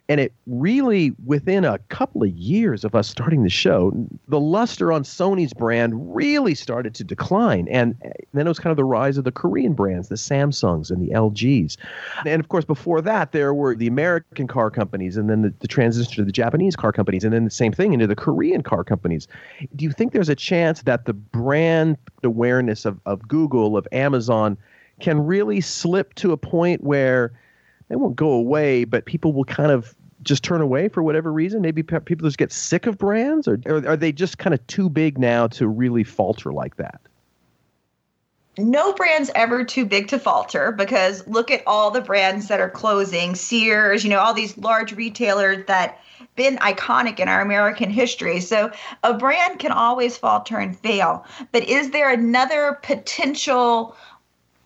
And 0.10 0.20
it 0.20 0.34
really, 0.48 1.14
within 1.24 1.64
a 1.64 1.78
couple 1.90 2.24
of 2.24 2.30
years 2.30 2.84
of 2.84 2.96
us 2.96 3.08
starting 3.08 3.44
the 3.44 3.50
show, 3.50 3.94
the 4.28 4.40
luster 4.40 4.92
on 4.92 5.04
Sony's 5.04 5.54
brand 5.54 6.16
really 6.16 6.56
started 6.56 6.96
to 6.96 7.04
decline. 7.04 7.68
And 7.70 7.96
then 8.34 8.48
it 8.48 8.50
was 8.50 8.58
kind 8.58 8.72
of 8.72 8.78
the 8.78 8.84
rise 8.84 9.20
of 9.20 9.24
the 9.24 9.32
Korean 9.32 9.74
brands, 9.74 10.10
the 10.10 10.16
Samsungs 10.16 10.90
and 10.90 11.00
the 11.00 11.14
LGs. 11.14 11.78
And 12.26 12.40
of 12.40 12.50
course, 12.50 12.66
before 12.66 13.02
that, 13.02 13.34
there 13.34 13.54
were 13.54 13.76
the 13.76 13.86
American 13.86 14.48
car 14.48 14.72
companies 14.72 15.16
and 15.16 15.30
then 15.30 15.44
the, 15.44 15.54
the 15.60 15.68
transition 15.68 16.16
to 16.16 16.26
the 16.26 16.32
Japanese 16.32 16.76
car 16.76 16.92
companies 16.92 17.24
and 17.24 17.32
then 17.32 17.46
the 17.46 17.52
same 17.52 17.72
thing 17.72 17.94
into 17.94 18.08
the 18.08 18.16
Korean 18.16 18.64
car 18.64 18.84
companies. 18.84 19.28
Do 19.76 19.86
you 19.86 19.92
think 19.92 20.14
there's 20.14 20.28
a 20.28 20.36
chance 20.36 20.82
that 20.84 21.06
the 21.06 21.14
brand 21.14 21.98
awareness 22.24 22.84
of, 22.84 23.00
of 23.06 23.28
Google, 23.28 23.78
of 23.78 23.88
Amazon, 23.92 24.58
can 25.00 25.20
really 25.20 25.62
slip 25.62 26.16
to 26.16 26.32
a 26.32 26.38
point 26.38 26.84
where 26.84 27.32
they 27.90 27.96
won't 27.96 28.16
go 28.16 28.32
away, 28.32 28.86
but 28.86 29.06
people 29.06 29.34
will 29.34 29.46
kind 29.46 29.72
of 29.72 29.96
just 30.24 30.44
turn 30.44 30.62
away 30.62 30.90
for 30.90 31.04
whatever 31.04 31.32
reason? 31.32 31.62
Maybe 31.62 31.84
people 31.84 32.28
just 32.28 32.38
get 32.38 32.52
sick 32.52 32.88
of 32.88 32.98
brands, 32.98 33.48
or, 33.48 33.60
or 33.66 33.88
are 33.88 33.98
they 33.98 34.12
just 34.12 34.38
kind 34.38 34.54
of 34.54 34.66
too 34.68 34.90
big 34.90 35.18
now 35.18 35.48
to 35.48 35.68
really 35.68 36.04
falter 36.04 36.52
like 36.52 36.76
that? 36.78 37.02
no 38.60 38.94
brand's 38.94 39.32
ever 39.36 39.64
too 39.64 39.86
big 39.86 40.08
to 40.08 40.20
falter 40.20 40.72
because 40.72 41.26
look 41.28 41.50
at 41.50 41.64
all 41.66 41.92
the 41.92 42.02
brands 42.02 42.48
that 42.48 42.60
are 42.60 42.70
closing 42.70 43.36
sears 43.36 44.04
you 44.04 44.10
know 44.10 44.20
all 44.20 44.34
these 44.34 44.58
large 44.58 44.92
retailers 44.94 45.66
that 45.68 46.00
been 46.36 46.58
iconic 46.58 47.20
in 47.20 47.28
our 47.28 47.42
american 47.42 47.90
history 47.90 48.40
so 48.40 48.72
a 49.04 49.14
brand 49.14 49.60
can 49.60 49.72
always 49.72 50.18
falter 50.18 50.58
and 50.58 50.78
fail 50.80 51.26
but 51.52 51.64
is 51.64 51.92
there 51.92 52.12
another 52.12 52.80
potential 52.84 53.96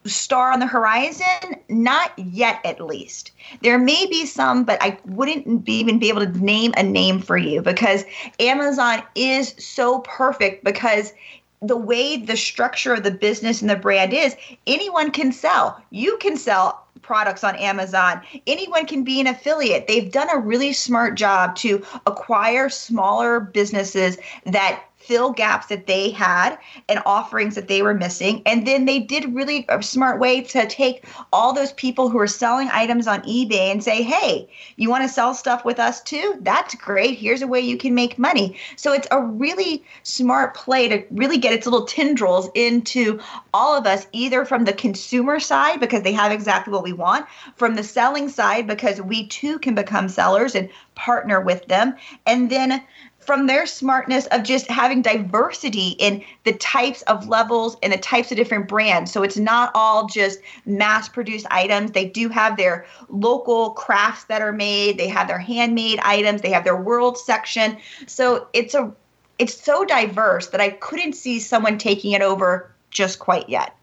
star 0.06 0.52
on 0.52 0.60
the 0.60 0.68
horizon? 0.68 1.56
Not 1.70 2.12
yet, 2.18 2.60
at 2.66 2.82
least. 2.82 3.32
There 3.62 3.78
may 3.78 4.06
be 4.06 4.26
some, 4.26 4.64
but 4.64 4.82
I 4.82 4.98
wouldn't 5.06 5.66
be, 5.66 5.74
even 5.74 6.00
be 6.00 6.10
able 6.10 6.26
to 6.26 6.44
name 6.44 6.74
a 6.78 6.84
name 6.84 7.20
for 7.20 7.38
you 7.38 7.62
because 7.62 8.06
Amazon 8.40 9.04
is 9.16 9.56
so 9.58 10.00
perfect 10.00 10.64
because 10.64 11.14
the 11.62 11.78
way 11.78 12.18
the 12.18 12.36
structure 12.36 12.94
of 12.94 13.04
the 13.04 13.12
business 13.12 13.62
and 13.62 13.70
the 13.70 13.76
brand 13.76 14.14
is, 14.14 14.36
anyone 14.68 15.12
can 15.12 15.32
sell. 15.32 15.82
You 15.92 16.18
can 16.18 16.36
sell 16.36 16.86
products 17.02 17.44
on 17.44 17.56
Amazon. 17.58 18.22
Anyone 18.48 18.86
can 18.86 19.04
be 19.04 19.20
an 19.20 19.28
affiliate. 19.28 19.88
They've 19.88 20.12
done 20.12 20.30
a 20.32 20.40
really 20.40 20.74
smart 20.74 21.16
job 21.16 21.56
to 21.58 21.86
acquire 22.06 22.70
smaller 22.70 23.40
businesses 23.40 24.18
that 24.46 24.84
fill 25.04 25.32
gaps 25.32 25.68
that 25.68 25.88
they 25.88 26.10
had 26.10 26.58
and 26.88 27.02
offerings 27.06 27.56
that 27.56 27.68
they 27.68 27.82
were 27.82 27.94
missing. 27.94 28.42
And 28.46 28.66
then 28.66 28.86
they 28.86 29.00
did 29.00 29.34
really 29.36 29.66
a 29.70 29.82
smart 29.84 30.20
way 30.20 30.42
to 30.42 30.66
take 30.68 31.06
all 31.32 31.54
those 31.54 31.74
people 31.74 32.10
who 32.10 32.20
are 32.20 32.28
selling 32.28 32.70
items 32.72 33.08
on 33.08 33.22
eBay 33.24 33.72
and 33.72 33.84
say, 33.84 34.02
hey, 34.02 34.50
you 34.78 34.90
want 34.90 35.04
to 35.04 35.10
sell 35.10 35.34
stuff 35.34 35.66
with 35.66 35.80
us 35.80 36.02
too? 36.02 36.38
That's 36.42 36.76
great. 36.76 37.18
Here's 37.18 37.42
a 37.42 37.48
way 37.48 37.60
you 37.60 37.78
can 37.78 37.94
make 37.94 38.18
money. 38.18 38.58
So 38.76 38.94
it's 38.94 39.08
a 39.12 39.22
really 39.22 39.84
smart 40.04 40.56
play 40.56 40.88
to 40.88 41.04
really 41.12 41.38
get 41.38 41.54
its 41.54 41.66
little 41.66 41.86
tendrils 41.86 42.50
into 42.56 43.20
all 43.54 43.78
of 43.78 43.86
us, 43.86 44.08
either 44.12 44.46
from 44.46 44.66
the 44.66 44.74
consumer 44.74 45.40
side, 45.40 45.80
because 45.80 46.04
they 46.04 46.14
have 46.14 46.32
exactly 46.32 46.72
what 46.72 46.84
we 46.84 46.94
want, 46.94 47.26
from 47.56 47.76
the 47.76 47.84
selling 47.84 48.30
side, 48.30 48.68
because 48.68 49.02
we 49.02 49.28
too 49.28 49.60
can 49.60 49.76
become 49.76 50.08
sellers 50.08 50.56
and 50.56 50.70
partner 50.96 51.42
with 51.42 51.66
them. 51.68 51.96
And 52.26 52.50
then 52.50 52.84
from 53.26 53.48
their 53.48 53.66
smartness 53.66 54.28
of 54.28 54.44
just 54.44 54.68
having 54.68 55.02
diversity 55.02 55.90
in 56.00 56.24
the 56.44 56.54
types 56.54 57.02
of 57.04 57.28
levels 57.28 57.78
and 57.82 57.92
the 57.92 57.98
types 57.98 58.32
of 58.32 58.38
different 58.38 58.68
brands. 58.68 59.12
So 59.12 59.24
it's 59.24 59.38
not 59.38 59.72
all 59.74 60.08
just 60.08 60.40
mass 60.66 61.10
produced 61.10 61.48
items. 61.50 61.92
They 61.92 62.06
do 62.06 62.30
have 62.30 62.58
their 62.58 62.86
local 63.10 63.72
crafts 63.72 64.26
that 64.26 64.42
are 64.42 64.54
made, 64.54 64.98
they 64.98 65.08
have 65.08 65.28
their 65.28 65.40
handmade 65.40 66.00
items, 66.00 66.42
they 66.42 66.52
have 66.52 66.64
their 66.64 66.78
world 66.78 67.18
section. 67.18 67.78
So 68.08 68.48
it's 68.54 68.76
a 68.76 68.94
it's 69.40 69.60
so 69.60 69.84
diverse 69.84 70.48
that 70.50 70.62
I 70.62 70.70
couldn't 70.70 71.14
see 71.14 71.40
someone 71.40 71.78
taking 71.78 72.12
it 72.12 72.22
over 72.22 72.72
just 72.92 73.20
quite 73.20 73.50
yet. 73.50 73.76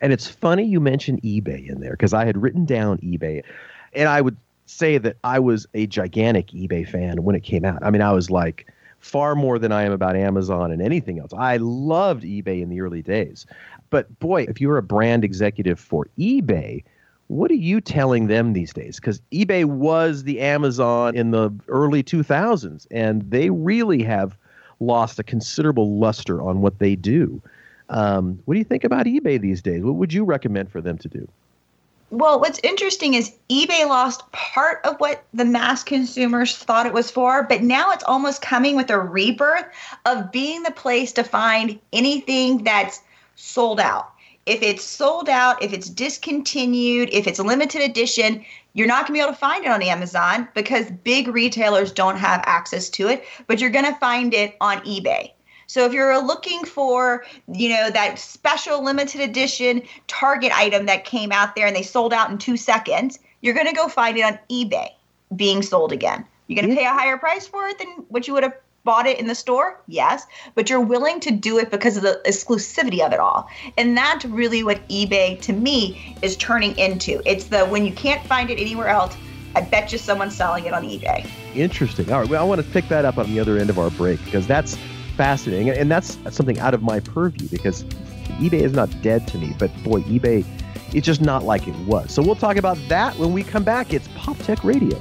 And 0.00 0.12
it's 0.12 0.28
funny 0.28 0.64
you 0.64 0.80
mentioned 0.80 1.22
eBay 1.22 1.68
in 1.68 1.80
there 1.80 1.92
because 1.92 2.12
I 2.12 2.26
had 2.26 2.36
written 2.36 2.66
down 2.66 2.98
eBay 2.98 3.42
and 3.94 4.08
I 4.08 4.20
would 4.20 4.36
say 4.66 4.98
that 4.98 5.16
I 5.24 5.38
was 5.38 5.66
a 5.74 5.86
gigantic 5.86 6.48
eBay 6.48 6.88
fan 6.88 7.22
when 7.22 7.36
it 7.36 7.42
came 7.42 7.64
out. 7.64 7.82
I 7.82 7.90
mean, 7.90 8.02
I 8.02 8.12
was 8.12 8.30
like 8.30 8.72
far 9.00 9.34
more 9.34 9.58
than 9.58 9.70
I 9.70 9.82
am 9.82 9.92
about 9.92 10.16
Amazon 10.16 10.72
and 10.72 10.80
anything 10.80 11.18
else. 11.18 11.32
I 11.36 11.58
loved 11.58 12.22
eBay 12.22 12.62
in 12.62 12.70
the 12.70 12.80
early 12.80 13.02
days. 13.02 13.44
But 13.90 14.18
boy, 14.18 14.46
if 14.48 14.60
you're 14.60 14.78
a 14.78 14.82
brand 14.82 15.24
executive 15.24 15.78
for 15.78 16.08
eBay, 16.18 16.82
what 17.28 17.50
are 17.50 17.54
you 17.54 17.80
telling 17.80 18.26
them 18.26 18.52
these 18.52 18.72
days? 18.72 18.96
Because 18.96 19.20
eBay 19.32 19.64
was 19.64 20.24
the 20.24 20.40
Amazon 20.40 21.16
in 21.16 21.30
the 21.30 21.50
early 21.68 22.02
2000s, 22.02 22.86
and 22.90 23.22
they 23.30 23.50
really 23.50 24.02
have 24.02 24.36
lost 24.80 25.18
a 25.18 25.22
considerable 25.22 25.98
luster 25.98 26.42
on 26.42 26.60
what 26.60 26.78
they 26.78 26.96
do. 26.96 27.42
Um, 27.90 28.40
what 28.44 28.54
do 28.54 28.58
you 28.58 28.64
think 28.64 28.84
about 28.84 29.06
eBay 29.06 29.40
these 29.40 29.62
days? 29.62 29.82
What 29.82 29.94
would 29.96 30.12
you 30.12 30.24
recommend 30.24 30.70
for 30.70 30.80
them 30.80 30.98
to 30.98 31.08
do? 31.08 31.28
Well, 32.14 32.38
what's 32.38 32.60
interesting 32.62 33.14
is 33.14 33.34
eBay 33.50 33.88
lost 33.88 34.30
part 34.30 34.84
of 34.84 35.00
what 35.00 35.24
the 35.34 35.44
mass 35.44 35.82
consumers 35.82 36.56
thought 36.56 36.86
it 36.86 36.92
was 36.92 37.10
for, 37.10 37.42
but 37.42 37.64
now 37.64 37.90
it's 37.90 38.04
almost 38.04 38.40
coming 38.40 38.76
with 38.76 38.88
a 38.90 39.00
rebirth 39.00 39.64
of 40.06 40.30
being 40.30 40.62
the 40.62 40.70
place 40.70 41.10
to 41.14 41.24
find 41.24 41.80
anything 41.92 42.62
that's 42.62 43.00
sold 43.34 43.80
out. 43.80 44.12
If 44.46 44.62
it's 44.62 44.84
sold 44.84 45.28
out, 45.28 45.60
if 45.60 45.72
it's 45.72 45.90
discontinued, 45.90 47.08
if 47.10 47.26
it's 47.26 47.40
limited 47.40 47.82
edition, 47.82 48.44
you're 48.74 48.86
not 48.86 49.08
going 49.08 49.08
to 49.08 49.12
be 49.14 49.20
able 49.20 49.32
to 49.32 49.38
find 49.38 49.64
it 49.64 49.72
on 49.72 49.82
Amazon 49.82 50.46
because 50.54 50.92
big 51.02 51.26
retailers 51.26 51.90
don't 51.90 52.18
have 52.18 52.44
access 52.46 52.88
to 52.90 53.08
it, 53.08 53.24
but 53.48 53.60
you're 53.60 53.70
going 53.70 53.92
to 53.92 53.98
find 53.98 54.34
it 54.34 54.56
on 54.60 54.78
eBay. 54.82 55.32
So 55.66 55.84
if 55.84 55.92
you're 55.92 56.22
looking 56.22 56.64
for, 56.64 57.24
you 57.52 57.70
know, 57.70 57.90
that 57.90 58.18
special 58.18 58.82
limited 58.82 59.20
edition 59.20 59.82
Target 60.06 60.52
item 60.56 60.86
that 60.86 61.04
came 61.04 61.32
out 61.32 61.54
there 61.54 61.66
and 61.66 61.74
they 61.74 61.82
sold 61.82 62.12
out 62.12 62.30
in 62.30 62.38
two 62.38 62.56
seconds, 62.56 63.18
you're 63.40 63.54
going 63.54 63.66
to 63.66 63.74
go 63.74 63.88
find 63.88 64.16
it 64.16 64.22
on 64.22 64.38
eBay 64.50 64.88
being 65.36 65.62
sold 65.62 65.92
again. 65.92 66.24
You're 66.46 66.62
going 66.62 66.74
to 66.74 66.80
pay 66.80 66.86
a 66.86 66.92
higher 66.92 67.16
price 67.16 67.46
for 67.46 67.66
it 67.66 67.78
than 67.78 67.88
what 68.08 68.28
you 68.28 68.34
would 68.34 68.42
have 68.42 68.54
bought 68.84 69.06
it 69.06 69.18
in 69.18 69.26
the 69.26 69.34
store? 69.34 69.80
Yes, 69.88 70.26
but 70.54 70.70
you're 70.70 70.80
willing 70.80 71.18
to 71.20 71.30
do 71.30 71.58
it 71.58 71.70
because 71.70 71.96
of 71.96 72.02
the 72.02 72.20
exclusivity 72.26 73.04
of 73.04 73.12
it 73.12 73.18
all. 73.18 73.48
And 73.76 73.96
that's 73.96 74.24
really 74.26 74.62
what 74.62 74.86
eBay 74.88 75.40
to 75.42 75.52
me 75.52 76.16
is 76.22 76.36
turning 76.36 76.76
into. 76.78 77.22
It's 77.24 77.44
the 77.44 77.64
when 77.66 77.84
you 77.84 77.92
can't 77.92 78.24
find 78.26 78.50
it 78.50 78.60
anywhere 78.60 78.88
else, 78.88 79.16
I 79.56 79.62
bet 79.62 79.92
you 79.92 79.98
someone's 79.98 80.36
selling 80.36 80.66
it 80.66 80.74
on 80.74 80.82
eBay. 80.82 81.26
Interesting. 81.54 82.12
All 82.12 82.20
right, 82.20 82.28
well, 82.28 82.42
I 82.42 82.46
want 82.46 82.60
to 82.60 82.70
pick 82.70 82.88
that 82.88 83.04
up 83.04 83.18
on 83.18 83.26
the 83.32 83.40
other 83.40 83.56
end 83.56 83.70
of 83.70 83.78
our 83.78 83.90
break 83.90 84.22
because 84.24 84.46
that's 84.46 84.76
fascinating. 85.16 85.70
And 85.70 85.90
that's 85.90 86.18
something 86.30 86.58
out 86.58 86.74
of 86.74 86.82
my 86.82 87.00
purview 87.00 87.48
because 87.48 87.84
eBay 88.38 88.60
is 88.60 88.72
not 88.72 88.90
dead 89.02 89.26
to 89.28 89.38
me, 89.38 89.54
but 89.58 89.70
boy, 89.82 90.02
eBay, 90.02 90.44
it's 90.92 91.06
just 91.06 91.20
not 91.20 91.44
like 91.44 91.66
it 91.66 91.76
was. 91.86 92.12
So 92.12 92.22
we'll 92.22 92.36
talk 92.36 92.56
about 92.56 92.78
that 92.88 93.16
when 93.16 93.32
we 93.32 93.42
come 93.42 93.64
back. 93.64 93.92
It's 93.92 94.08
Pop 94.16 94.36
Tech 94.38 94.62
Radio. 94.64 94.98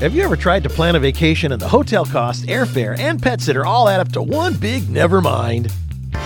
Have 0.00 0.14
you 0.14 0.22
ever 0.22 0.34
tried 0.36 0.62
to 0.62 0.70
plan 0.70 0.96
a 0.96 0.98
vacation 0.98 1.52
and 1.52 1.60
the 1.60 1.68
hotel 1.68 2.06
costs, 2.06 2.46
airfare, 2.46 2.98
and 2.98 3.20
pet 3.20 3.42
sitter 3.42 3.66
all 3.66 3.86
add 3.86 4.00
up 4.00 4.10
to 4.12 4.22
one 4.22 4.54
big 4.54 4.88
never 4.88 5.20
mind? 5.20 5.70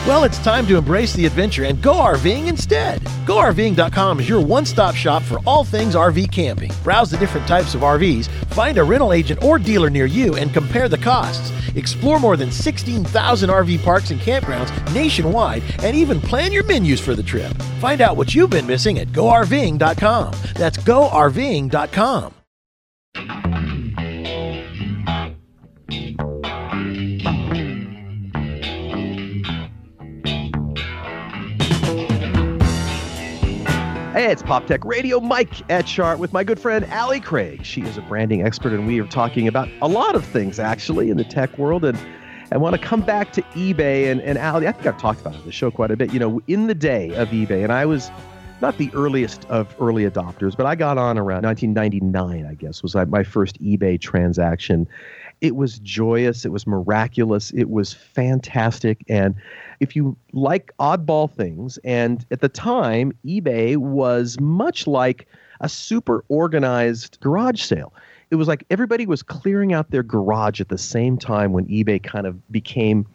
Well, 0.07 0.25
it's 0.25 0.39
time 0.39 0.67
to 0.67 0.77
embrace 0.77 1.15
the 1.15 1.25
adventure 1.25 1.65
and 1.65 1.81
go 1.81 1.95
RVing 1.95 2.47
instead. 2.47 3.01
GoRVing.com 3.25 4.21
is 4.21 4.29
your 4.29 4.45
one 4.45 4.67
stop 4.67 4.95
shop 4.95 5.23
for 5.23 5.39
all 5.47 5.65
things 5.65 5.95
RV 5.95 6.31
camping. 6.31 6.71
Browse 6.83 7.11
the 7.11 7.17
different 7.17 7.49
types 7.49 7.75
of 7.75 7.81
RVs, 7.81 8.29
find 8.53 8.77
a 8.77 8.85
rental 8.85 9.15
agent 9.15 9.43
or 9.43 9.59
dealer 9.59 9.89
near 9.89 10.05
you, 10.05 10.35
and 10.37 10.53
compare 10.53 10.91
the 10.91 10.99
costs. 10.99 11.51
Explore 11.75 12.21
more 12.21 12.37
than 12.37 12.51
16,000 12.51 13.49
RV 13.49 13.83
parks 13.83 14.11
and 14.11 14.21
campgrounds 14.21 14.95
nationwide, 14.95 15.63
and 15.83 15.97
even 15.97 16.21
plan 16.21 16.53
your 16.53 16.65
menus 16.65 17.01
for 17.01 17.15
the 17.15 17.23
trip. 17.23 17.57
Find 17.81 18.03
out 18.03 18.19
what 18.19 18.35
you've 18.35 18.51
been 18.51 18.67
missing 18.67 18.99
at 18.99 19.09
GoRVing.com. 19.09 20.35
That's 20.55 20.77
GoRVing.com. 20.77 22.35
Hey, 34.15 34.31
it's 34.31 34.45
Pop 34.45 34.69
Tech 34.69 34.85
Radio. 34.85 35.19
Mike 35.19 35.51
Etchart 35.67 36.19
with 36.19 36.33
my 36.33 36.45
good 36.45 36.61
friend 36.61 36.85
Allie 36.85 37.19
Craig. 37.19 37.65
She 37.65 37.81
is 37.81 37.97
a 37.97 38.01
branding 38.03 38.47
expert, 38.47 38.73
and 38.73 38.87
we 38.87 39.01
are 39.01 39.09
talking 39.09 39.49
about 39.49 39.69
a 39.83 39.89
lot 39.89 40.15
of 40.15 40.25
things 40.25 40.61
actually 40.61 41.11
in 41.11 41.17
the 41.17 41.25
tech 41.25 41.59
world. 41.59 41.85
And 41.85 41.99
I 42.53 42.57
want 42.57 42.77
to 42.77 42.81
come 42.81 43.01
back 43.01 43.33
to 43.33 43.43
eBay 43.57 44.13
and, 44.13 44.21
and 44.21 44.39
Allie. 44.39 44.69
I 44.69 44.73
think 44.73 44.87
I've 44.87 45.01
talked 45.01 45.21
about 45.21 45.35
it 45.35 45.45
the 45.45 45.51
show 45.51 45.69
quite 45.69 45.91
a 45.91 45.97
bit. 45.97 46.13
You 46.13 46.21
know, 46.21 46.41
in 46.47 46.69
the 46.69 46.77
day 46.77 47.13
of 47.17 47.31
eBay, 47.31 47.65
and 47.65 47.73
I 47.73 47.87
was 47.87 48.13
not 48.61 48.79
the 48.79 48.89
earliest 48.95 49.47
of 49.47 49.75
early 49.81 50.09
adopters, 50.09 50.57
but 50.57 50.65
I 50.65 50.77
got 50.77 50.97
on 50.97 51.19
around 51.19 51.43
1999, 51.43 52.47
I 52.47 52.55
guess, 52.55 52.85
was 52.85 52.95
my 52.95 53.25
first 53.25 53.61
eBay 53.61 54.01
transaction. 54.01 54.87
It 55.45 55.57
was 55.57 55.79
joyous. 55.81 56.47
It 56.47 56.53
was 56.53 56.67
miraculous. 56.67 57.51
It 57.51 57.69
was 57.69 57.93
fantastic. 57.93 59.05
And 59.11 59.35
if 59.79 59.95
you 59.95 60.17
like 60.33 60.73
oddball 60.81 61.31
things, 61.31 61.79
and 61.85 62.25
at 62.31 62.41
the 62.41 62.49
time, 62.49 63.13
eBay 63.27 63.77
was 63.77 64.41
much 64.41 64.87
like 64.87 65.29
a 65.61 65.69
super 65.69 66.25
organized 66.31 67.19
garage 67.21 67.61
sale. 67.61 67.93
It 68.31 68.37
was 68.37 68.49
like 68.49 68.65
everybody 68.71 69.05
was 69.05 69.23
clearing 69.23 69.75
out 69.75 69.91
their 69.91 70.03
garage 70.03 70.63
at 70.63 70.71
the 70.71 70.79
same 70.79 71.19
time 71.19 71.53
when 71.53 71.67
eBay 71.67 72.03
kind 72.03 72.27
of 72.27 72.51
became 72.51 73.07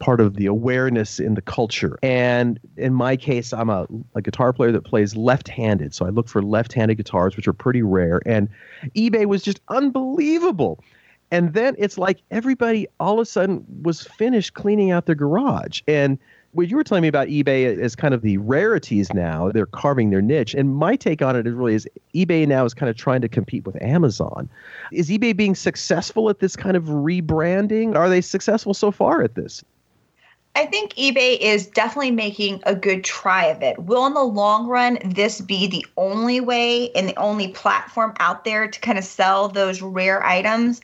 part 0.00 0.20
of 0.20 0.34
the 0.34 0.46
awareness 0.46 1.20
in 1.20 1.34
the 1.34 1.42
culture. 1.42 1.96
And 2.02 2.58
in 2.76 2.92
my 2.92 3.16
case, 3.16 3.52
I'm 3.52 3.70
a, 3.70 3.86
a 4.16 4.20
guitar 4.20 4.52
player 4.52 4.72
that 4.72 4.82
plays 4.82 5.14
left 5.14 5.46
handed. 5.46 5.94
So 5.94 6.06
I 6.06 6.08
look 6.08 6.28
for 6.28 6.42
left 6.42 6.72
handed 6.72 6.96
guitars, 6.96 7.36
which 7.36 7.46
are 7.46 7.52
pretty 7.52 7.82
rare. 7.82 8.20
And 8.26 8.48
eBay 8.96 9.26
was 9.26 9.42
just 9.42 9.60
unbelievable. 9.68 10.82
And 11.32 11.54
then 11.54 11.74
it's 11.78 11.96
like 11.96 12.22
everybody 12.30 12.86
all 13.00 13.14
of 13.14 13.20
a 13.20 13.24
sudden 13.24 13.64
was 13.82 14.02
finished 14.02 14.52
cleaning 14.52 14.90
out 14.90 15.06
their 15.06 15.14
garage. 15.14 15.80
And 15.88 16.18
what 16.52 16.68
you 16.68 16.76
were 16.76 16.84
telling 16.84 17.00
me 17.00 17.08
about 17.08 17.28
eBay 17.28 17.64
is 17.64 17.96
kind 17.96 18.12
of 18.12 18.20
the 18.20 18.36
rarities 18.36 19.12
now. 19.14 19.50
They're 19.50 19.64
carving 19.64 20.10
their 20.10 20.20
niche. 20.20 20.52
And 20.52 20.76
my 20.76 20.94
take 20.94 21.22
on 21.22 21.34
it 21.34 21.46
is 21.46 21.54
really 21.54 21.74
is 21.74 21.88
eBay 22.14 22.46
now 22.46 22.66
is 22.66 22.74
kind 22.74 22.90
of 22.90 22.96
trying 22.96 23.22
to 23.22 23.30
compete 23.30 23.64
with 23.64 23.80
Amazon. 23.82 24.46
Is 24.92 25.08
eBay 25.08 25.34
being 25.34 25.54
successful 25.54 26.28
at 26.28 26.40
this 26.40 26.54
kind 26.54 26.76
of 26.76 26.84
rebranding? 26.84 27.96
Are 27.96 28.10
they 28.10 28.20
successful 28.20 28.74
so 28.74 28.90
far 28.90 29.22
at 29.22 29.34
this? 29.34 29.64
I 30.54 30.66
think 30.66 30.92
eBay 30.96 31.38
is 31.40 31.66
definitely 31.66 32.10
making 32.10 32.62
a 32.64 32.74
good 32.74 33.04
try 33.04 33.46
of 33.46 33.62
it. 33.62 33.78
Will, 33.78 34.04
in 34.04 34.12
the 34.12 34.22
long 34.22 34.66
run, 34.66 34.98
this 35.02 35.40
be 35.40 35.66
the 35.66 35.86
only 35.96 36.40
way 36.40 36.92
and 36.92 37.08
the 37.08 37.16
only 37.16 37.48
platform 37.48 38.12
out 38.20 38.44
there 38.44 38.68
to 38.68 38.80
kind 38.80 38.98
of 38.98 39.04
sell 39.04 39.48
those 39.48 39.80
rare 39.80 40.22
items? 40.22 40.82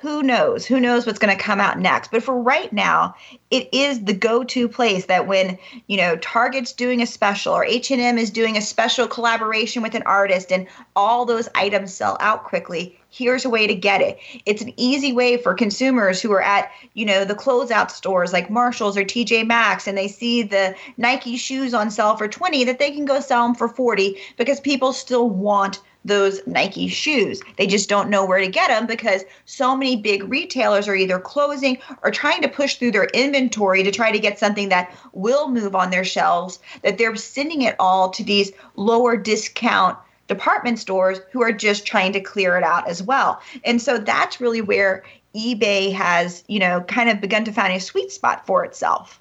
Who 0.00 0.22
knows 0.22 0.64
who 0.64 0.80
knows 0.80 1.06
what's 1.06 1.18
going 1.18 1.36
to 1.36 1.42
come 1.42 1.60
out 1.60 1.78
next 1.78 2.10
but 2.10 2.22
for 2.22 2.40
right 2.40 2.72
now 2.72 3.14
it 3.50 3.68
is 3.72 4.04
the 4.04 4.12
go-to 4.12 4.68
place 4.68 5.06
that 5.06 5.26
when 5.26 5.58
you 5.86 5.96
know 5.96 6.16
target's 6.16 6.72
doing 6.72 7.02
a 7.02 7.06
special 7.06 7.52
or 7.52 7.64
h&m 7.64 8.18
is 8.18 8.30
doing 8.30 8.56
a 8.56 8.62
special 8.62 9.06
collaboration 9.06 9.82
with 9.82 9.94
an 9.94 10.02
artist 10.04 10.52
and 10.52 10.66
all 10.94 11.24
those 11.24 11.48
items 11.54 11.92
sell 11.92 12.16
out 12.20 12.44
quickly 12.44 12.98
here's 13.10 13.44
a 13.44 13.50
way 13.50 13.66
to 13.66 13.74
get 13.74 14.00
it. 14.00 14.18
It's 14.44 14.62
an 14.62 14.72
easy 14.76 15.12
way 15.12 15.36
for 15.38 15.54
consumers 15.54 16.20
who 16.20 16.30
are 16.32 16.42
at, 16.42 16.70
you 16.94 17.06
know, 17.06 17.24
the 17.24 17.34
closeout 17.34 17.90
stores 17.90 18.32
like 18.32 18.50
Marshalls 18.50 18.96
or 18.96 19.02
TJ 19.02 19.46
Maxx 19.46 19.86
and 19.86 19.96
they 19.96 20.08
see 20.08 20.42
the 20.42 20.74
Nike 20.96 21.36
shoes 21.36 21.72
on 21.72 21.90
sale 21.90 22.16
for 22.16 22.28
20 22.28 22.64
that 22.64 22.78
they 22.78 22.90
can 22.90 23.04
go 23.04 23.20
sell 23.20 23.46
them 23.46 23.54
for 23.54 23.68
40 23.68 24.16
because 24.36 24.60
people 24.60 24.92
still 24.92 25.28
want 25.30 25.80
those 26.04 26.40
Nike 26.46 26.88
shoes. 26.88 27.40
They 27.56 27.66
just 27.66 27.88
don't 27.88 28.08
know 28.08 28.24
where 28.24 28.40
to 28.40 28.48
get 28.48 28.68
them 28.68 28.86
because 28.86 29.24
so 29.44 29.76
many 29.76 29.96
big 29.96 30.24
retailers 30.24 30.88
are 30.88 30.94
either 30.94 31.18
closing 31.18 31.78
or 32.02 32.10
trying 32.10 32.42
to 32.42 32.48
push 32.48 32.76
through 32.76 32.92
their 32.92 33.06
inventory 33.06 33.82
to 33.82 33.90
try 33.90 34.10
to 34.10 34.18
get 34.18 34.38
something 34.38 34.68
that 34.70 34.96
will 35.12 35.50
move 35.50 35.74
on 35.74 35.90
their 35.90 36.04
shelves 36.04 36.58
that 36.82 36.98
they're 36.98 37.16
sending 37.16 37.62
it 37.62 37.76
all 37.78 38.10
to 38.10 38.24
these 38.24 38.52
lower 38.76 39.16
discount 39.16 39.98
department 40.28 40.78
stores 40.78 41.20
who 41.32 41.42
are 41.42 41.52
just 41.52 41.86
trying 41.86 42.12
to 42.12 42.20
clear 42.20 42.56
it 42.56 42.64
out 42.64 42.88
as 42.88 43.02
well. 43.02 43.40
And 43.64 43.80
so 43.80 43.98
that's 43.98 44.40
really 44.40 44.60
where 44.60 45.02
eBay 45.34 45.92
has, 45.92 46.44
you 46.48 46.58
know, 46.58 46.82
kind 46.82 47.08
of 47.08 47.20
begun 47.20 47.44
to 47.44 47.52
find 47.52 47.72
a 47.72 47.80
sweet 47.80 48.12
spot 48.12 48.46
for 48.46 48.64
itself. 48.64 49.20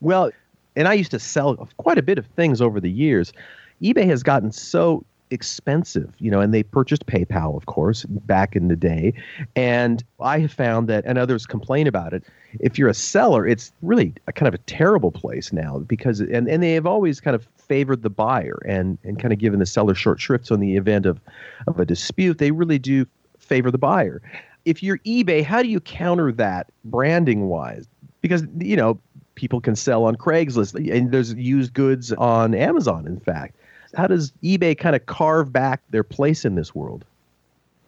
Well, 0.00 0.30
and 0.76 0.88
I 0.88 0.94
used 0.94 1.10
to 1.10 1.18
sell 1.18 1.68
quite 1.76 1.98
a 1.98 2.02
bit 2.02 2.18
of 2.18 2.26
things 2.26 2.60
over 2.60 2.80
the 2.80 2.90
years. 2.90 3.32
eBay 3.82 4.06
has 4.06 4.22
gotten 4.22 4.52
so 4.52 5.04
expensive, 5.32 6.12
you 6.18 6.30
know, 6.30 6.40
and 6.40 6.52
they 6.52 6.62
purchased 6.62 7.06
PayPal, 7.06 7.56
of 7.56 7.66
course, 7.66 8.04
back 8.04 8.54
in 8.54 8.68
the 8.68 8.76
day. 8.76 9.14
And 9.56 10.04
I 10.20 10.38
have 10.38 10.52
found 10.52 10.88
that, 10.88 11.04
and 11.06 11.18
others 11.18 11.46
complain 11.46 11.86
about 11.86 12.12
it, 12.12 12.22
if 12.60 12.78
you're 12.78 12.88
a 12.88 12.94
seller, 12.94 13.46
it's 13.46 13.72
really 13.82 14.14
a 14.28 14.32
kind 14.32 14.46
of 14.46 14.54
a 14.54 14.58
terrible 14.58 15.10
place 15.10 15.52
now 15.52 15.78
because, 15.78 16.20
and, 16.20 16.48
and 16.48 16.62
they 16.62 16.74
have 16.74 16.86
always 16.86 17.20
kind 17.20 17.34
of 17.34 17.48
favored 17.56 18.02
the 18.02 18.10
buyer 18.10 18.60
and, 18.66 18.98
and 19.04 19.18
kind 19.18 19.32
of 19.32 19.38
given 19.38 19.58
the 19.58 19.66
seller 19.66 19.94
short 19.94 20.20
shrift. 20.20 20.46
So 20.46 20.54
in 20.54 20.60
the 20.60 20.76
event 20.76 21.06
of, 21.06 21.20
of 21.66 21.80
a 21.80 21.86
dispute, 21.86 22.38
they 22.38 22.50
really 22.50 22.78
do 22.78 23.06
favor 23.38 23.70
the 23.70 23.78
buyer. 23.78 24.20
If 24.64 24.82
you're 24.82 24.98
eBay, 24.98 25.42
how 25.42 25.62
do 25.62 25.68
you 25.68 25.80
counter 25.80 26.30
that 26.32 26.70
branding 26.84 27.48
wise? 27.48 27.88
Because, 28.20 28.44
you 28.58 28.76
know, 28.76 29.00
people 29.34 29.60
can 29.60 29.74
sell 29.74 30.04
on 30.04 30.14
Craigslist 30.14 30.74
and 30.94 31.10
there's 31.10 31.34
used 31.34 31.72
goods 31.72 32.12
on 32.12 32.54
Amazon, 32.54 33.06
in 33.06 33.18
fact 33.18 33.56
how 33.96 34.06
does 34.06 34.32
eBay 34.42 34.76
kind 34.76 34.96
of 34.96 35.06
carve 35.06 35.52
back 35.52 35.82
their 35.90 36.04
place 36.04 36.44
in 36.44 36.54
this 36.54 36.74
world? 36.74 37.04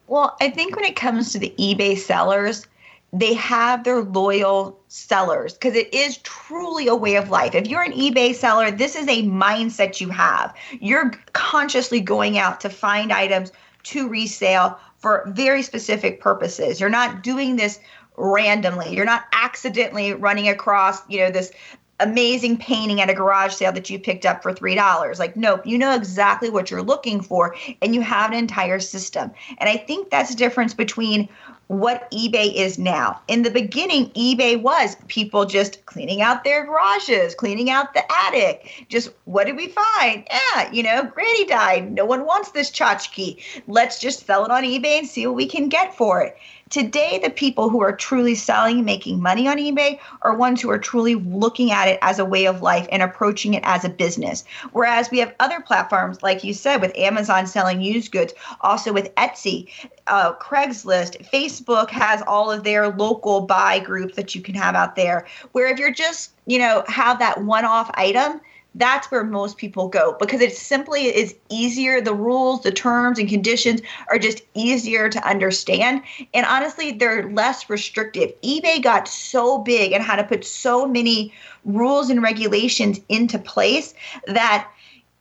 Well, 0.07 0.37
I 0.41 0.51
think 0.51 0.77
when 0.77 0.85
it 0.85 0.97
comes 0.97 1.33
to 1.33 1.39
the 1.39 1.55
eBay 1.59 1.97
sellers, 1.97 2.67
they 3.13 3.33
have 3.35 3.85
their 3.85 4.03
loyal 4.03 4.79
sellers 4.89 5.55
because 5.55 5.77
it 5.77 5.93
is 5.95 6.19
truly 6.19 6.89
a 6.89 6.97
way 6.97 7.15
of 7.15 7.31
life. 7.31 7.55
If 7.55 7.69
you're 7.69 7.83
an 7.83 7.93
eBay 7.93 8.35
seller, 8.35 8.71
this 8.71 8.97
is 8.97 9.07
a 9.07 9.23
mindset 9.23 10.01
you 10.01 10.11
have. 10.11 10.55
You're 10.81 11.13
consciously 11.33 12.01
going 12.01 12.39
out 12.39 12.61
to 12.61 12.69
find 12.69 13.13
items 13.13 13.53
to 13.85 14.09
resale 14.09 14.79
for 14.99 15.25
very 15.29 15.63
specific 15.63 16.21
purposes. 16.21 16.81
You're 16.81 16.91
not 16.91 17.23
doing 17.23 17.57
this 17.57 17.79
randomly. 18.17 18.95
You're 18.95 19.05
not 19.05 19.25
accidentally 19.33 20.13
running 20.15 20.49
across, 20.49 21.09
you 21.09 21.21
know, 21.21 21.31
this 21.31 21.53
amazing 22.01 22.59
painting 22.59 23.01
at 23.01 23.11
a 23.11 23.15
garage 23.15 23.55
sale 23.55 23.73
that 23.73 23.89
you 23.89 23.99
picked 23.99 24.27
up 24.27 24.43
for 24.43 24.53
three 24.53 24.75
dollars. 24.75 25.19
Like, 25.19 25.37
nope, 25.37 25.67
you 25.67 25.79
know 25.79 25.95
exactly 25.95 26.51
what 26.51 26.71
you're 26.71 26.83
looking 26.83 27.21
for, 27.21 27.57
and 27.83 27.95
you 27.95 28.01
have 28.01 28.31
an 28.31 28.37
entire 28.37 28.81
system. 28.81 29.31
And 29.59 29.69
I 29.69 29.77
think 29.77 30.11
that's 30.11 30.31
the 30.31 30.37
difference 30.37 30.75
between 30.75 31.29
what 31.69 32.11
eBay 32.11 32.53
is 32.55 32.79
now. 32.79 33.21
In 33.27 33.43
the 33.43 33.51
beginning, 33.51 34.11
eBay 34.11 34.61
was 34.61 34.97
people 35.09 35.47
just 35.47 35.85
cleaning 35.87 36.21
out 36.21 36.45
their 36.45 36.67
garages, 36.67 37.35
cleaning 37.35 37.71
out 37.71 37.95
the 37.95 38.03
attic. 38.27 38.87
Just 38.89 39.11
what 39.25 39.47
did 39.47 39.57
we 39.57 39.69
find? 39.69 40.27
Yeah, 40.31 40.71
you 40.73 40.83
know, 40.83 41.05
Granny 41.05 41.47
died. 41.47 41.93
No 41.93 42.05
one 42.05 42.27
wants 42.27 42.51
this 42.51 42.71
tchotchke. 42.71 43.43
Let's 43.67 43.99
just 43.99 44.27
sell 44.27 44.45
it 44.45 44.51
on 44.51 44.65
eBay 44.65 44.99
and 44.99 45.09
see 45.09 45.27
what 45.27 45.37
we 45.37 45.47
can 45.47 45.69
get 45.69 45.97
for 45.97 46.21
it. 46.21 46.37
Today, 46.75 47.21
the 47.23 47.31
people 47.31 47.69
who 47.69 47.81
are 47.83 47.95
truly 47.95 48.35
selling, 48.35 48.85
making 48.85 49.23
money 49.23 49.47
on 49.47 49.59
eBay 49.59 50.01
are 50.23 50.37
ones 50.37 50.61
who 50.61 50.71
are 50.71 50.79
truly 50.81 51.15
looking 51.15 51.71
at 51.71 51.87
it 51.87 52.01
as 52.03 52.19
a 52.19 52.25
way 52.25 52.47
of 52.49 52.63
life 52.63 52.89
and 52.91 53.01
approaching 53.01 53.55
it 53.55 53.63
as 53.65 53.85
a 53.85 53.89
business. 53.89 54.43
Whereas 54.73 55.09
we 55.09 55.21
have 55.21 55.37
other 55.39 55.61
platforms, 55.61 56.21
like 56.25 56.43
you 56.43 56.53
said, 56.53 56.81
with 56.81 56.91
Amazon 56.99 57.47
selling 57.47 57.81
used 57.81 58.11
goods, 58.11 58.35
also 58.61 58.93
with 58.93 59.15
Etsy, 59.15 59.69
uh, 60.09 60.35
Craigslist, 60.35 61.31
Facebook 61.31 61.91
has 61.91 62.25
all 62.27 62.51
of 62.51 62.65
their 62.65 62.89
local 62.89 63.43
buy 63.43 63.79
groups 63.79 64.17
that 64.17 64.35
you 64.35 64.43
can 64.43 64.57
have 64.57 64.75
out 64.75 64.97
there. 64.97 65.29
Where 65.53 65.69
if 65.69 65.79
you're 65.79 65.93
just, 65.93 66.33
you 66.47 66.59
know, 66.59 66.83
have 66.89 67.21
that 67.21 67.45
one 67.45 67.65
off 67.65 67.89
item, 67.95 68.41
that's 68.75 69.11
where 69.11 69.25
most 69.25 69.57
people 69.57 69.89
go 69.89 70.17
because 70.19 70.41
it 70.41 70.57
simply 70.57 71.05
is 71.05 71.35
easier. 71.49 72.01
The 72.01 72.15
rules, 72.15 72.63
the 72.63 72.73
terms, 72.73 73.19
and 73.19 73.29
conditions 73.29 73.81
are 74.11 74.19
just 74.19 74.43
easier 74.55 75.09
to 75.09 75.29
understand. 75.29 76.03
And 76.33 76.45
honestly, 76.47 76.93
they're 76.93 77.31
less 77.31 77.71
restrictive. 77.71 78.33
eBay 78.43 78.83
got 78.83 79.07
so 79.07 79.59
big 79.59 79.93
and 79.93 80.03
had 80.03 80.17
to 80.17 80.25
put 80.25 80.45
so 80.45 80.87
many 80.87 81.33
rules 81.65 82.11
and 82.11 82.23
regulations 82.23 83.01
into 83.09 83.39
place 83.39 83.95
that 84.27 84.69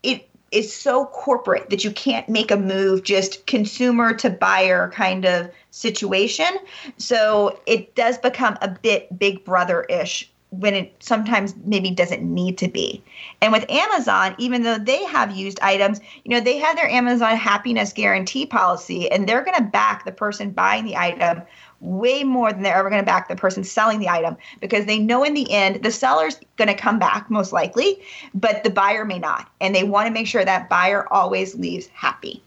it 0.01 0.27
is 0.51 0.73
so 0.73 1.07
corporate 1.07 1.69
that 1.71 1.83
you 1.83 1.91
can't 1.91 2.29
make 2.29 2.51
a 2.51 2.57
move 2.57 3.03
just 3.03 3.45
consumer 3.47 4.13
to 4.13 4.29
buyer 4.29 4.91
kind 4.93 5.25
of 5.25 5.49
situation. 5.71 6.57
So 6.97 7.59
it 7.65 7.95
does 7.95 8.19
become 8.19 8.57
a 8.61 8.69
bit 8.69 9.17
big 9.17 9.43
brother 9.43 9.83
ish 9.83 10.29
when 10.59 10.75
it 10.75 10.95
sometimes 10.99 11.55
maybe 11.65 11.89
doesn't 11.89 12.21
need 12.21 12.57
to 12.59 12.67
be. 12.67 13.01
And 13.41 13.51
with 13.51 13.69
Amazon, 13.69 14.35
even 14.37 14.61
though 14.61 14.77
they 14.77 15.03
have 15.05 15.35
used 15.35 15.59
items, 15.61 15.99
you 16.23 16.29
know, 16.29 16.39
they 16.39 16.57
have 16.57 16.75
their 16.75 16.89
Amazon 16.89 17.35
happiness 17.37 17.91
guarantee 17.91 18.45
policy 18.45 19.09
and 19.09 19.27
they're 19.27 19.43
going 19.43 19.57
to 19.57 19.63
back 19.63 20.05
the 20.05 20.11
person 20.11 20.51
buying 20.51 20.85
the 20.85 20.95
item 20.95 21.41
way 21.79 22.23
more 22.23 22.53
than 22.53 22.61
they're 22.61 22.75
ever 22.75 22.89
going 22.89 23.01
to 23.01 23.05
back 23.05 23.27
the 23.27 23.35
person 23.35 23.63
selling 23.63 23.99
the 23.99 24.07
item 24.07 24.37
because 24.61 24.85
they 24.85 24.99
know 24.99 25.23
in 25.23 25.33
the 25.33 25.51
end 25.51 25.83
the 25.83 25.91
seller's 25.91 26.39
going 26.55 26.69
to 26.69 26.75
come 26.75 26.99
back 26.99 27.29
most 27.29 27.51
likely, 27.51 27.99
but 28.33 28.63
the 28.63 28.69
buyer 28.69 29.05
may 29.05 29.19
not. 29.19 29.49
And 29.59 29.73
they 29.73 29.83
want 29.83 30.07
to 30.07 30.13
make 30.13 30.27
sure 30.27 30.45
that 30.45 30.69
buyer 30.69 31.11
always 31.11 31.55
leaves 31.55 31.87
happy. 31.87 32.41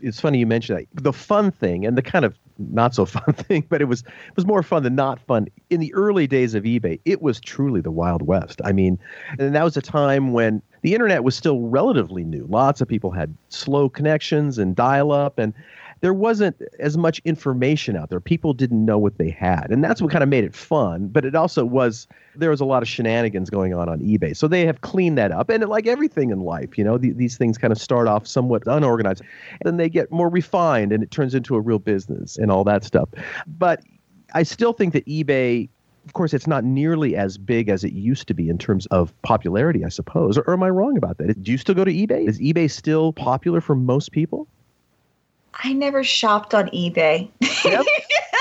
It's 0.00 0.20
funny 0.20 0.38
you 0.38 0.46
mentioned 0.46 0.78
that. 0.78 1.02
The 1.02 1.12
fun 1.12 1.52
thing 1.52 1.86
and 1.86 1.96
the 1.96 2.02
kind 2.02 2.24
of 2.24 2.36
not 2.58 2.94
so 2.94 3.04
fun 3.06 3.34
thing, 3.34 3.64
but 3.68 3.80
it 3.80 3.86
was 3.86 4.00
it 4.00 4.36
was 4.36 4.46
more 4.46 4.62
fun 4.62 4.82
than 4.82 4.94
not 4.94 5.20
fun. 5.20 5.46
In 5.70 5.80
the 5.80 5.92
early 5.94 6.26
days 6.26 6.54
of 6.54 6.64
eBay, 6.64 7.00
it 7.04 7.22
was 7.22 7.40
truly 7.40 7.80
the 7.80 7.90
Wild 7.90 8.22
West. 8.22 8.60
I 8.64 8.72
mean, 8.72 8.98
and 9.38 9.54
that 9.54 9.64
was 9.64 9.76
a 9.76 9.82
time 9.82 10.32
when 10.32 10.62
the 10.82 10.94
internet 10.94 11.24
was 11.24 11.34
still 11.34 11.60
relatively 11.60 12.24
new. 12.24 12.46
Lots 12.48 12.80
of 12.80 12.88
people 12.88 13.10
had 13.10 13.34
slow 13.48 13.88
connections 13.88 14.58
and 14.58 14.76
dial 14.76 15.12
up 15.12 15.38
and 15.38 15.52
there 16.06 16.14
wasn't 16.14 16.62
as 16.78 16.96
much 16.96 17.20
information 17.24 17.96
out 17.96 18.10
there. 18.10 18.20
People 18.20 18.54
didn't 18.54 18.84
know 18.84 18.96
what 18.96 19.18
they 19.18 19.28
had. 19.28 19.72
And 19.72 19.82
that's 19.82 20.00
what 20.00 20.12
kind 20.12 20.22
of 20.22 20.28
made 20.28 20.44
it 20.44 20.54
fun. 20.54 21.08
But 21.08 21.24
it 21.24 21.34
also 21.34 21.64
was, 21.64 22.06
there 22.36 22.50
was 22.50 22.60
a 22.60 22.64
lot 22.64 22.80
of 22.80 22.88
shenanigans 22.88 23.50
going 23.50 23.74
on 23.74 23.88
on 23.88 23.98
eBay. 23.98 24.36
So 24.36 24.46
they 24.46 24.64
have 24.66 24.82
cleaned 24.82 25.18
that 25.18 25.32
up. 25.32 25.50
And 25.50 25.64
like 25.64 25.88
everything 25.88 26.30
in 26.30 26.42
life, 26.42 26.78
you 26.78 26.84
know, 26.84 26.96
the, 26.96 27.10
these 27.10 27.36
things 27.36 27.58
kind 27.58 27.72
of 27.72 27.80
start 27.80 28.06
off 28.06 28.24
somewhat 28.24 28.62
unorganized. 28.68 29.20
And 29.50 29.62
then 29.64 29.78
they 29.78 29.88
get 29.88 30.12
more 30.12 30.28
refined 30.28 30.92
and 30.92 31.02
it 31.02 31.10
turns 31.10 31.34
into 31.34 31.56
a 31.56 31.60
real 31.60 31.80
business 31.80 32.38
and 32.38 32.52
all 32.52 32.62
that 32.62 32.84
stuff. 32.84 33.08
But 33.48 33.82
I 34.32 34.44
still 34.44 34.74
think 34.74 34.92
that 34.92 35.04
eBay 35.06 35.68
of 36.04 36.12
course, 36.12 36.32
it's 36.32 36.46
not 36.46 36.62
nearly 36.62 37.16
as 37.16 37.36
big 37.36 37.68
as 37.68 37.82
it 37.82 37.92
used 37.92 38.28
to 38.28 38.34
be 38.34 38.48
in 38.48 38.58
terms 38.58 38.86
of 38.92 39.12
popularity, 39.22 39.84
I 39.84 39.88
suppose. 39.88 40.38
Or, 40.38 40.42
or, 40.42 40.52
am 40.52 40.62
I 40.62 40.70
wrong 40.70 40.96
about 40.96 41.18
that? 41.18 41.42
Do 41.42 41.50
you 41.50 41.58
still 41.58 41.74
go 41.74 41.84
to 41.84 41.92
eBay? 41.92 42.28
Is 42.28 42.38
eBay 42.38 42.70
still 42.70 43.12
popular 43.12 43.60
for 43.60 43.74
most 43.74 44.12
people? 44.12 44.46
I 45.62 45.72
never 45.72 46.04
shopped 46.04 46.54
on 46.54 46.68
eBay. 46.68 47.30
yep. 47.64 47.84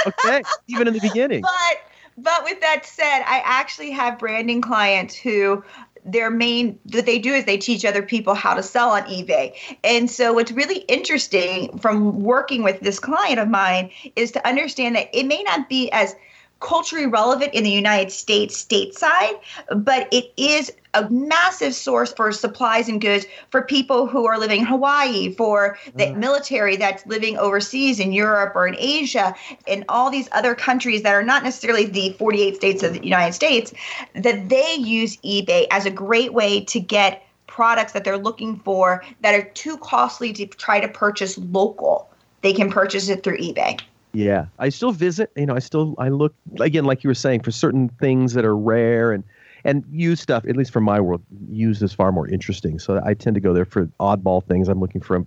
Okay. 0.07 0.43
Even 0.67 0.87
in 0.87 0.93
the 0.93 0.99
beginning. 0.99 1.41
But 1.41 1.81
but 2.15 2.43
with 2.43 2.61
that 2.61 2.85
said, 2.85 3.23
I 3.25 3.41
actually 3.43 3.89
have 3.89 4.19
branding 4.19 4.61
clients 4.61 5.15
who 5.15 5.63
their 6.05 6.29
main 6.29 6.79
what 6.91 7.07
they 7.07 7.17
do 7.17 7.33
is 7.33 7.45
they 7.45 7.57
teach 7.57 7.83
other 7.83 8.03
people 8.03 8.35
how 8.35 8.53
to 8.53 8.61
sell 8.61 8.91
on 8.91 9.01
eBay. 9.03 9.55
And 9.83 10.09
so 10.09 10.33
what's 10.33 10.51
really 10.51 10.81
interesting 10.81 11.75
from 11.79 12.21
working 12.21 12.61
with 12.61 12.79
this 12.81 12.99
client 12.99 13.39
of 13.39 13.49
mine 13.49 13.89
is 14.15 14.31
to 14.33 14.47
understand 14.47 14.95
that 14.95 15.09
it 15.11 15.25
may 15.25 15.41
not 15.41 15.67
be 15.67 15.91
as 15.91 16.15
culturally 16.59 17.05
relevant 17.05 17.53
in 17.53 17.63
the 17.63 17.71
United 17.71 18.11
States 18.11 18.63
stateside, 18.63 19.39
but 19.75 20.07
it 20.11 20.31
is 20.37 20.71
a 20.93 21.09
massive 21.09 21.75
source 21.75 22.13
for 22.13 22.31
supplies 22.31 22.87
and 22.87 23.01
goods 23.01 23.25
for 23.49 23.61
people 23.61 24.07
who 24.07 24.25
are 24.25 24.39
living 24.39 24.61
in 24.61 24.65
Hawaii, 24.65 25.33
for 25.33 25.77
the 25.95 26.05
mm. 26.05 26.17
military 26.17 26.77
that's 26.77 27.05
living 27.05 27.37
overseas 27.37 27.99
in 27.99 28.13
Europe 28.13 28.53
or 28.55 28.67
in 28.67 28.75
Asia, 28.79 29.35
and 29.67 29.83
all 29.89 30.09
these 30.09 30.29
other 30.31 30.55
countries 30.55 31.03
that 31.03 31.13
are 31.13 31.23
not 31.23 31.43
necessarily 31.43 31.85
the 31.85 32.13
48 32.13 32.55
states 32.55 32.83
of 32.83 32.93
the 32.93 33.03
United 33.03 33.33
States, 33.33 33.73
that 34.13 34.47
they 34.49 34.75
use 34.75 35.17
eBay 35.17 35.67
as 35.71 35.85
a 35.85 35.91
great 35.91 36.33
way 36.33 36.63
to 36.63 36.79
get 36.79 37.27
products 37.47 37.91
that 37.91 38.03
they're 38.03 38.17
looking 38.17 38.57
for 38.59 39.03
that 39.21 39.35
are 39.35 39.49
too 39.49 39.77
costly 39.77 40.33
to 40.33 40.45
try 40.45 40.79
to 40.79 40.87
purchase 40.87 41.37
local. 41.37 42.09
They 42.41 42.53
can 42.53 42.71
purchase 42.71 43.09
it 43.09 43.23
through 43.23 43.37
eBay. 43.37 43.79
Yeah, 44.15 44.47
I 44.59 44.69
still 44.69 44.91
visit. 44.91 45.31
You 45.35 45.45
know, 45.45 45.55
I 45.55 45.59
still 45.59 45.95
I 45.97 46.09
look 46.09 46.33
again, 46.59 46.85
like 46.85 47.03
you 47.03 47.09
were 47.09 47.15
saying, 47.15 47.41
for 47.41 47.51
certain 47.51 47.89
things 47.89 48.33
that 48.33 48.45
are 48.45 48.55
rare 48.55 49.11
and 49.11 49.23
and 49.63 49.83
used 49.91 50.21
stuff. 50.21 50.45
At 50.47 50.55
least 50.55 50.71
for 50.71 50.81
my 50.81 50.99
world, 50.99 51.21
used 51.49 51.83
is 51.83 51.93
far 51.93 52.11
more 52.11 52.27
interesting. 52.27 52.79
So 52.79 53.01
I 53.03 53.13
tend 53.13 53.35
to 53.35 53.41
go 53.41 53.53
there 53.53 53.65
for 53.65 53.87
oddball 53.99 54.43
things. 54.45 54.69
I'm 54.69 54.79
looking 54.79 55.01
for 55.01 55.25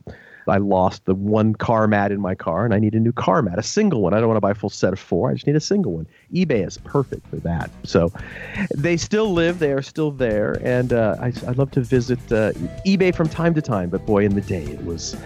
I 0.49 0.59
lost 0.59 1.05
the 1.05 1.15
one 1.15 1.55
car 1.55 1.87
mat 1.87 2.11
in 2.11 2.21
my 2.21 2.35
car 2.35 2.65
and 2.65 2.75
I 2.75 2.79
need 2.79 2.95
a 2.95 3.01
new 3.01 3.13
car 3.13 3.43
mat, 3.43 3.59
a 3.59 3.63
single 3.63 4.01
one. 4.01 4.15
I 4.15 4.19
don't 4.19 4.29
want 4.29 4.37
to 4.37 4.41
buy 4.41 4.53
a 4.53 4.55
full 4.55 4.71
set 4.71 4.93
of 4.93 4.99
four. 4.99 5.31
I 5.31 5.35
just 5.35 5.47
need 5.47 5.57
a 5.57 5.61
single 5.61 5.93
one. 5.93 6.07
eBay 6.33 6.67
is 6.67 6.79
perfect 6.79 7.27
for 7.29 7.37
that. 7.37 7.71
So 7.85 8.13
they 8.75 8.97
still 8.97 9.33
live. 9.33 9.59
They 9.59 9.73
are 9.73 9.83
still 9.83 10.11
there. 10.11 10.59
And 10.63 10.93
uh, 10.93 11.17
I, 11.21 11.33
I 11.47 11.51
love 11.53 11.71
to 11.73 11.81
visit 11.81 12.19
uh, 12.33 12.53
eBay 12.87 13.15
from 13.15 13.29
time 13.29 13.55
to 13.55 13.63
time. 13.63 13.91
But 13.91 14.07
boy, 14.07 14.25
in 14.25 14.35
the 14.35 14.41
day, 14.41 14.65
it 14.65 14.85
was 14.85 15.17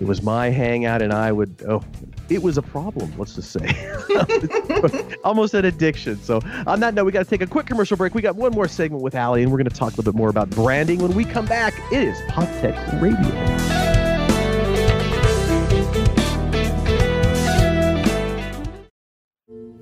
it 0.00 0.06
was 0.06 0.22
my 0.22 0.50
hangout 0.50 1.02
and 1.02 1.12
I 1.12 1.32
would 1.32 1.62
oh 1.68 1.82
it 2.28 2.42
was 2.42 2.58
a 2.58 2.62
problem, 2.62 3.12
let's 3.16 3.34
just 3.34 3.52
say. 3.52 5.16
Almost 5.24 5.54
an 5.54 5.64
addiction. 5.64 6.20
So 6.22 6.40
on 6.66 6.80
that 6.80 6.94
note, 6.94 7.04
we 7.04 7.12
got 7.12 7.24
to 7.24 7.30
take 7.30 7.40
a 7.40 7.46
quick 7.46 7.66
commercial 7.66 7.96
break. 7.96 8.14
We 8.14 8.22
got 8.22 8.36
one 8.36 8.52
more 8.52 8.68
segment 8.68 9.02
with 9.02 9.14
Allie, 9.14 9.42
and 9.42 9.50
we're 9.50 9.58
going 9.58 9.68
to 9.68 9.74
talk 9.74 9.94
a 9.94 9.96
little 9.96 10.12
bit 10.12 10.14
more 10.14 10.28
about 10.28 10.50
branding. 10.50 11.00
When 11.00 11.14
we 11.14 11.24
come 11.24 11.46
back, 11.46 11.74
it 11.90 12.02
is 12.02 12.20
Pop 12.28 12.48
Tech 12.60 12.76
Radio. 13.00 13.18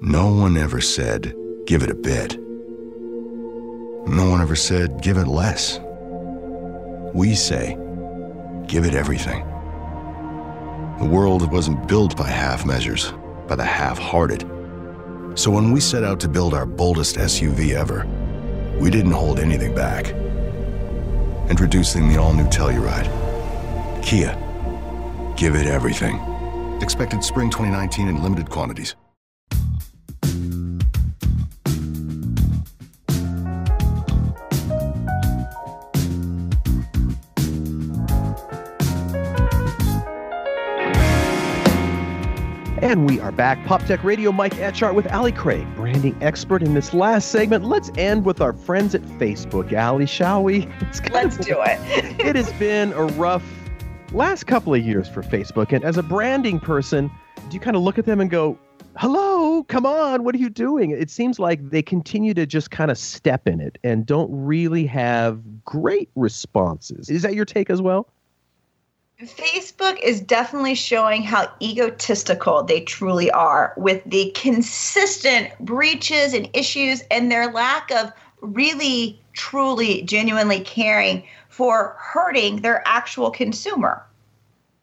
No 0.00 0.32
one 0.32 0.56
ever 0.56 0.80
said, 0.80 1.34
give 1.66 1.82
it 1.82 1.90
a 1.90 1.94
bit. 1.94 2.38
No 4.08 4.30
one 4.30 4.40
ever 4.40 4.54
said, 4.54 5.02
give 5.02 5.16
it 5.16 5.26
less. 5.26 5.80
We 7.12 7.34
say, 7.34 7.76
give 8.68 8.84
it 8.84 8.94
everything. 8.94 9.55
The 10.98 11.04
world 11.04 11.52
wasn't 11.52 11.86
built 11.86 12.16
by 12.16 12.26
half 12.26 12.64
measures, 12.64 13.12
by 13.46 13.54
the 13.54 13.64
half 13.64 13.98
hearted. 13.98 14.48
So 15.34 15.50
when 15.50 15.70
we 15.70 15.78
set 15.78 16.04
out 16.04 16.18
to 16.20 16.28
build 16.28 16.54
our 16.54 16.64
boldest 16.64 17.16
SUV 17.16 17.74
ever, 17.74 18.06
we 18.80 18.88
didn't 18.88 19.12
hold 19.12 19.38
anything 19.38 19.74
back. 19.74 20.14
Introducing 21.50 22.08
the 22.08 22.16
all 22.16 22.32
new 22.32 22.46
Telluride. 22.46 23.12
Kia. 24.02 24.34
Give 25.36 25.54
it 25.54 25.66
everything. 25.66 26.16
Expected 26.80 27.22
spring 27.22 27.50
2019 27.50 28.08
in 28.08 28.22
limited 28.22 28.48
quantities. 28.48 28.96
And 42.96 43.06
we 43.10 43.20
are 43.20 43.30
back. 43.30 43.62
Pop 43.66 43.84
Tech 43.84 44.02
Radio, 44.02 44.32
Mike 44.32 44.54
Etchart 44.54 44.94
with 44.94 45.06
Allie 45.08 45.30
Craig, 45.30 45.66
branding 45.76 46.16
expert. 46.22 46.62
In 46.62 46.72
this 46.72 46.94
last 46.94 47.30
segment, 47.30 47.66
let's 47.66 47.90
end 47.98 48.24
with 48.24 48.40
our 48.40 48.54
friends 48.54 48.94
at 48.94 49.02
Facebook. 49.02 49.70
Allie, 49.74 50.06
shall 50.06 50.42
we? 50.42 50.66
Let's 51.12 51.36
do 51.36 51.60
it. 51.60 51.78
it 52.18 52.36
has 52.36 52.50
been 52.54 52.94
a 52.94 53.04
rough 53.04 53.44
last 54.12 54.44
couple 54.44 54.72
of 54.72 54.82
years 54.82 55.10
for 55.10 55.22
Facebook. 55.22 55.74
And 55.74 55.84
as 55.84 55.98
a 55.98 56.02
branding 56.02 56.58
person, 56.58 57.10
do 57.36 57.54
you 57.54 57.60
kind 57.60 57.76
of 57.76 57.82
look 57.82 57.98
at 57.98 58.06
them 58.06 58.18
and 58.18 58.30
go, 58.30 58.58
hello, 58.96 59.62
come 59.64 59.84
on, 59.84 60.24
what 60.24 60.34
are 60.34 60.38
you 60.38 60.48
doing? 60.48 60.90
It 60.90 61.10
seems 61.10 61.38
like 61.38 61.68
they 61.68 61.82
continue 61.82 62.32
to 62.32 62.46
just 62.46 62.70
kind 62.70 62.90
of 62.90 62.96
step 62.96 63.46
in 63.46 63.60
it 63.60 63.76
and 63.84 64.06
don't 64.06 64.30
really 64.32 64.86
have 64.86 65.42
great 65.66 66.08
responses. 66.16 67.10
Is 67.10 67.20
that 67.20 67.34
your 67.34 67.44
take 67.44 67.68
as 67.68 67.82
well? 67.82 68.08
Facebook 69.24 69.98
is 70.02 70.20
definitely 70.20 70.74
showing 70.74 71.22
how 71.22 71.50
egotistical 71.62 72.62
they 72.62 72.80
truly 72.80 73.30
are 73.30 73.72
with 73.78 74.02
the 74.04 74.30
consistent 74.32 75.50
breaches 75.58 76.34
and 76.34 76.50
issues 76.52 77.02
and 77.10 77.30
their 77.30 77.50
lack 77.50 77.90
of 77.90 78.12
really, 78.42 79.18
truly, 79.32 80.02
genuinely 80.02 80.60
caring 80.60 81.24
for 81.48 81.96
hurting 81.98 82.60
their 82.60 82.86
actual 82.86 83.30
consumer. 83.30 84.04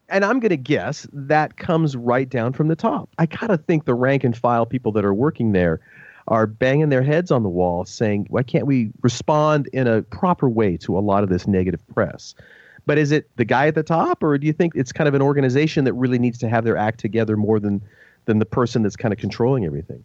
And 0.09 0.25
I'm 0.25 0.39
going 0.39 0.49
to 0.49 0.57
guess 0.57 1.05
that 1.13 1.57
comes 1.57 1.95
right 1.95 2.27
down 2.27 2.53
from 2.53 2.69
the 2.69 2.75
top. 2.75 3.09
I 3.19 3.27
got 3.27 3.47
to 3.47 3.57
think 3.57 3.86
the 3.86 3.93
rank 3.93 4.23
and 4.23 4.36
file 4.36 4.65
people 4.65 4.91
that 4.93 5.05
are 5.05 5.13
working 5.13 5.51
there 5.51 5.79
are 6.27 6.47
banging 6.47 6.89
their 6.89 7.03
heads 7.03 7.29
on 7.29 7.43
the 7.43 7.49
wall 7.49 7.86
saying, 7.86 8.25
why 8.31 8.41
can't 8.41 8.65
we 8.65 8.89
respond 9.03 9.69
in 9.73 9.88
a 9.88 10.01
proper 10.01 10.49
way 10.49 10.75
to 10.77 10.97
a 10.97 11.01
lot 11.01 11.21
of 11.21 11.29
this 11.29 11.45
negative 11.45 11.88
press? 11.88 12.34
But 12.86 12.97
is 12.97 13.11
it 13.11 13.29
the 13.38 13.45
guy 13.45 13.67
at 13.67 13.75
the 13.75 13.84
top, 13.84 14.23
or 14.23 14.38
do 14.38 14.45
you 14.45 14.53
think 14.53 14.73
it's 14.75 14.91
kind 14.91 15.07
of 15.07 15.13
an 15.13 15.21
organization 15.21 15.86
that 15.86 15.93
really 15.93 16.19
needs 16.19 16.38
to 16.39 16.49
have 16.49 16.63
their 16.63 16.77
act 16.77 16.99
together 16.99 17.38
more 17.38 17.59
than 17.59 17.81
than 18.25 18.39
the 18.39 18.45
person 18.45 18.84
that's 18.84 18.95
kind 18.95 19.13
of 19.13 19.19
controlling 19.19 19.65
everything? 19.65 20.03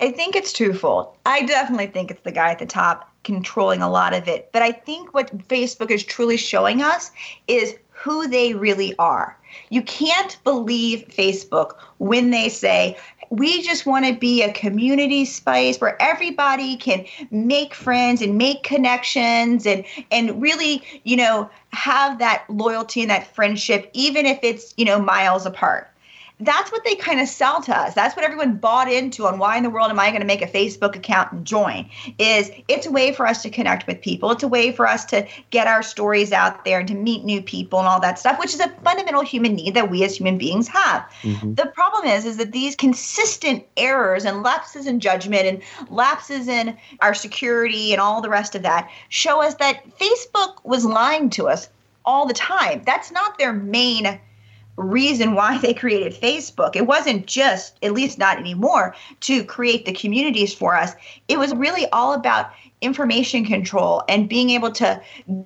I 0.00 0.10
think 0.10 0.34
it's 0.34 0.52
twofold. 0.52 1.16
I 1.24 1.42
definitely 1.42 1.86
think 1.86 2.10
it's 2.10 2.22
the 2.22 2.32
guy 2.32 2.50
at 2.50 2.58
the 2.58 2.66
top 2.66 3.10
controlling 3.22 3.80
a 3.80 3.90
lot 3.90 4.12
of 4.12 4.28
it. 4.28 4.50
But 4.52 4.62
I 4.62 4.72
think 4.72 5.14
what 5.14 5.36
Facebook 5.48 5.90
is 5.90 6.02
truly 6.02 6.36
showing 6.36 6.82
us 6.82 7.10
is 7.46 7.76
who 7.90 8.28
they 8.28 8.54
really 8.54 8.94
are. 8.98 9.38
You 9.70 9.82
can't 9.82 10.36
believe 10.44 11.06
Facebook 11.08 11.76
when 11.98 12.30
they 12.30 12.48
say, 12.48 12.98
we 13.36 13.62
just 13.62 13.84
want 13.84 14.06
to 14.06 14.14
be 14.14 14.42
a 14.42 14.52
community 14.52 15.24
space 15.24 15.80
where 15.80 16.00
everybody 16.00 16.76
can 16.76 17.04
make 17.30 17.74
friends 17.74 18.22
and 18.22 18.38
make 18.38 18.62
connections 18.62 19.66
and 19.66 19.84
and 20.10 20.40
really 20.40 20.82
you 21.02 21.16
know 21.16 21.50
have 21.70 22.18
that 22.18 22.44
loyalty 22.48 23.00
and 23.02 23.10
that 23.10 23.26
friendship 23.34 23.90
even 23.92 24.24
if 24.24 24.38
it's 24.42 24.72
you 24.76 24.84
know 24.84 25.00
miles 25.00 25.46
apart 25.46 25.90
that's 26.40 26.72
what 26.72 26.84
they 26.84 26.96
kind 26.96 27.20
of 27.20 27.28
sell 27.28 27.62
to 27.62 27.76
us. 27.76 27.94
That's 27.94 28.16
what 28.16 28.24
everyone 28.24 28.56
bought 28.56 28.90
into 28.90 29.26
on 29.26 29.38
why 29.38 29.56
in 29.56 29.62
the 29.62 29.70
world 29.70 29.90
am 29.90 30.00
I 30.00 30.08
going 30.08 30.20
to 30.20 30.26
make 30.26 30.42
a 30.42 30.48
Facebook 30.48 30.96
account 30.96 31.30
and 31.30 31.46
join? 31.46 31.88
Is 32.18 32.50
it's 32.66 32.86
a 32.86 32.90
way 32.90 33.12
for 33.12 33.24
us 33.24 33.42
to 33.42 33.50
connect 33.50 33.86
with 33.86 34.00
people. 34.00 34.32
It's 34.32 34.42
a 34.42 34.48
way 34.48 34.72
for 34.72 34.86
us 34.86 35.04
to 35.06 35.28
get 35.50 35.68
our 35.68 35.82
stories 35.82 36.32
out 36.32 36.64
there 36.64 36.80
and 36.80 36.88
to 36.88 36.94
meet 36.94 37.24
new 37.24 37.40
people 37.40 37.78
and 37.78 37.86
all 37.86 38.00
that 38.00 38.18
stuff, 38.18 38.40
which 38.40 38.52
is 38.52 38.58
a 38.58 38.68
fundamental 38.82 39.22
human 39.22 39.54
need 39.54 39.74
that 39.74 39.90
we 39.90 40.02
as 40.02 40.16
human 40.16 40.36
beings 40.36 40.66
have. 40.66 41.08
Mm-hmm. 41.22 41.54
The 41.54 41.66
problem 41.66 42.06
is 42.06 42.24
is 42.24 42.36
that 42.38 42.50
these 42.50 42.74
consistent 42.74 43.64
errors 43.76 44.24
and 44.24 44.42
lapses 44.42 44.88
in 44.88 44.98
judgment 44.98 45.46
and 45.46 45.62
lapses 45.88 46.48
in 46.48 46.76
our 47.00 47.14
security 47.14 47.92
and 47.92 48.00
all 48.00 48.20
the 48.20 48.28
rest 48.28 48.56
of 48.56 48.62
that 48.62 48.90
show 49.08 49.40
us 49.40 49.54
that 49.56 49.84
Facebook 49.98 50.64
was 50.64 50.84
lying 50.84 51.30
to 51.30 51.48
us 51.48 51.68
all 52.04 52.26
the 52.26 52.34
time. 52.34 52.82
That's 52.84 53.12
not 53.12 53.38
their 53.38 53.52
main 53.52 54.18
reason 54.76 55.34
why 55.34 55.58
they 55.58 55.74
created 55.74 56.20
Facebook. 56.20 56.76
It 56.76 56.86
wasn't 56.86 57.26
just, 57.26 57.78
at 57.82 57.92
least 57.92 58.18
not 58.18 58.38
anymore, 58.38 58.94
to 59.20 59.44
create 59.44 59.84
the 59.86 59.92
communities 59.92 60.52
for 60.52 60.76
us. 60.76 60.92
It 61.28 61.38
was 61.38 61.54
really 61.54 61.88
all 61.90 62.12
about 62.12 62.50
information 62.80 63.44
control 63.44 64.02
and 64.08 64.28
being 64.28 64.50
able 64.50 64.72
to 64.72 65.00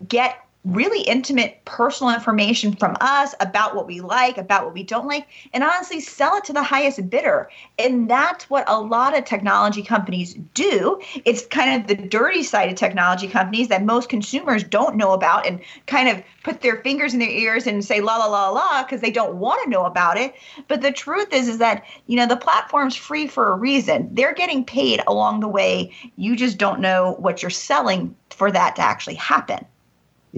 get 0.09 0.45
really 0.69 1.01
intimate 1.03 1.65
personal 1.65 2.13
information 2.13 2.75
from 2.75 2.95
us 3.01 3.35
about 3.41 3.75
what 3.75 3.87
we 3.87 4.01
like, 4.01 4.37
about 4.37 4.65
what 4.65 4.75
we 4.75 4.83
don't 4.83 5.07
like, 5.07 5.27
and 5.55 5.65
honestly 5.65 5.99
sell 5.99 6.37
it 6.37 6.45
to 6.45 6.53
the 6.53 6.63
highest 6.63 7.09
bidder. 7.09 7.49
And 7.79 8.09
that's 8.09 8.51
what 8.51 8.69
a 8.69 8.81
lot 8.81 9.17
of 9.17 9.25
technology 9.25 9.83
companies 9.83 10.35
do. 10.55 11.01
It's 11.25 11.47
kind 11.47 11.81
of 11.81 11.89
the 11.89 11.95
dirty 11.95 12.43
side 12.43 12.71
of 12.71 12.77
technology 12.77 13.29
companies 13.29 13.69
that 13.69 13.85
most 13.85 14.09
consumers 14.09 14.63
don't 14.63 14.97
know 14.97 15.13
about 15.13 15.47
and 15.47 15.61
kind 15.87 16.09
of 16.09 16.23
put 16.43 16.61
their 16.61 16.83
fingers 16.83 17.15
in 17.15 17.21
their 17.21 17.31
ears 17.31 17.67
and 17.67 17.85
say 17.85 18.01
la 18.01 18.17
la 18.17 18.27
la 18.27 18.51
la 18.51 18.83
because 18.83 19.01
they 19.01 19.11
don't 19.11 19.37
want 19.37 19.63
to 19.65 19.71
know 19.71 19.85
about 19.85 20.19
it. 20.19 20.35
But 20.69 20.83
the 20.83 20.93
truth 20.93 21.33
is 21.33 21.49
is 21.49 21.59
that, 21.59 21.85
you 22.07 22.17
know, 22.17 22.27
the 22.27 22.37
platform's 22.37 22.97
free 22.97 23.27
for 23.27 23.53
a 23.53 23.57
reason. 23.57 24.09
They're 24.13 24.35
getting 24.35 24.65
paid 24.65 25.03
along 25.07 25.41
the 25.41 25.49
way. 25.49 25.93
You 26.17 26.37
just 26.37 26.59
don't 26.59 26.81
know 26.81 27.17
what 27.19 27.43
you're 27.43 27.51
selling 27.51 28.15
for 28.31 28.51
that 28.51 28.77
to 28.77 28.83
actually 28.83 29.15
happen. 29.15 29.65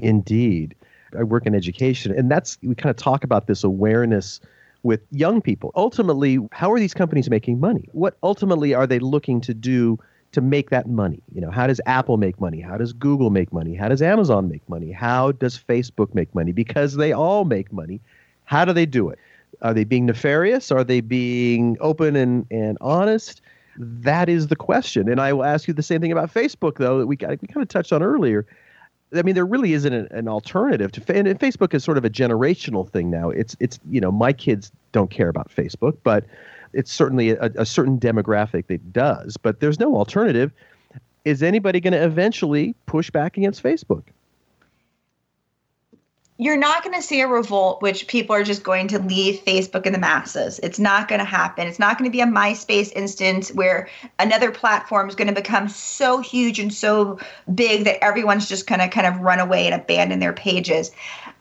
Indeed. 0.03 0.75
I 1.19 1.23
work 1.25 1.47
in 1.47 1.55
education, 1.55 2.17
and 2.17 2.31
that's 2.31 2.59
we 2.63 2.75
kind 2.75 2.91
of 2.91 2.97
talk 2.97 3.25
about 3.25 3.47
this 3.47 3.65
awareness 3.65 4.41
with 4.83 5.01
young 5.11 5.43
people. 5.43 5.73
Ultimately, 5.75 6.39
how 6.53 6.73
are 6.73 6.79
these 6.79 6.95
companies 6.95 7.29
making 7.29 7.61
money? 7.61 7.89
What 7.93 8.17
ultimately 8.23 8.75
are 8.75 8.87
they 8.87 8.99
looking 8.99 9.41
to 9.43 9.55
do 9.55 9.99
to 10.33 10.41
make 10.41 10.71
that 10.71 10.89
money? 10.89 11.21
You 11.35 11.41
know, 11.41 11.51
how 11.51 11.67
does 11.67 11.81
Apple 11.87 12.17
make 12.17 12.41
money? 12.41 12.61
How 12.61 12.79
does 12.79 12.93
Google 12.93 13.31
make 13.31 13.53
money? 13.53 13.75
How 13.75 13.89
does 13.89 14.01
Amazon 14.01 14.49
make 14.49 14.67
money? 14.69 14.93
How 14.93 15.33
does 15.33 15.59
Facebook 15.59 16.15
make 16.15 16.35
money? 16.35 16.53
Because 16.53 16.97
they 16.97 17.13
all 17.13 17.45
make 17.45 17.73
money. 17.73 18.01
How 18.45 18.65
do 18.65 18.73
they 18.73 18.87
do 18.87 19.09
it? 19.09 19.19
Are 19.63 19.75
they 19.75 19.85
being 19.85 20.07
nefarious? 20.07 20.71
Are 20.71 20.85
they 20.85 21.01
being 21.01 21.77
open 21.81 22.17
and, 22.17 22.47
and 22.51 22.79
honest? 22.81 23.43
That 23.77 24.29
is 24.29 24.49
the 24.49 24.57
question. 24.57 25.09
And 25.11 25.21
I 25.21 25.33
will 25.33 25.45
ask 25.45 25.69
you 25.69 25.75
the 25.75 25.83
same 25.83 26.01
thing 26.01 26.13
about 26.13 26.33
Facebook, 26.33 26.79
though, 26.79 26.99
that 26.99 27.07
we, 27.07 27.17
we 27.17 27.49
kind 27.49 27.63
of 27.63 27.69
touched 27.69 27.93
on 27.93 28.03
earlier. 28.03 28.47
I 29.15 29.23
mean, 29.23 29.35
there 29.35 29.47
really 29.47 29.73
isn't 29.73 29.93
an, 29.93 30.09
an 30.11 30.29
alternative 30.29 30.93
to 30.93 31.17
and 31.17 31.27
Facebook 31.39 31.75
is 31.75 31.83
sort 31.83 31.99
of 31.99 32.05
a 32.05 32.11
generational 32.11 32.89
thing 32.89 33.11
now. 33.11 33.31
It's 33.31 33.57
it's 33.61 33.81
you 33.91 34.01
know 34.01 34.13
my 34.13 34.33
kids 34.33 34.71
don't 34.93 35.11
care 35.11 35.29
about 35.29 35.51
Facebook, 35.51 35.97
but 36.05 36.25
it's 36.73 36.93
certainly 36.93 37.31
a, 37.31 37.51
a 37.57 37.67
certain 37.67 37.99
demographic 37.99 38.67
that 38.69 38.93
does. 38.93 39.37
But 39.37 39.61
there's 39.61 39.81
no 39.81 39.97
alternative. 39.97 40.53
Is 41.25 41.43
anybody 41.43 41.81
going 41.81 41.93
to 41.93 42.03
eventually 42.03 42.75
push 42.87 43.11
back 43.11 43.37
against 43.37 43.63
Facebook? 43.63 44.05
You're 46.41 46.57
not 46.57 46.83
going 46.83 46.95
to 46.95 47.03
see 47.03 47.21
a 47.21 47.29
revolt 47.29 47.83
which 47.83 48.07
people 48.07 48.35
are 48.35 48.43
just 48.43 48.63
going 48.63 48.89
to 48.89 48.99
leave 48.99 49.45
Facebook 49.45 49.85
in 49.85 49.93
the 49.93 49.99
masses. 49.99 50.59
It's 50.63 50.79
not 50.79 51.07
going 51.07 51.19
to 51.19 51.25
happen. 51.27 51.67
It's 51.67 51.79
not 51.79 51.99
going 51.99 52.11
to 52.11 52.13
be 52.13 52.23
a 52.23 52.27
MySpace 52.27 52.91
instance 52.97 53.53
where 53.53 53.91
another 54.19 54.51
platform 54.51 55.07
is 55.07 55.15
going 55.15 55.29
to 55.29 55.35
become 55.35 55.69
so 55.69 56.21
huge 56.21 56.59
and 56.59 56.73
so 56.73 57.19
big 57.55 57.85
that 57.85 58.03
everyone's 58.03 58.49
just 58.49 58.67
going 58.67 58.81
to 58.81 58.89
kind 58.89 59.07
of 59.07 59.21
run 59.21 59.39
away 59.39 59.67
and 59.67 59.75
abandon 59.75 60.19
their 60.19 60.33
pages. 60.33 60.93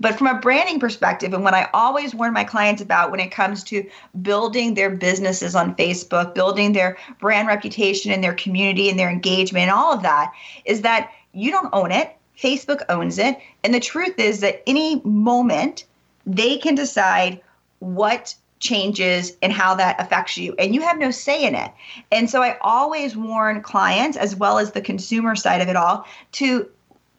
But 0.01 0.17
from 0.17 0.27
a 0.27 0.41
branding 0.41 0.81
perspective, 0.81 1.33
and 1.33 1.45
what 1.45 1.53
I 1.53 1.69
always 1.73 2.13
warn 2.13 2.33
my 2.33 2.43
clients 2.43 2.81
about 2.81 3.09
when 3.09 3.21
it 3.21 3.31
comes 3.31 3.63
to 3.65 3.89
building 4.21 4.73
their 4.73 4.89
businesses 4.89 5.55
on 5.55 5.77
Facebook, 5.77 6.35
building 6.35 6.73
their 6.73 6.97
brand 7.21 7.47
reputation 7.47 8.11
and 8.11 8.21
their 8.21 8.33
community 8.33 8.89
and 8.89 8.99
their 8.99 9.09
engagement 9.09 9.63
and 9.63 9.71
all 9.71 9.93
of 9.93 10.01
that, 10.01 10.33
is 10.65 10.81
that 10.81 11.09
you 11.31 11.51
don't 11.51 11.69
own 11.71 11.93
it 11.93 12.17
Facebook 12.41 12.83
owns 12.89 13.17
it. 13.17 13.37
And 13.63 13.73
the 13.73 13.79
truth 13.79 14.17
is 14.17 14.39
that 14.39 14.63
any 14.67 15.01
moment 15.03 15.85
they 16.25 16.57
can 16.57 16.75
decide 16.75 17.41
what 17.79 18.35
changes 18.59 19.37
and 19.41 19.53
how 19.53 19.73
that 19.73 19.99
affects 20.01 20.37
you 20.37 20.53
and 20.59 20.75
you 20.75 20.81
have 20.81 20.97
no 20.97 21.11
say 21.11 21.45
in 21.45 21.55
it. 21.55 21.71
And 22.11 22.29
so 22.29 22.43
I 22.43 22.57
always 22.61 23.15
warn 23.15 23.61
clients 23.61 24.17
as 24.17 24.35
well 24.35 24.59
as 24.59 24.71
the 24.71 24.81
consumer 24.81 25.35
side 25.35 25.61
of 25.61 25.69
it 25.69 25.77
all 25.77 26.05
to 26.33 26.69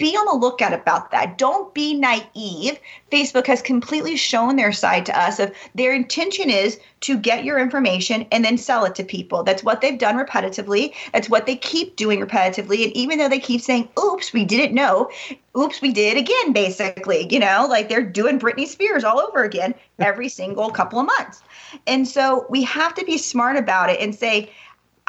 be 0.00 0.16
on 0.16 0.26
the 0.26 0.44
lookout 0.44 0.72
about 0.72 1.12
that. 1.12 1.38
Don't 1.38 1.72
be 1.74 1.94
naive. 1.94 2.80
Facebook 3.12 3.46
has 3.46 3.60
completely 3.60 4.16
shown 4.16 4.56
their 4.56 4.72
side 4.72 5.06
to 5.06 5.16
us 5.16 5.38
of 5.38 5.54
their 5.74 5.94
intention 5.94 6.50
is 6.50 6.80
to 7.02 7.18
get 7.18 7.44
your 7.44 7.58
information 7.58 8.26
and 8.32 8.44
then 8.44 8.58
sell 8.58 8.84
it 8.86 8.94
to 8.96 9.04
people. 9.04 9.42
That's 9.42 9.62
what 9.62 9.80
they've 9.80 9.98
done 9.98 10.16
repetitively. 10.16 10.94
That's 11.12 11.28
what 11.28 11.46
they 11.46 11.54
keep 11.54 11.96
doing 11.96 12.18
repetitively. 12.18 12.84
And 12.84 12.96
even 12.96 13.18
though 13.18 13.28
they 13.28 13.38
keep 13.38 13.60
saying, 13.60 13.88
oops, 14.02 14.32
we 14.32 14.44
didn't 14.44 14.74
know, 14.74 15.10
oops, 15.56 15.82
we 15.82 15.92
did 15.92 16.16
again, 16.16 16.52
basically, 16.52 17.28
you 17.30 17.38
know, 17.38 17.66
like 17.68 17.88
they're 17.88 18.02
doing 18.02 18.40
Britney 18.40 18.66
Spears 18.66 19.04
all 19.04 19.20
over 19.20 19.44
again 19.44 19.74
every 19.98 20.30
single 20.30 20.70
couple 20.70 20.98
of 20.98 21.06
months. 21.06 21.42
And 21.86 22.08
so 22.08 22.46
we 22.48 22.62
have 22.64 22.94
to 22.94 23.04
be 23.04 23.18
smart 23.18 23.56
about 23.56 23.90
it 23.90 24.00
and 24.00 24.14
say, 24.14 24.50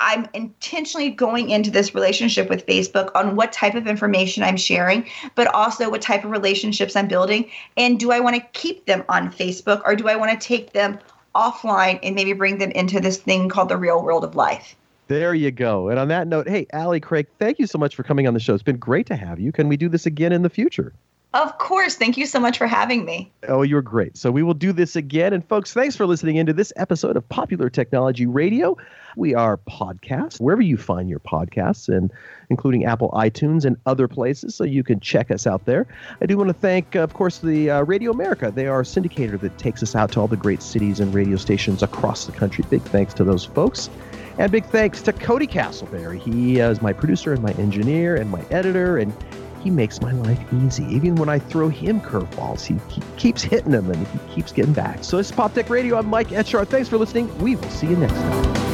I'm 0.01 0.27
intentionally 0.33 1.11
going 1.11 1.51
into 1.51 1.69
this 1.69 1.93
relationship 1.93 2.49
with 2.49 2.65
Facebook 2.65 3.11
on 3.13 3.35
what 3.35 3.53
type 3.53 3.75
of 3.75 3.85
information 3.85 4.41
I'm 4.41 4.57
sharing, 4.57 5.07
but 5.35 5.47
also 5.53 5.91
what 5.91 6.01
type 6.01 6.25
of 6.25 6.31
relationships 6.31 6.95
I'm 6.95 7.07
building. 7.07 7.49
And 7.77 7.99
do 7.99 8.11
I 8.11 8.19
want 8.19 8.35
to 8.35 8.41
keep 8.53 8.87
them 8.87 9.03
on 9.09 9.31
Facebook 9.31 9.81
or 9.85 9.95
do 9.95 10.09
I 10.09 10.15
want 10.15 10.31
to 10.39 10.47
take 10.47 10.73
them 10.73 10.97
offline 11.35 11.99
and 12.01 12.15
maybe 12.15 12.33
bring 12.33 12.57
them 12.57 12.71
into 12.71 12.99
this 12.99 13.17
thing 13.17 13.47
called 13.47 13.69
the 13.69 13.77
real 13.77 14.03
world 14.03 14.23
of 14.23 14.35
life? 14.35 14.75
There 15.07 15.35
you 15.35 15.51
go. 15.51 15.89
And 15.89 15.99
on 15.99 16.07
that 16.07 16.27
note, 16.27 16.49
hey, 16.49 16.65
Allie 16.73 16.99
Craig, 16.99 17.27
thank 17.37 17.59
you 17.59 17.67
so 17.67 17.77
much 17.77 17.95
for 17.95 18.01
coming 18.01 18.27
on 18.27 18.33
the 18.33 18.39
show. 18.39 18.55
It's 18.55 18.63
been 18.63 18.77
great 18.77 19.05
to 19.07 19.15
have 19.15 19.39
you. 19.39 19.51
Can 19.51 19.67
we 19.67 19.77
do 19.77 19.87
this 19.87 20.07
again 20.07 20.31
in 20.31 20.41
the 20.41 20.49
future? 20.49 20.93
Of 21.33 21.57
course. 21.59 21.95
Thank 21.95 22.17
you 22.17 22.25
so 22.25 22.41
much 22.41 22.57
for 22.57 22.67
having 22.67 23.05
me. 23.05 23.31
Oh, 23.47 23.61
you're 23.61 23.81
great. 23.81 24.17
So 24.17 24.31
we 24.31 24.43
will 24.43 24.53
do 24.53 24.73
this 24.73 24.97
again. 24.97 25.31
And 25.31 25.47
folks, 25.47 25.71
thanks 25.71 25.95
for 25.95 26.05
listening 26.05 26.35
into 26.35 26.51
this 26.51 26.73
episode 26.75 27.15
of 27.15 27.27
Popular 27.29 27.69
Technology 27.69 28.25
Radio. 28.25 28.75
We 29.15 29.33
are 29.33 29.57
podcasts 29.57 30.41
wherever 30.41 30.61
you 30.61 30.75
find 30.75 31.09
your 31.09 31.19
podcasts, 31.19 31.87
and 31.87 32.11
including 32.49 32.83
Apple 32.83 33.11
iTunes 33.11 33.63
and 33.63 33.77
other 33.85 34.09
places. 34.09 34.55
So 34.55 34.65
you 34.65 34.83
can 34.83 34.99
check 34.99 35.31
us 35.31 35.47
out 35.47 35.65
there. 35.65 35.87
I 36.21 36.25
do 36.25 36.37
want 36.37 36.49
to 36.49 36.53
thank, 36.53 36.95
of 36.95 37.13
course, 37.13 37.39
the 37.39 37.69
uh, 37.69 37.81
Radio 37.83 38.11
America. 38.11 38.51
They 38.53 38.67
are 38.67 38.81
a 38.81 38.83
syndicator 38.83 39.39
that 39.39 39.57
takes 39.57 39.81
us 39.81 39.95
out 39.95 40.11
to 40.13 40.19
all 40.19 40.27
the 40.27 40.35
great 40.35 40.61
cities 40.61 40.99
and 40.99 41.13
radio 41.13 41.37
stations 41.37 41.81
across 41.81 42.25
the 42.25 42.33
country. 42.33 42.65
Big 42.69 42.81
thanks 42.83 43.13
to 43.15 43.23
those 43.23 43.45
folks. 43.45 43.89
And 44.37 44.51
big 44.51 44.65
thanks 44.65 45.01
to 45.03 45.13
Cody 45.13 45.47
Castleberry. 45.47 46.19
He 46.19 46.59
is 46.59 46.81
my 46.81 46.91
producer 46.91 47.33
and 47.33 47.41
my 47.41 47.51
engineer 47.53 48.17
and 48.17 48.29
my 48.29 48.43
editor, 48.49 48.97
and 48.97 49.13
he 49.61 49.69
makes 49.69 50.01
my 50.01 50.11
life 50.11 50.39
easy. 50.65 50.83
Even 50.85 51.15
when 51.15 51.29
I 51.29 51.39
throw 51.39 51.69
him 51.69 52.01
curveballs, 52.01 52.65
he, 52.65 52.75
he 52.93 53.01
keeps 53.17 53.41
hitting 53.41 53.71
them 53.71 53.89
and 53.89 54.07
he 54.07 54.19
keeps 54.33 54.51
getting 54.51 54.73
back. 54.73 55.03
So 55.03 55.17
this 55.17 55.29
is 55.29 55.35
Pop 55.35 55.53
Tech 55.53 55.69
Radio. 55.69 55.97
I'm 55.97 56.07
Mike 56.07 56.29
Etchart. 56.29 56.67
Thanks 56.67 56.89
for 56.89 56.97
listening. 56.97 57.35
We 57.39 57.55
will 57.55 57.69
see 57.69 57.87
you 57.87 57.95
next 57.95 58.13
time. 58.13 58.71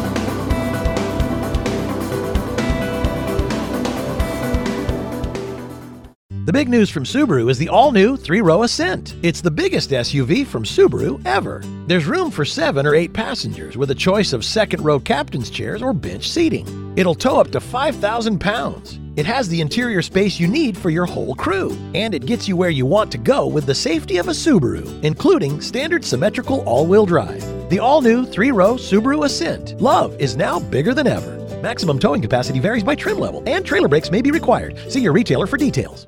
The 6.45 6.53
big 6.53 6.69
news 6.69 6.89
from 6.89 7.03
Subaru 7.03 7.51
is 7.51 7.57
the 7.57 7.67
all 7.67 7.91
new 7.91 8.15
three 8.15 8.39
row 8.39 8.63
Ascent. 8.63 9.17
It's 9.21 9.41
the 9.41 9.51
biggest 9.51 9.89
SUV 9.89 10.47
from 10.47 10.63
Subaru 10.63 11.21
ever. 11.25 11.61
There's 11.87 12.05
room 12.05 12.31
for 12.31 12.45
seven 12.45 12.87
or 12.87 12.95
eight 12.95 13.11
passengers 13.11 13.75
with 13.75 13.91
a 13.91 13.95
choice 13.95 14.31
of 14.31 14.45
second 14.45 14.81
row 14.85 14.97
captain's 14.97 15.49
chairs 15.49 15.81
or 15.81 15.91
bench 15.91 16.29
seating. 16.29 16.93
It'll 16.95 17.15
tow 17.15 17.41
up 17.41 17.51
to 17.51 17.59
5,000 17.59 18.39
pounds. 18.39 18.97
It 19.17 19.25
has 19.25 19.49
the 19.49 19.61
interior 19.61 20.03
space 20.03 20.39
you 20.39 20.47
need 20.47 20.77
for 20.77 20.91
your 20.91 21.07
whole 21.07 21.33
crew, 21.33 21.75
and 21.95 22.13
it 22.13 22.27
gets 22.27 22.47
you 22.47 22.55
where 22.55 22.69
you 22.69 22.85
want 22.85 23.11
to 23.13 23.17
go 23.17 23.47
with 23.47 23.65
the 23.65 23.73
safety 23.73 24.17
of 24.17 24.27
a 24.27 24.31
Subaru, 24.31 25.03
including 25.03 25.59
standard 25.59 26.05
symmetrical 26.05 26.61
all 26.69 26.85
wheel 26.85 27.07
drive. 27.07 27.41
The 27.71 27.79
all 27.79 28.03
new 28.03 28.27
three 28.27 28.51
row 28.51 28.75
Subaru 28.75 29.25
Ascent. 29.25 29.81
Love 29.81 30.13
is 30.21 30.37
now 30.37 30.59
bigger 30.59 30.93
than 30.93 31.07
ever. 31.07 31.33
Maximum 31.63 31.97
towing 31.97 32.21
capacity 32.21 32.59
varies 32.59 32.83
by 32.83 32.93
trim 32.93 33.17
level, 33.17 33.41
and 33.47 33.65
trailer 33.65 33.87
brakes 33.87 34.11
may 34.11 34.21
be 34.21 34.29
required. 34.29 34.77
See 34.87 35.01
your 35.01 35.13
retailer 35.13 35.47
for 35.47 35.57
details. 35.57 36.05